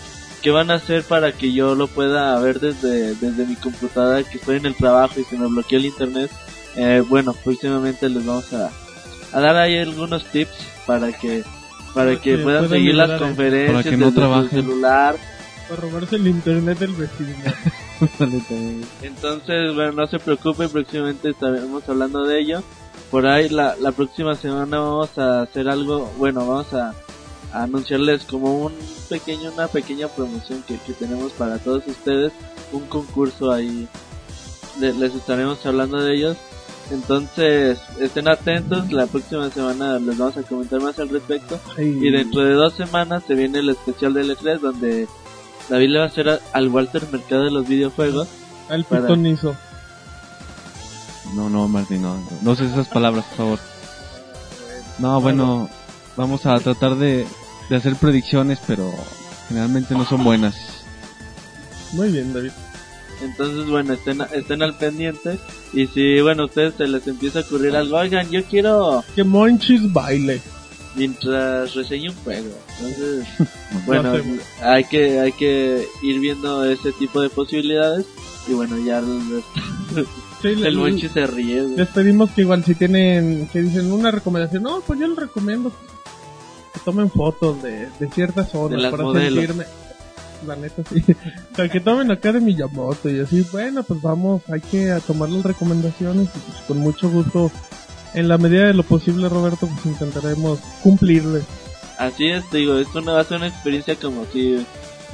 [0.43, 4.37] ¿qué van a hacer para que yo lo pueda ver desde, desde mi computadora, que
[4.37, 6.31] estoy en el trabajo y se me bloquea el internet?
[6.77, 8.71] Eh, bueno, próximamente les vamos a,
[9.33, 10.53] a dar ahí algunos tips
[10.87, 11.43] para que,
[11.95, 14.51] para que que puedan seguir las eh, conferencias para que no desde su trabajen.
[14.51, 15.17] celular.
[15.69, 17.53] Para robarse el internet del vecino.
[19.03, 22.63] Entonces, bueno, no se preocupe, próximamente estaremos hablando de ello.
[23.11, 26.95] Por ahí la, la próxima semana vamos a hacer algo, bueno, vamos a,
[27.53, 28.73] a anunciarles como un
[29.09, 32.33] pequeño, una pequeña promoción que, que tenemos para todos ustedes,
[32.73, 33.89] un concurso ahí,
[34.79, 36.37] Le- les estaremos hablando de ellos.
[36.91, 41.59] Entonces, estén atentos, la próxima semana les vamos a comentar más al respecto.
[41.79, 45.07] Y dentro de dos semanas se viene el especial de L3 donde
[45.69, 48.29] David le va a hacer a- al Walter Mercado de los videojuegos.
[48.69, 49.55] al para- pitonizo.
[51.35, 52.17] No, no, Martín, no.
[52.43, 53.59] No uses esas palabras, por favor.
[54.99, 55.69] No, bueno,
[56.17, 57.27] vamos a tratar de,
[57.71, 58.93] de hacer predicciones, pero
[59.49, 60.55] generalmente no son buenas.
[61.93, 62.51] Muy bien, David.
[63.23, 65.39] Entonces, bueno, estén, estén al pendiente.
[65.73, 69.25] Y si, bueno, a ustedes se les empieza a ocurrir algo, oigan, yo quiero Que
[69.25, 70.41] Monchis baile.
[70.95, 72.49] Mientras reseño un juego.
[72.79, 73.27] Entonces,
[73.87, 74.13] bueno,
[74.63, 78.07] hay que, hay que ir viendo ese tipo de posibilidades.
[78.49, 79.07] Y bueno, ya el,
[80.43, 81.63] Sí, el se ríe.
[81.77, 85.73] Les pedimos que igual si tienen, que dicen una recomendación, no, pues yo les recomiendo
[86.73, 89.45] que tomen fotos de, de ciertas zonas De para modelos.
[89.45, 89.65] sentirme.
[90.47, 91.03] La neta sí.
[91.53, 95.01] o sea, que tomen acá de Miyamoto y así, bueno, pues vamos, hay que a
[95.01, 97.51] tomar las recomendaciones y pues con mucho gusto,
[98.15, 101.45] en la medida de lo posible, Roberto, pues intentaremos cumplirles.
[101.99, 104.65] Así es, te digo, esto no va a ser una experiencia como si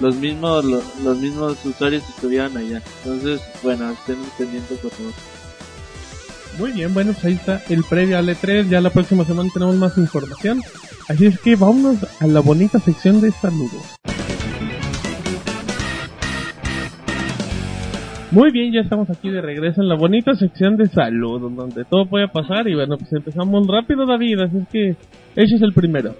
[0.01, 2.83] los mismos lo- los mismos usuarios estuvieran allá.
[3.05, 5.13] Entonces, bueno, estén pendientes por favor.
[6.59, 9.75] Muy bien, bueno, pues ahí está el previo al E3, ya la próxima semana tenemos
[9.77, 10.63] más información.
[11.09, 13.83] Así es que vámonos a la bonita sección de saludos.
[18.35, 22.07] Muy bien, ya estamos aquí de regreso en la bonita sección de saludos, donde todo
[22.07, 24.89] puede pasar y bueno, pues empezamos rápido David, así es que
[25.37, 26.17] ese es el primero.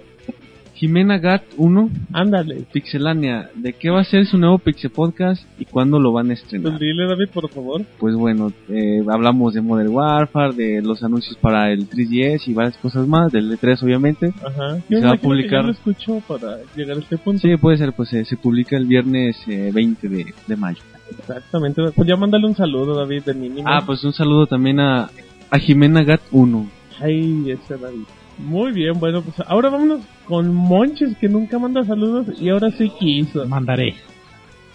[0.75, 5.63] Jimena Gat 1, Ándale, Pixelania, ¿de qué va a ser su nuevo Pixel Podcast y
[5.65, 6.77] cuándo lo van a pues estrenar?
[6.79, 7.81] dile David por favor.
[7.97, 12.77] Pues bueno, eh, hablamos de Modern Warfare, de los anuncios para el 3DS y varias
[12.77, 14.33] cosas más, del E3 obviamente.
[14.45, 14.77] Ajá.
[14.89, 15.61] Se Yo va a publicar.
[15.61, 17.39] ya lo escucho para llegar a este punto.
[17.41, 20.81] Sí, puede ser, pues eh, se publica el viernes eh, 20 de, de mayo.
[21.17, 23.63] Exactamente, pues ya mándale un saludo David de mínimo.
[23.69, 25.09] Ah, pues un saludo también a,
[25.51, 26.69] a Jimena Gat 1.
[26.99, 28.03] Ay, ese David.
[28.37, 32.91] Muy bien, bueno, pues ahora vámonos con Monches, que nunca manda saludos y ahora sí
[32.99, 33.45] quiso.
[33.47, 33.95] Mandaré.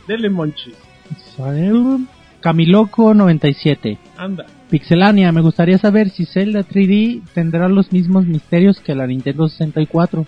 [0.07, 0.77] Dele, Monches.
[1.37, 2.01] Salud.
[2.41, 3.99] Camiloco 97.
[4.16, 4.47] Anda.
[4.70, 10.24] Pixelania, me gustaría saber si Zelda 3D tendrá los mismos misterios que la Nintendo 64,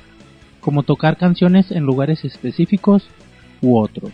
[0.60, 3.06] como tocar canciones en lugares específicos
[3.62, 4.12] u otros.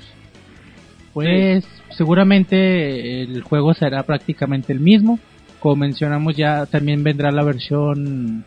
[1.13, 5.19] Pues seguramente el juego será prácticamente el mismo.
[5.59, 8.45] Como mencionamos ya también vendrá la versión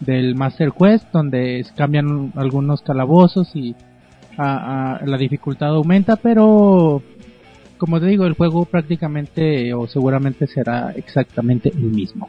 [0.00, 3.74] del Master Quest donde cambian algunos calabozos y
[4.36, 7.02] a- a- la dificultad aumenta, pero
[7.78, 12.28] como te digo, el juego prácticamente o seguramente será exactamente el mismo.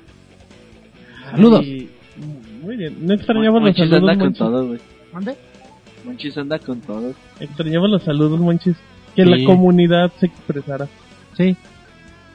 [1.31, 1.61] Saludos.
[1.64, 1.89] Ay,
[2.64, 2.98] muy bien.
[3.06, 4.38] No extrañamos los saludos, anda con Monchis.
[4.39, 4.80] todo, güey.
[5.14, 5.35] ¿Mande?
[6.06, 7.14] Monchis anda con todo.
[7.39, 8.76] Extrañamos los saludos, Monchis.
[9.15, 9.30] Que Sí.
[9.30, 10.88] la comunidad se expresara.
[11.38, 11.56] Sí.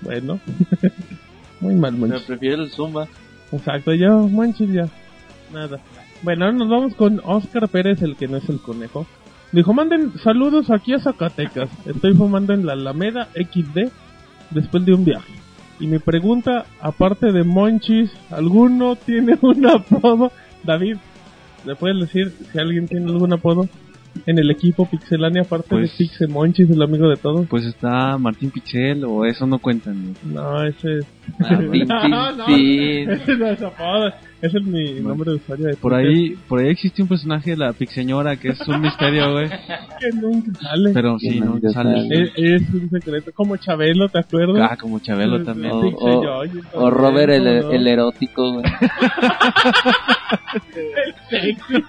[0.03, 0.39] Bueno.
[1.61, 2.23] muy mal, Me Monchis.
[2.27, 3.07] prefiero el Zumba.
[3.53, 4.89] Exacto, yo, Monchis ya.
[5.53, 5.81] Nada.
[6.23, 9.07] Bueno, ahora nos vamos con Oscar Pérez, el que no es el conejo.
[9.53, 11.71] Dijo, manden saludos aquí a Zacatecas.
[11.87, 13.91] Estoy fumando en la Alameda XD
[14.51, 15.33] después de un viaje.
[15.79, 20.33] Y mi pregunta, aparte de Monchis, ¿alguno tiene un apodo?
[20.65, 20.97] David,
[21.65, 23.69] ¿le puedes decir si alguien tiene algún apodo
[24.27, 27.47] en el equipo Pixelania aparte Pues- de Pixe Monchis, el amigo de todos?
[27.49, 30.15] Pues está Martín Pichel o eso no cuentan.
[30.25, 30.43] ¿no?
[30.43, 31.07] No, ese es...
[31.45, 34.09] Ah, pin, No, no, ese no es apodo.
[34.43, 37.51] Ese es mi Bueno, nombre de usuario de Por ahí, por ahí existe un personaje
[37.53, 39.49] de la Pixeñora que es un misterio, güey.
[40.01, 40.91] que nunca sale.
[40.93, 42.07] Pero sí, no Nunca sale.
[42.11, 43.31] Es, es un secreto.
[43.33, 44.69] Como Chabelo, ¿te acuerdas?
[44.71, 45.73] Ah, como Chabelo también.
[45.73, 46.09] O- Pixel
[46.75, 48.65] o- O Robert el, el erótico, güey.
[51.31, 51.85] Sexy.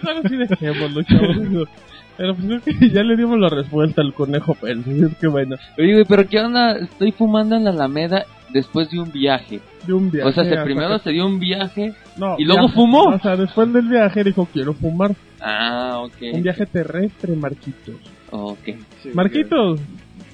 [0.48, 1.68] Dejémoslo, chavos.
[2.16, 4.86] Pero pues que ya le dimos la respuesta al conejo Pérez.
[4.86, 6.72] Es que bueno, Oye, güey, pero ¿qué onda?
[6.76, 9.60] Estoy fumando en la Alameda después de un viaje.
[9.86, 10.28] de un viaje.
[10.28, 11.02] O sea, se primero Zacatecas.
[11.04, 11.94] se dio un viaje.
[12.18, 12.74] No, ¿y luego viaje.
[12.74, 13.04] fumó?
[13.04, 15.12] O sea, después del viaje dijo, quiero fumar.
[15.40, 16.42] Ah, Un ok.
[16.42, 17.94] viaje terrestre, Marquitos.
[18.30, 18.68] Ok.
[19.14, 19.80] Marquitos,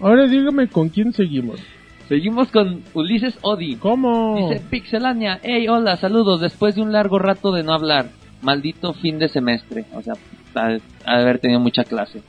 [0.00, 1.60] ahora dígame con quién seguimos.
[2.08, 3.76] Seguimos con Ulises Odi.
[3.76, 4.48] ¿Cómo?
[4.48, 8.08] Dice Pixelania, hey, hola, saludos, después de un largo rato de no hablar,
[8.42, 10.14] maldito fin de semestre, o sea,
[10.54, 12.22] de haber tenido mucha clase.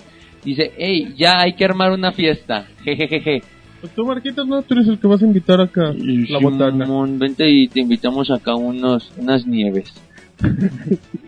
[0.43, 3.43] Dice, hey, ya hay que armar una fiesta, jejejeje.
[3.81, 6.85] Pues tú, Marquitos, no, tú eres el que vas a invitar acá la botana.
[6.85, 9.93] Simón, vente y te invitamos acá unos, unas nieves.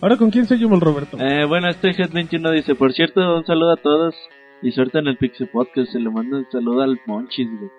[0.00, 1.18] Ahora, ¿con quién seguimos, Roberto?
[1.18, 4.14] Eh, bueno, este Head21 dice, por cierto, un saludo a todos
[4.62, 5.92] Y suerte en el Pixie Podcast.
[5.92, 7.70] Se le manda un saludo al Monchis, güey.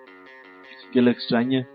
[0.92, 1.66] Que lo extraña.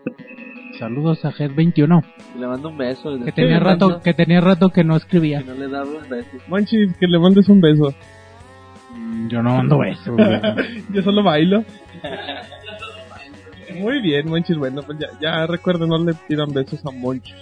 [0.80, 2.04] Saludos a Head21,
[2.34, 3.18] Que le manda un beso.
[3.24, 5.40] que tenía rato, que tenía rato que no escribía.
[5.40, 6.30] Que no le daba un beso.
[6.48, 7.94] Monchis, que le mandes un beso.
[8.96, 10.16] Mm, Yo no mando besos.
[10.94, 11.64] Yo solo bailo.
[13.80, 14.58] Muy bien, Monchis.
[14.58, 17.36] Bueno, pues ya, ya recuerden, no le pidan besos a Monchis.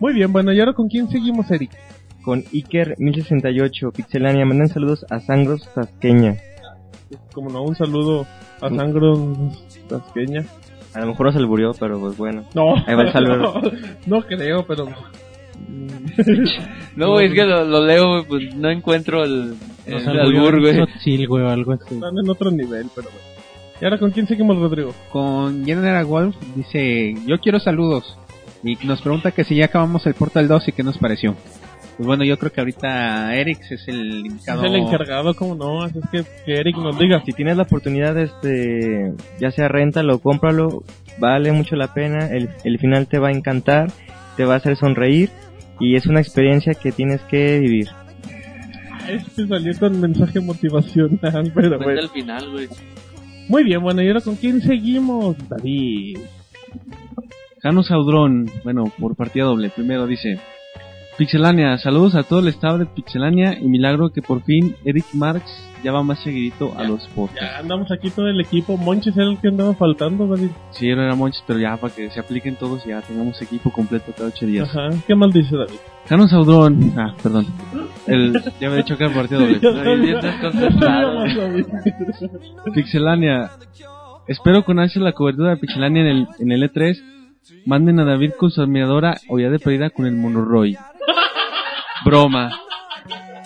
[0.00, 1.70] Muy bien, bueno, ¿y ahora con quién seguimos, Eric?
[2.22, 6.34] Con Iker 1068, Pixelania, mandan saludos a Sangros Tasqueña.
[7.32, 8.26] Como no, un saludo
[8.60, 9.32] a Sangro
[9.88, 10.44] Tasqueña.
[10.96, 12.44] A lo mejor no se le murió, pero pues bueno.
[12.54, 13.60] No, Ahí va el saludo.
[14.06, 14.88] no, creo, pero...
[16.96, 20.08] No, güey, es que lo, lo leo, güey, pues no encuentro el, No el sé,
[20.08, 20.74] albur, güey.
[21.26, 21.96] Güey, o algo así.
[21.96, 23.26] Están en otro nivel, pero bueno.
[23.78, 24.94] ¿Y ahora con quién seguimos, Rodrigo?
[25.10, 28.16] Con General Wolf dice, yo quiero saludos.
[28.62, 31.36] Y nos pregunta que si ya acabamos el Portal 2 y qué nos pareció.
[31.96, 34.64] Pues bueno, yo creo que ahorita Eric es el indicado.
[34.64, 37.22] Es el encargado, como no, así es que, que Eric nos diga.
[37.24, 40.82] Si tienes la oportunidad, este, ya sea réntalo cómpralo,
[41.18, 42.26] vale mucho la pena.
[42.28, 43.90] El, el final te va a encantar,
[44.36, 45.30] te va a hacer sonreír
[45.80, 47.88] y es una experiencia que tienes que vivir.
[49.08, 51.18] Este salió con mensaje motivacional,
[51.54, 52.00] pero Cuenta bueno.
[52.00, 52.68] el final, güey.
[53.48, 56.18] Muy bien, bueno, ¿y ahora con quién seguimos, David?
[57.62, 59.70] Jano Saudrón, bueno, por partida doble.
[59.70, 60.38] Primero dice:
[61.16, 65.44] Pixelania, saludos a todo el estado de Pixelania y milagro que por fin Eric Marx
[65.82, 67.40] ya va más seguidito a los podcasts.
[67.40, 68.76] Ya andamos aquí todo el equipo.
[68.76, 70.50] Monches era el que andaba faltando, David.
[70.72, 73.72] Sí, no era Monchis, pero ya para que se apliquen todos y ya tengamos equipo
[73.72, 74.68] completo cada ocho días.
[74.68, 75.78] Ajá, ¿qué mal dice David?
[76.06, 77.46] Jano Saudrón, ah, perdón.
[78.06, 79.58] El, ya me he dicho que doble.
[80.02, 81.24] Bien desconcertado.
[82.74, 83.50] Pixelania,
[84.26, 87.15] espero con ansia la cobertura de Pixelania en el, en el E3.
[87.64, 90.76] Manden a David con su admiradora o ya de pedida con el Monoroy.
[92.04, 92.50] Broma.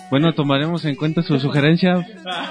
[0.09, 2.05] Bueno, tomaremos en cuenta su sugerencia,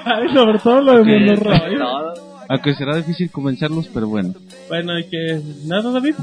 [0.05, 2.15] Ay, sobre todo lo de todo.
[2.49, 4.33] aunque será difícil convencerlos, pero bueno.
[4.69, 5.41] Bueno, y que...
[5.67, 6.15] ¿Nada, David?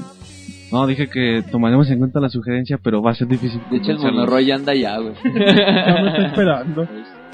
[0.71, 3.91] No, dije que tomaremos en cuenta la sugerencia, pero va a ser difícil De hecho,
[3.91, 5.13] el monorroy ya anda ya, güey.
[5.23, 6.87] Ya me está esperando.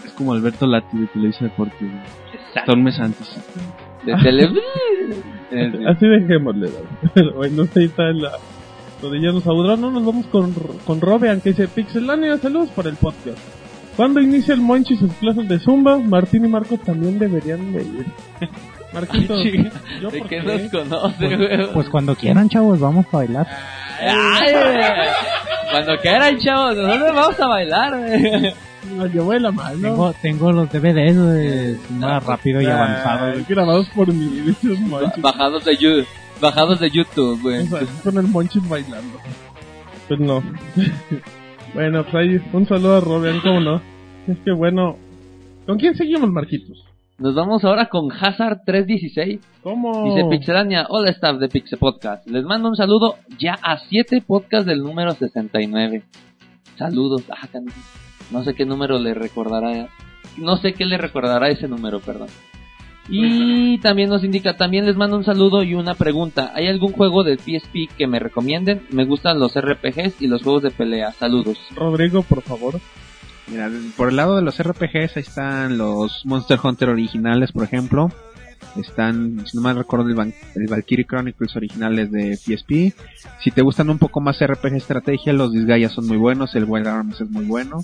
[0.06, 1.90] Es como Alberto Lati de Televisa Deportes.
[2.56, 3.36] Hasta un mes antes.
[4.06, 4.50] De tele...
[5.88, 6.70] Así dejémosle,
[7.36, 8.32] bueno, ahí está la...
[9.02, 10.54] Lo de Llanos Audrón, no nos vamos con,
[10.86, 13.38] con Robean, que dice Pixelania, saludos para el podcast.
[13.96, 18.06] Cuando inicia el Monchi sus clases de Zumba, Martín y Marcos también deberían de ir.
[18.94, 19.44] Marquitos,
[20.02, 21.74] ¿yo ¿De qué nos conoce, güey?
[21.74, 23.48] Pues cuando quieran, chavos, vamos a bailar.
[24.00, 24.54] Ay.
[25.72, 28.54] Cuando quieran, chavos, nosotros vamos a bailar, güey.
[28.96, 29.80] Nos llevó la mano.
[29.82, 33.32] Tengo, tengo los DVDs de Zumba rápido y avanzado.
[33.34, 33.46] güey.
[33.48, 34.54] Grabados por mí,
[34.88, 35.22] Monchis.
[35.22, 36.06] Bajados de, Yu-
[36.42, 37.62] bajados de YouTube, güey.
[37.64, 39.18] O sea, con el Monchis bailando.
[40.08, 40.44] Pues no.
[41.74, 43.82] bueno, pues ahí un saludo a Robean, ¿cómo no?
[44.28, 44.98] Es que bueno.
[45.66, 46.84] ¿Con quién seguimos, Marquitos?
[47.20, 49.40] Nos vamos ahora con Hazard 316.
[49.62, 50.04] ¿Cómo?
[50.14, 52.28] Dice Pixelania, hola staff de Pixel Podcast.
[52.28, 56.04] Les mando un saludo ya a 7 podcasts del número 69.
[56.78, 57.24] Saludos.
[57.30, 57.66] Ah, can-
[58.34, 59.90] no sé qué número le recordará.
[60.38, 62.28] No sé qué le recordará ese número, perdón.
[63.08, 66.52] Y también nos indica, también les mando un saludo y una pregunta.
[66.56, 68.88] ¿Hay algún juego del PSP que me recomienden?
[68.90, 71.12] Me gustan los RPGs y los juegos de pelea.
[71.12, 71.60] Saludos.
[71.76, 72.80] Rodrigo, por favor.
[73.48, 78.10] Mira, por el lado de los RPGs, ahí están los Monster Hunter originales, por ejemplo.
[78.76, 82.96] Están, si no mal recuerdo, el, el Valkyrie Chronicles originales de PSP.
[83.44, 86.88] Si te gustan un poco más RPG estrategia, los Disgaea son muy buenos, el Wild
[86.88, 87.82] Arms es muy bueno.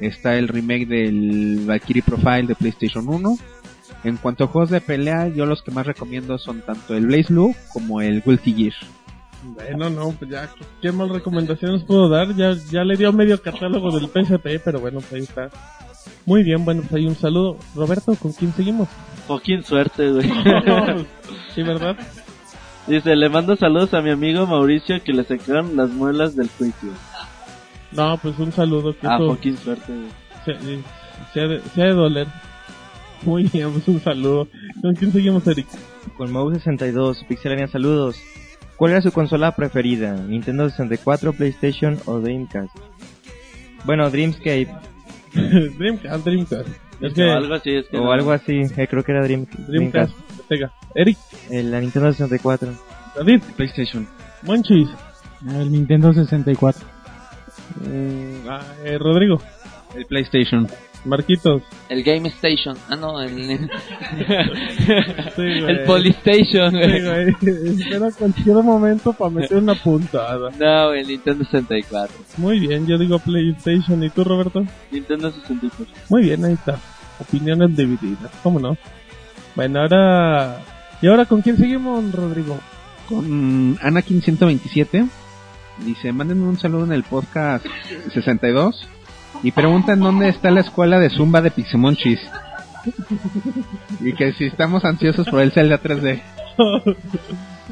[0.00, 3.36] Está el remake del Valkyrie Profile de PlayStation 1.
[4.04, 7.32] En cuanto a juegos de pelea, yo los que más recomiendo son tanto el Blaze
[7.32, 8.74] Blue como el Guilty Gear.
[9.42, 10.48] Bueno, no, pues ya,
[10.80, 12.34] ¿qué más recomendaciones puedo dar?
[12.34, 15.50] Ya, ya le dio medio catálogo del PSP, pero bueno, pues ahí está.
[16.26, 17.56] Muy bien, bueno, pues ahí un saludo.
[17.74, 18.88] Roberto, ¿con quién seguimos?
[19.28, 20.28] Joaquín, suerte, güey.
[21.54, 21.96] sí, ¿verdad?
[22.88, 26.90] Dice, le mando saludos a mi amigo Mauricio que le sacaron las muelas del juicio.
[27.92, 28.92] No, pues un saludo.
[28.98, 30.08] Que Ah, Joaquín, suerte, güey.
[30.44, 30.80] se,
[31.34, 32.26] se ha de, se ha de doler.
[33.22, 34.48] Muy bien, pues un saludo.
[34.80, 35.66] ¿Con quién seguimos, Eric?
[36.16, 38.16] Con Mouse 62, Pixelania, saludos.
[38.76, 40.14] ¿Cuál era su consola preferida?
[40.14, 42.74] ¿Nintendo 64, PlayStation o Dreamcast?
[43.84, 44.68] Bueno, Dreamscape
[45.34, 46.68] Dreamcast, Dreamcast.
[47.00, 48.12] Es O que algo así, es que o no.
[48.12, 50.12] algo así, eh, creo que era Dream, Dreamcast,
[50.48, 50.72] Sega.
[50.94, 51.16] Eric,
[51.50, 52.72] Eh, la Nintendo 64.
[53.16, 54.06] David, PlayStation.
[54.42, 54.88] Monchis,
[55.48, 56.84] El Nintendo 64.
[57.80, 59.40] mm, ah, eh, Rodrigo,
[59.94, 60.66] El PlayStation.
[61.04, 61.62] Marquitos.
[61.88, 62.76] El Game Station.
[62.88, 63.30] Ah, no, el,
[65.36, 65.64] Sí, güey.
[65.64, 67.34] el Polystation, Sí, güey.
[67.80, 70.50] Espera cualquier momento para meter una puntada.
[70.58, 72.16] No, el Nintendo 64.
[72.36, 74.02] Muy bien, yo digo PlayStation.
[74.02, 74.64] ¿Y tú, Roberto?
[74.90, 75.86] Nintendo 64.
[76.08, 76.78] Muy bien, ahí está.
[77.20, 78.76] opiniones divididas, ¿cómo no?
[79.54, 80.58] Bueno, ahora...
[81.00, 82.58] ¿Y ahora con quién seguimos, Rodrigo?
[83.08, 85.06] Con Anakin 127.
[85.84, 87.64] Dice, mándenme un saludo en el podcast
[88.12, 88.88] 62
[89.42, 92.20] y preguntan dónde está la escuela de Zumba de Pixemonchis.
[94.00, 96.22] y que si estamos ansiosos por el Zelda 3D.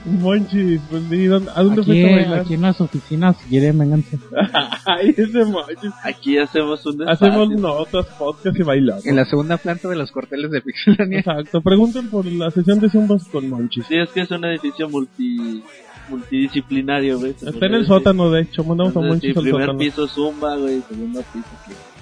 [0.04, 2.40] Monchis, pues, ¿y dónde- ¿a dónde Aquí, fuiste a bailar?
[2.40, 4.18] aquí en las oficinas, si quieren, vénganse.
[4.84, 5.92] Ay, ese Monchis.
[6.04, 7.56] Aquí hacemos un Hacemos despacio.
[7.58, 9.04] notas, podcast y bailamos.
[9.06, 11.18] En la segunda planta de los corteles de Pixelania.
[11.20, 13.86] Exacto, pregunten por la sesión de zumbas con Monchis.
[13.86, 15.64] Sí, es que es un edificio multi
[16.08, 17.30] multidisciplinario, güey.
[17.32, 19.78] Está en el sótano, de hecho, mandamos a Entonces, sí, Monchis al primer sótano.
[19.78, 21.46] piso zumba, güey, segundo piso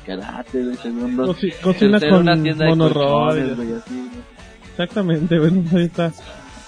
[0.07, 3.69] karate, güey, segundo Coci- cocina con colchones, güey.
[4.71, 6.13] Exactamente, bueno, pues ahí está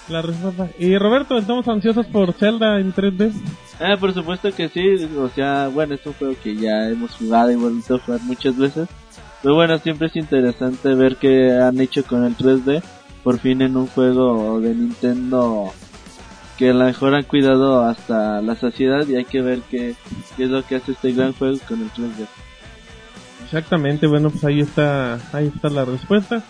[0.09, 0.69] la respuesta.
[0.79, 3.31] Y Roberto, estamos ansiosos por Zelda en 3D.
[3.79, 7.51] Ah, por supuesto que sí, o sea, bueno, es un juego que ya hemos jugado
[7.51, 8.87] y vuelto a jugar muchas veces.
[9.43, 12.81] Pero bueno, siempre es interesante ver qué han hecho con el 3D,
[13.23, 15.71] por fin en un juego de Nintendo
[16.57, 19.95] que a lo mejor han cuidado hasta la saciedad y hay que ver qué,
[20.37, 22.27] es lo que hace este gran juego con el 3D.
[23.45, 26.43] Exactamente, bueno, pues ahí está, ahí está la respuesta.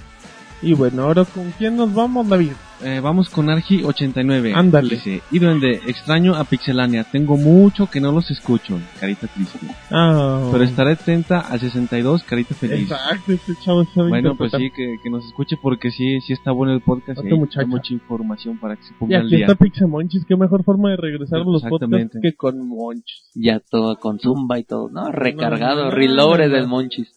[0.61, 2.53] Y bueno, ahora con quién nos vamos, David.
[2.83, 4.53] Eh, vamos con Argi89.
[4.55, 4.89] Ándale.
[4.89, 7.03] Dice, y duende, extraño a Pixelania.
[7.05, 8.79] Tengo mucho que no los escucho.
[8.99, 9.59] Carita triste.
[9.89, 12.83] Ah, Pero estaré atenta al 62, carita feliz.
[12.91, 16.51] Exacto, este chavo sabe Bueno, pues sí, que, que nos escuche porque sí, sí está
[16.51, 17.19] bueno el podcast.
[17.23, 17.27] Y
[17.59, 19.45] hay mucha información para que se Y ponga al aquí día.
[19.45, 23.31] está Pixamonchis, qué mejor forma de regresar a los podcasts que con Monchis.
[23.33, 25.11] Ya todo con zumba y todo, ¿no?
[25.11, 26.37] Recargado, no.
[26.37, 27.09] del Monchis.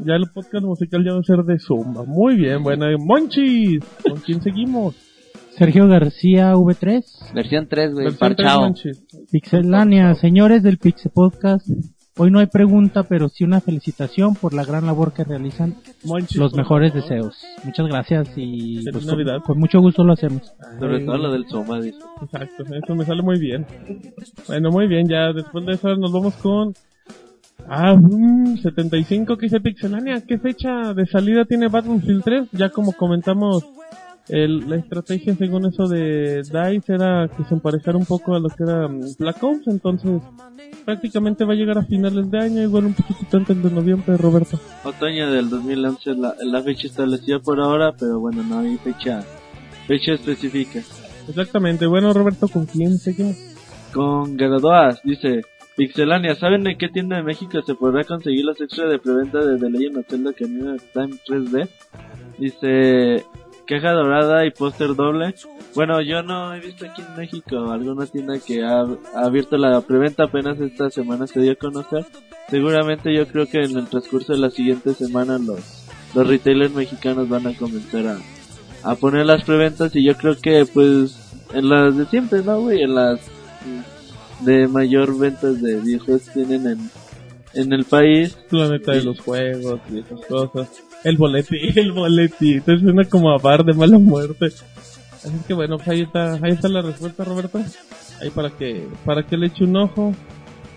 [0.00, 2.04] Ya el podcast musical ya va a ser de Zumba.
[2.04, 3.82] Muy bien, bueno, Monchis.
[4.08, 5.07] ¿Con quién seguimos?
[5.58, 8.74] Sergio García V3, Versión 3, güey, Versión tres, parchao.
[9.30, 11.66] Pixelania, señores del Pixe Podcast.
[12.20, 15.76] Hoy no hay pregunta, pero sí una felicitación por la gran labor que realizan.
[16.04, 17.08] Monchis, Los mejores favor.
[17.08, 17.44] deseos.
[17.64, 20.52] Muchas gracias y pues, con, con mucho gusto lo hacemos.
[20.80, 21.98] Sobre Ay, todo lo del Soma, dice.
[22.22, 23.64] Exacto, eso me sale muy bien.
[24.48, 26.74] Bueno, muy bien, ya después de eso nos vamos con...
[27.68, 30.20] Ah, mm, 75 que dice Pixelania.
[30.26, 32.48] ¿Qué fecha de salida tiene Battlefield 3?
[32.52, 33.64] Ya como comentamos,
[34.28, 38.48] el- la estrategia según eso de DICE era que se emparejara un poco a lo
[38.48, 40.20] que era mm, Black Ops, entonces
[40.84, 44.58] prácticamente va a llegar a finales de año, igual un poquito antes de noviembre, Roberto.
[44.84, 49.22] Otoño del 2011 la, la fecha establecida por ahora, pero bueno, no hay fecha
[49.86, 50.80] fecha específica.
[51.28, 53.36] Exactamente, bueno Roberto, ¿con quién seguimos?
[53.92, 55.42] Con Gradoas, dice
[55.76, 59.58] Pixelania, ¿saben en qué tienda de México se podrá conseguir los extras de preventa de
[59.58, 61.68] The Legend of Zelda Ocarina of Time 3D?
[62.38, 63.24] Dice
[63.68, 65.34] caja dorada y póster doble.
[65.74, 69.80] Bueno, yo no he visto aquí en México alguna tienda que ha, ha abierto la
[69.82, 72.06] preventa apenas esta semana se dio a conocer.
[72.48, 75.84] Seguramente yo creo que en el transcurso de la siguiente semana los,
[76.14, 78.18] los retailers mexicanos van a comenzar a,
[78.90, 81.18] a poner las preventas y yo creo que pues
[81.52, 82.82] en las de siempre, ¿no, güey?
[82.82, 83.20] En las
[84.40, 86.90] de mayor ventas de videojuegos tienen en,
[87.52, 88.36] en el país.
[88.48, 90.87] planeta de los juegos y esas cosas.
[91.04, 94.46] El boleti, el boletito, suena como a bar de mala muerte.
[94.46, 97.60] Así que bueno, pues ahí está, ahí está la respuesta, Roberto.
[98.20, 100.14] Ahí para que, para que le eche un ojo.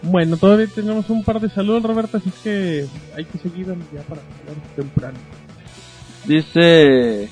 [0.04, 4.22] Bueno, todavía tenemos un par de saludos, Roberto, así que hay que seguir ya para
[4.76, 5.18] temprano.
[6.26, 7.30] Dice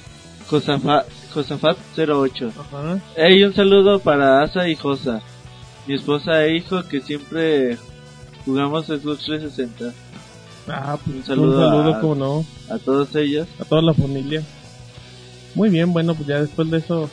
[0.47, 2.53] Josafat, Josafat 08.
[2.59, 2.99] Ajá.
[3.15, 5.21] Hey, un saludo para Asa y Josa,
[5.87, 7.77] mi esposa e hijo que siempre
[8.45, 9.93] jugamos Xbox 360.
[10.71, 13.47] Ah, pues Un saludo un saludo, a- como no, A todos ellos.
[13.59, 14.43] a toda la familia.
[15.55, 17.09] Muy bien, bueno, pues ya después de eso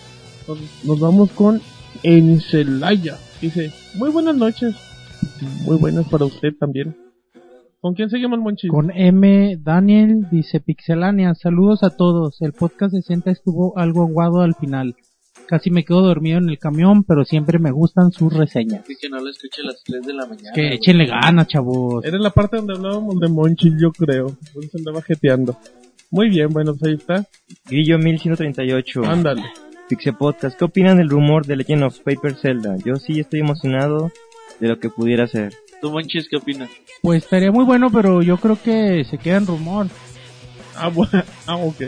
[0.46, 1.60] nos, nos vamos con
[2.02, 3.16] Encelaya.
[3.40, 4.74] Dice, muy buenas noches.
[5.64, 6.96] Muy buenas para usted también.
[7.80, 8.70] ¿Con quién seguimos, Monchis?
[8.70, 9.56] Con M.
[9.62, 12.40] Daniel dice Pixelania, saludos a todos.
[12.42, 14.96] El podcast 60 estuvo algo aguado al final.
[15.46, 18.80] Casi me quedo dormido en el camión, pero siempre me gustan sus reseñas.
[18.82, 20.52] Así que no lo escuché a las 3 de la mañana.
[20.54, 22.04] Que échenle ganas, chavos.
[22.04, 24.36] Era la parte donde hablábamos de Monchis, yo creo.
[24.52, 25.56] Por eso andaba jeteando.
[26.10, 27.26] Muy bien, bueno, pues ahí está.
[27.66, 29.04] Grillo 1138.
[29.04, 29.44] Ándale.
[29.88, 32.76] Pixie Podcast, ¿qué opinan del rumor de Legend of Paper Zelda?
[32.84, 34.10] Yo sí estoy emocionado
[34.58, 35.52] de lo que pudiera ser.
[35.80, 36.70] ¿Tú, Monchis, qué opinas?
[37.02, 39.86] Pues estaría muy bueno, pero yo creo que se queda en rumor.
[40.74, 41.22] Ah, bueno.
[41.46, 41.82] Ah, ok.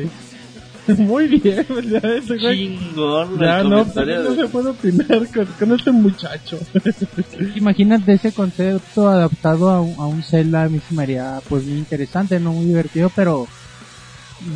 [0.99, 2.69] Muy bien, pues ya ese güey.
[2.69, 6.59] Chingón, Ya no, de- se puede opinar con, con este muchacho.
[7.57, 11.65] Imagínate ese concepto adaptado a un, a un Zelda, a mí se me haría pues
[11.65, 13.47] muy interesante, no muy divertido, pero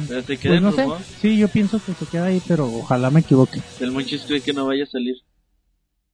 [0.08, 0.84] Pero se queda pues no sé.
[1.20, 3.60] Sí, yo pienso que se queda ahí, pero ojalá me equivoque.
[3.80, 5.16] El Monchis cree que no vaya a salir.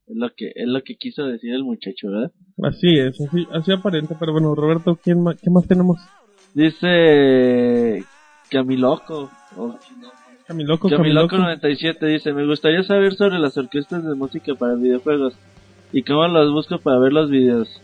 [0.06, 2.32] Es lo que, es lo que quiso decir el muchacho, ¿verdad?
[2.62, 4.14] Así es, así, así aparenta.
[4.18, 6.10] Pero bueno, Roberto, ¿quién ma- ¿qué más tenemos?
[6.54, 8.08] Dice
[8.50, 9.37] Camiloco.
[10.46, 11.36] Camiloco, Camiloco Camiloco.
[11.36, 15.34] 97 dice, me gustaría saber sobre las orquestas de música para videojuegos
[15.92, 17.80] y cómo los busco para ver los videos.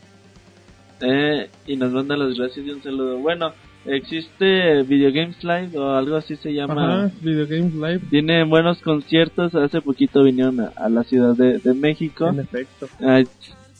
[1.00, 3.18] Eh, y nos manda las gracias y un saludo.
[3.18, 3.52] Bueno,
[3.84, 7.04] existe Video Games Live o algo así se llama.
[7.04, 8.00] Ajá, Video Games Live.
[8.10, 9.54] Tiene buenos conciertos.
[9.54, 12.28] Hace poquito vinieron a, a la Ciudad de, de México.
[12.28, 12.88] En efecto.
[13.00, 13.26] Ahí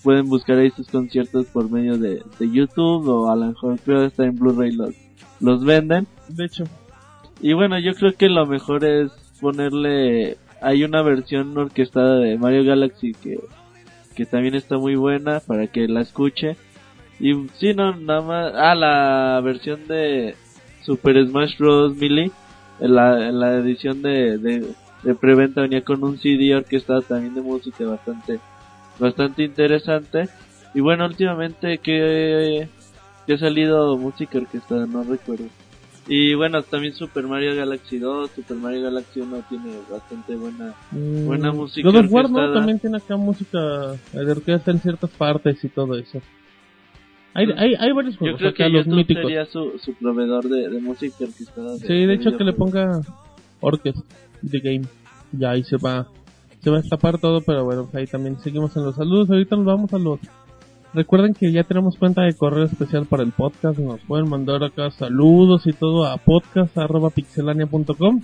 [0.02, 4.00] pueden buscar ahí sus conciertos por medio de, de YouTube o a lo mejor creo
[4.00, 4.94] que está en Blu-ray los,
[5.40, 6.06] los venden.
[6.28, 6.64] De hecho,
[7.44, 10.38] Y bueno, yo creo que lo mejor es ponerle...
[10.62, 13.38] Hay una versión orquestada de Mario Galaxy que,
[14.16, 16.56] que también está muy buena para que la escuche.
[17.20, 18.54] Y sí, no, nada más...
[18.56, 20.36] Ah, la versión de
[20.80, 21.94] Super Smash Bros.
[21.96, 22.30] Melee.
[22.80, 24.66] En la, en la edición de, de,
[25.02, 28.40] de preventa venía con un CD orquestado también de música bastante
[28.98, 30.30] bastante interesante.
[30.72, 32.68] Y bueno, últimamente que,
[33.26, 35.44] que ha salido música orquestada, no recuerdo.
[36.06, 41.24] Y bueno, también Super Mario Galaxy 2, Super Mario Galaxy 1 tiene bastante buena mm,
[41.24, 42.31] Buena música God of War.
[42.52, 43.59] También tiene acá música
[44.12, 46.20] de orquesta en ciertas partes y todo eso.
[47.32, 49.22] Hay, hay, hay varios Yo juegos creo acá, que los YouTube míticos.
[49.24, 51.76] sería su, su proveedor de, de música orquestada.
[51.78, 53.01] Sí, de hecho que le ponga
[53.60, 53.98] Orquest
[54.48, 54.82] The Game.
[55.32, 56.06] Ya ahí se va
[56.60, 59.28] se va a escapar todo, pero bueno, ahí también seguimos en los saludos.
[59.31, 60.18] Ahorita nos vamos a los
[60.94, 64.92] Recuerden que ya tenemos cuenta de correo especial para el podcast, nos pueden mandar acá
[64.92, 68.20] saludos y todo a podcast@pixelania.com.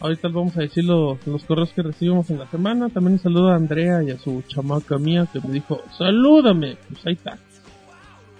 [0.00, 2.88] Ahorita vamos a decir los, los correos que recibimos en la semana.
[2.88, 6.78] También un saludo a Andrea y a su chamaca mía que me dijo, salúdame.
[6.88, 7.38] Pues ahí está.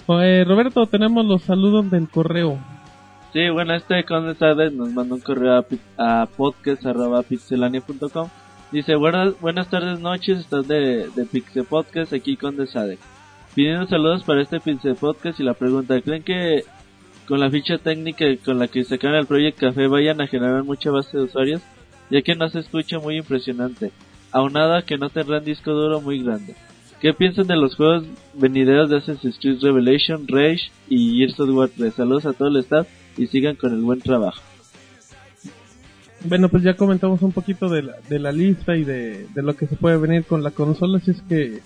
[0.08, 2.58] Eh, Roberto, tenemos los saludos del correo.
[3.32, 5.64] Sí, bueno, este Conde Sade nos manda un correo
[5.96, 8.28] a, a podcast.pixelania.com.
[8.72, 12.98] Dice, buenas, buenas tardes, noches, estás de, de Pixel Podcast, aquí Conde Sade.
[13.54, 16.62] Pidiendo saludos para este Pixel Podcast y la pregunta, ¿creen que
[17.26, 20.90] con la ficha técnica con la que sacaron el Project Café vayan a generar mucha
[20.90, 21.60] base de usuarios?
[22.10, 23.90] Ya que no se escucha muy impresionante.
[24.30, 26.54] Aunada que no tendrán disco duro muy grande.
[27.00, 28.04] ¿Qué piensan de los juegos
[28.34, 31.94] venideros de Assassin's Creed Revelation, Rage y Gears of War 3?
[31.94, 32.86] Saludos a todo el staff
[33.16, 34.40] y sigan con el buen trabajo.
[36.24, 39.56] Bueno, pues ya comentamos un poquito de la, de la lista y de, de lo
[39.56, 41.60] que se puede venir con la consola, así es que,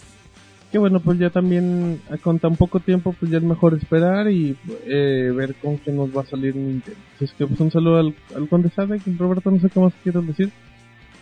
[0.75, 4.29] que bueno, pues ya también eh, con tan poco tiempo, pues ya es mejor esperar
[4.29, 4.57] y
[4.87, 6.99] eh, ver con qué nos va a salir Nintendo.
[7.15, 9.93] Así es que pues un saludo al, al Conde Sade, Roberto, no sé qué más
[10.03, 10.51] quieres decir.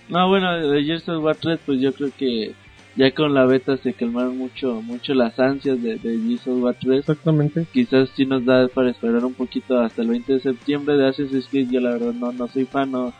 [0.08, 2.54] No, bueno, de Gears of War 3, pues yo creo que
[2.96, 6.76] ya con la beta se calmaron mucho mucho las ansias de, de Gears of War
[6.80, 7.00] 3.
[7.00, 7.66] Exactamente.
[7.74, 11.46] Quizás sí nos da para esperar un poquito hasta el 20 de septiembre de Assassin's
[11.48, 11.68] Creed.
[11.68, 13.12] Yo la verdad no, no soy fan, no,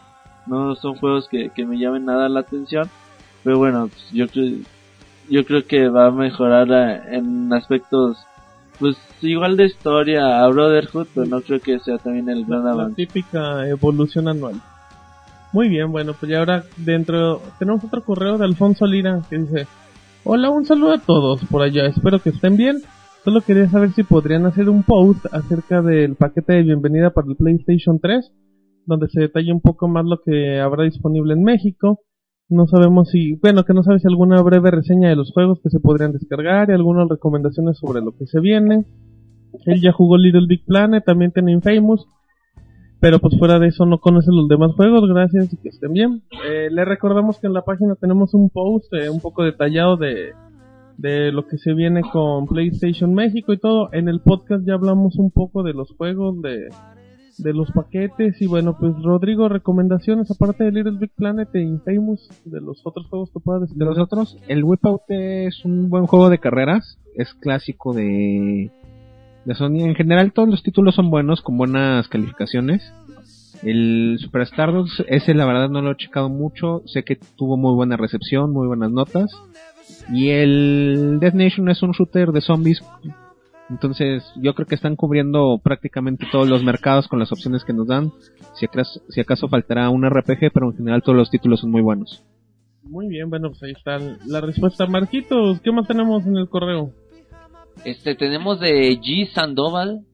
[0.47, 2.89] no son juegos que, que me llamen nada la atención.
[3.45, 4.61] Pero bueno, pues, yo creo,
[5.33, 8.19] yo creo que va a mejorar eh, en aspectos,
[8.79, 12.73] pues igual de historia a Brotherhood, pero no creo que sea también el gran La
[12.73, 13.07] avance.
[13.07, 14.61] típica evolución anual.
[15.55, 19.67] Muy bien, bueno, pues ya ahora dentro tenemos otro correo de Alfonso Lira que dice,
[20.25, 22.83] hola, un saludo a todos por allá, espero que estén bien.
[23.25, 27.37] Solo quería saber si podrían hacer un post acerca del paquete de bienvenida para el
[27.37, 28.33] PlayStation 3,
[28.85, 32.01] donde se detalle un poco más lo que habrá disponible en México.
[32.49, 35.71] No sabemos si, bueno, que no sabes si alguna breve reseña de los juegos que
[35.71, 38.85] se podrían descargar y algunas recomendaciones sobre lo que se viene.
[39.67, 42.07] Él ya jugó Little Big Planet, también tiene Infamous.
[43.01, 46.23] Pero pues fuera de eso no conoce los demás juegos, gracias y que estén bien.
[46.47, 50.33] Eh, le recordamos que en la página tenemos un post eh, un poco detallado de,
[50.99, 53.89] de lo que se viene con PlayStation México y todo.
[53.93, 56.69] En el podcast ya hablamos un poco de los juegos, de,
[57.39, 62.29] de los paquetes y bueno, pues Rodrigo, recomendaciones aparte de Little Big Planet e Infamous,
[62.45, 66.29] de los otros juegos que puedas De los otros, el Wipeout es un buen juego
[66.31, 68.71] de carreras, es clásico de,
[69.45, 69.81] de Sony.
[69.81, 72.93] En general todos los títulos son buenos, con buenas calificaciones.
[73.63, 77.75] El Super Stardust, ese la verdad no lo he checado mucho, sé que tuvo muy
[77.75, 79.31] buena recepción, muy buenas notas.
[80.13, 82.83] Y el Death Nation es un shooter de zombies,
[83.71, 87.87] entonces yo creo que están cubriendo prácticamente todos los mercados con las opciones que nos
[87.87, 88.13] dan.
[88.55, 91.83] Si acaso, si acaso faltará un RPG, pero en general todos los títulos son muy
[91.83, 92.25] buenos.
[92.83, 94.87] Muy bien, bueno, pues ahí está la respuesta.
[94.87, 96.93] Marquitos, ¿qué más tenemos en el correo?
[97.85, 99.33] Este, tenemos de G.
[99.33, 100.05] Sandoval.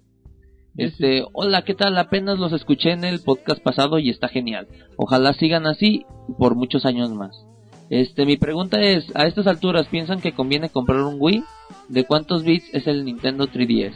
[0.77, 1.99] Este, hola, ¿qué tal?
[1.99, 4.69] Apenas los escuché en el podcast pasado y está genial.
[4.97, 6.05] Ojalá sigan así
[6.39, 7.48] por muchos años más.
[7.91, 11.43] Este, mi pregunta es, a estas alturas, ¿piensan que conviene comprar un Wii?
[11.89, 13.95] ¿De cuántos bits es el Nintendo 3DS?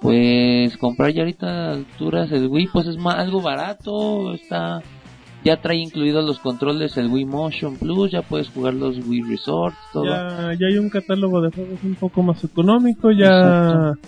[0.00, 4.80] Pues comprar ya ahorita a alturas el Wii, pues es ma- algo barato, está
[5.42, 9.76] ya trae incluidos los controles el Wii Motion Plus, ya puedes jugar los Wii Resorts,
[9.92, 10.04] todo.
[10.04, 14.00] Ya, ya hay un catálogo de juegos un poco más económico, ya Exacto.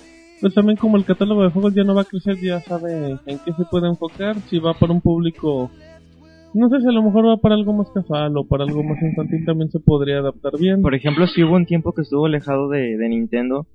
[0.42, 3.38] pues también como el catálogo de juegos ya no va a crecer, ya sabe en
[3.38, 5.70] qué se puede enfocar, si va para un público,
[6.54, 9.00] no sé si a lo mejor va para algo más casual o para algo más
[9.02, 10.82] infantil también se podría adaptar bien.
[10.82, 13.66] Por ejemplo, si hubo un tiempo que estuvo alejado de, de Nintendo,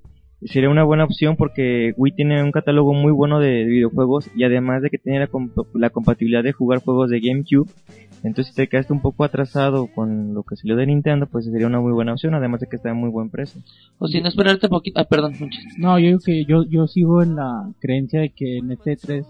[0.44, 4.82] sería una buena opción porque Wii tiene un catálogo muy bueno de videojuegos y además
[4.84, 7.68] de que tiene la, comp- la compatibilidad de jugar juegos de GameCube,
[8.24, 11.68] entonces si te quedaste un poco atrasado con lo que salió de Nintendo, pues sería
[11.68, 13.62] una muy buena opción, además de que está a muy buen precio.
[14.00, 15.00] O si no esperarte poquito.
[15.00, 15.34] Ah, perdón.
[15.78, 19.26] No, yo digo que yo, yo sigo en la creencia de que en este 3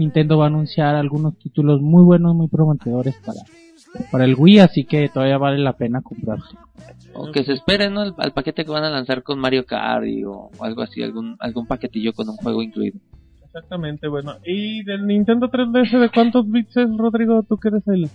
[0.00, 3.40] Nintendo va a anunciar algunos títulos muy buenos, muy prometedores para,
[4.10, 6.46] para el Wii, así que todavía vale la pena comprarlo.
[7.12, 8.00] O que se esperen ¿no?
[8.00, 11.02] al, al paquete que van a lanzar con Mario Kart y, o, o algo así,
[11.02, 12.98] algún, algún paquetillo con un juego incluido.
[13.44, 14.36] Exactamente, bueno.
[14.44, 17.42] ¿Y del Nintendo 3DS de cuántos bits es, Rodrigo?
[17.42, 18.08] ¿Tú que eres el,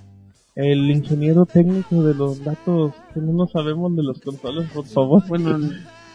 [0.56, 5.24] el ingeniero técnico de los datos que no nos sabemos de los controles, por favor?
[5.28, 5.60] Bueno,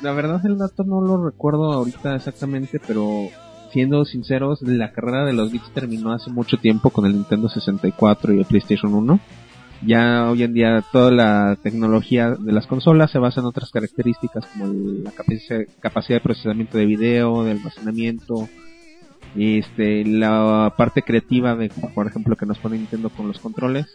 [0.03, 3.29] la verdad el dato no lo recuerdo ahorita exactamente, pero
[3.73, 8.35] siendo sinceros, la carrera de los bits terminó hace mucho tiempo con el Nintendo 64
[8.35, 9.21] y el PlayStation 1.
[9.87, 14.45] Ya hoy en día toda la tecnología de las consolas se basa en otras características
[14.47, 18.47] como la capaci- capacidad de procesamiento de video, de almacenamiento,
[19.37, 23.87] este, la parte creativa de, por ejemplo, que nos pone Nintendo con los controles.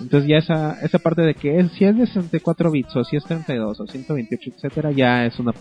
[0.00, 3.16] Entonces ya esa, esa parte de que es, si es de 64 bits o si
[3.16, 5.52] es 32 o 128, etcétera, ya es una,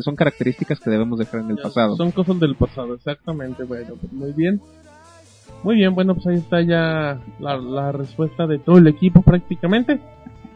[0.00, 1.96] son características que debemos dejar en el Ya, pasado.
[1.96, 3.64] Son cosas del pasado, exactamente.
[3.64, 4.60] Bueno, pues muy bien.
[5.64, 10.00] Muy bien, bueno, pues ahí está ya la, la respuesta de todo el equipo prácticamente.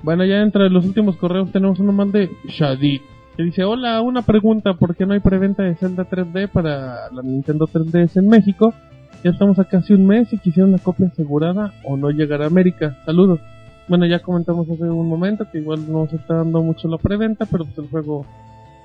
[0.03, 3.01] Bueno, ya entre los últimos correos tenemos uno más de Shadid.
[3.37, 7.23] Que dice, hola, una pregunta, ¿por qué no hay preventa de Zelda 3D para la
[7.23, 8.75] Nintendo 3DS en México?
[9.23, 12.47] Ya estamos a casi un mes y quisiera una copia asegurada o no llegar a
[12.47, 12.97] América.
[13.07, 13.41] Saludos.
[13.87, 17.47] Bueno, ya comentamos hace un momento que igual no se está dando mucho la preventa,
[17.47, 18.27] pero pues el juego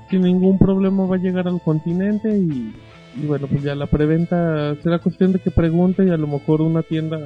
[0.09, 2.73] sin ningún problema va a llegar al continente y,
[3.15, 6.61] y bueno, pues ya la preventa será cuestión de que pregunte y a lo mejor
[6.61, 7.17] una tienda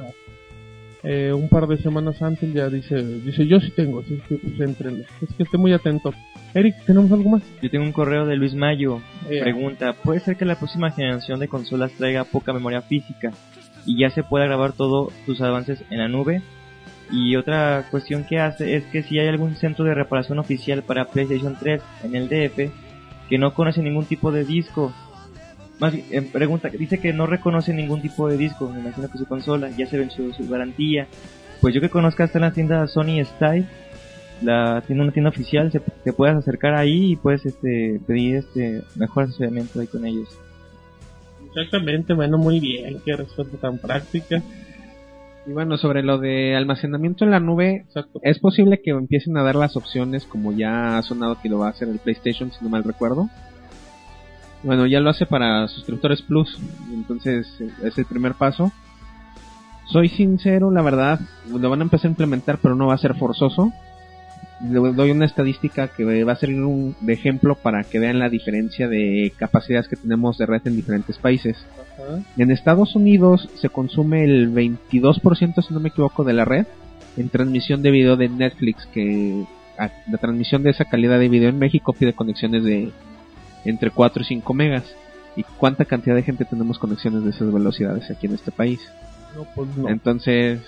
[1.04, 4.60] eh, un par de semanas antes ya dice, dice yo sí tengo, así que pues
[4.60, 5.06] entrenle.
[5.20, 6.12] Es que esté muy atento.
[6.54, 7.42] Eric, ¿tenemos algo más?
[7.60, 9.00] Yo tengo un correo de Luis Mayo.
[9.28, 13.32] Eh, Pregunta, ¿puede ser que la próxima generación de consolas traiga poca memoria física
[13.84, 16.42] y ya se pueda grabar todos tus avances en la nube?
[17.10, 21.06] Y otra cuestión que hace es que si hay algún centro de reparación oficial para
[21.06, 22.72] PlayStation 3 en el DF
[23.28, 24.92] que no conoce ningún tipo de disco.
[25.82, 29.26] Más bien, pregunta, dice que no reconoce ningún tipo de disco, me imagino que su
[29.26, 31.08] consola ya se venció su garantía.
[31.60, 33.66] Pues yo que conozca está en la tienda Sony Style,
[34.42, 38.82] la tiene una tienda oficial, se, te puedes acercar ahí y puedes este pedir este
[38.94, 40.28] mejor asesoramiento ahí con ellos.
[41.48, 44.40] Exactamente, bueno, muy bien, qué respuesta tan práctica.
[45.48, 48.20] Y bueno, sobre lo de almacenamiento en la nube, Exacto.
[48.22, 51.66] es posible que empiecen a dar las opciones como ya ha sonado que lo va
[51.66, 53.28] a hacer el PlayStation, si no mal recuerdo.
[54.62, 56.58] Bueno, ya lo hace para suscriptores Plus,
[56.92, 57.46] entonces
[57.82, 58.70] es el primer paso.
[59.86, 61.20] Soy sincero, la verdad,
[61.50, 63.72] lo van a empezar a implementar, pero no va a ser forzoso.
[64.62, 68.28] Le doy una estadística que va a ser un de ejemplo para que vean la
[68.28, 71.56] diferencia de capacidades que tenemos de red en diferentes países.
[72.36, 76.66] En Estados Unidos se consume el 22%, si no me equivoco, de la red
[77.16, 79.44] en transmisión de video de Netflix, que
[79.78, 82.92] a- la transmisión de esa calidad de video en México pide conexiones de
[83.64, 84.84] entre 4 y 5 megas.
[85.36, 88.80] ¿Y cuánta cantidad de gente tenemos conexiones de esas velocidades aquí en este país?
[89.36, 90.60] No, pues no, Entonces,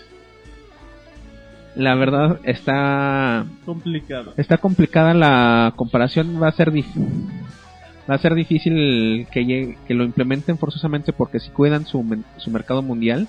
[1.74, 4.32] la verdad está complicado.
[4.36, 10.04] está complicada la comparación va a ser va a ser difícil que llegue- que lo
[10.04, 12.04] implementen forzosamente porque si cuidan su
[12.36, 13.26] su mercado mundial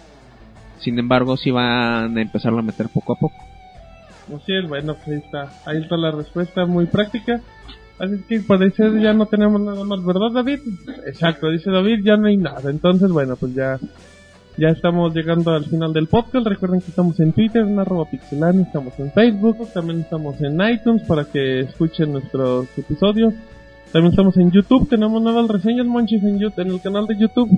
[0.79, 3.35] sin embargo sí van a empezarlo a meter poco a poco
[4.33, 5.53] Así es, bueno, pues ahí está.
[5.65, 7.41] Ahí está la respuesta muy práctica.
[7.97, 10.59] Así que parecer ya no tenemos nada más, ¿verdad, David?
[11.05, 12.69] Exacto, dice David, ya no hay nada.
[12.69, 13.80] Entonces, bueno, pues ya
[14.57, 16.47] ya estamos llegando al final del podcast.
[16.47, 17.77] Recuerden que estamos en Twitter, en
[18.09, 23.34] pixelani, estamos en Facebook, también estamos en iTunes para que escuchen nuestros episodios.
[23.91, 27.49] También estamos en YouTube, tenemos nuevas reseñas, monchis, en, YouTube, en el canal de YouTube.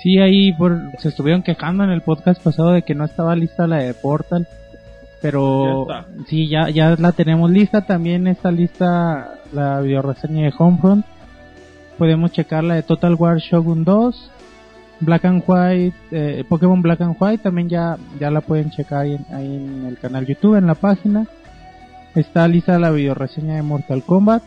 [0.00, 3.66] Sí, ahí por, se estuvieron quejando en el podcast pasado de que no estaba lista
[3.66, 4.48] la de Portal.
[5.22, 7.86] Pero Ya sí, ya, ya la tenemos lista.
[7.86, 11.06] También está lista la videoreseña de Homefront.
[11.96, 14.30] Podemos checar la de Total War Shogun 2.
[15.00, 19.14] Black and White, eh, Pokémon Black and White también ya, ya la pueden checar ahí
[19.14, 21.26] en, ahí en el canal YouTube, en la página.
[22.14, 24.42] Está lista la videoreseña de Mortal Kombat,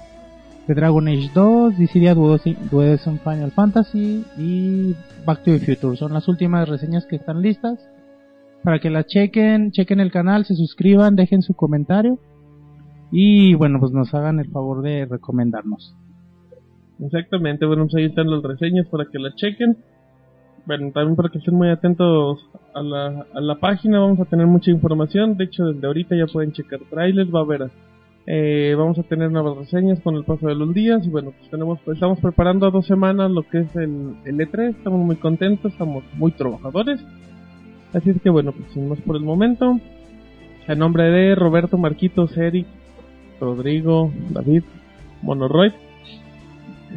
[0.68, 4.96] de Dragon Age 2, Dissidia Duodecim Final Fantasy y
[5.26, 5.98] Back to the Future.
[5.98, 7.80] Son las últimas reseñas que están listas.
[8.66, 12.18] Para que las chequen, chequen el canal, se suscriban, dejen su comentario.
[13.12, 15.96] Y bueno, pues nos hagan el favor de recomendarnos.
[17.00, 19.78] Exactamente, bueno, pues ahí están las reseñas para que la chequen.
[20.66, 22.40] Bueno, también para que estén muy atentos
[22.74, 25.38] a la, a la página, vamos a tener mucha información.
[25.38, 27.70] De hecho, desde ahorita ya pueden checar trailers, va a haber,
[28.26, 31.08] eh, vamos a tener nuevas reseñas con el paso de los días.
[31.08, 34.78] Bueno, pues tenemos, pues estamos preparando a dos semanas lo que es el, el E3,
[34.78, 37.00] estamos muy contentos, estamos muy trabajadores.
[37.96, 39.80] Así es que bueno, pues sin más por el momento.
[40.68, 42.68] En nombre de Roberto, Marquitos, Eric,
[43.40, 44.64] Rodrigo, David,
[45.22, 45.72] Monoroid,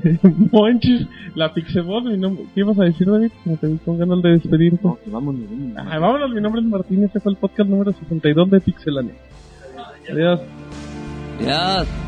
[0.53, 1.07] Monchis,
[1.37, 2.47] la Pixebot, mi nombre.
[2.55, 3.31] ¿Qué ibas a decir, David?
[3.45, 4.89] Me te vi con ganas de despedirte.
[5.07, 5.43] vámonos.
[5.77, 9.15] Ah, vámonos, mi nombre es Martín, este fue el podcast número 62 de Pixelania.
[10.11, 10.41] Adiós.
[11.41, 11.87] Adiós.
[11.87, 12.08] Te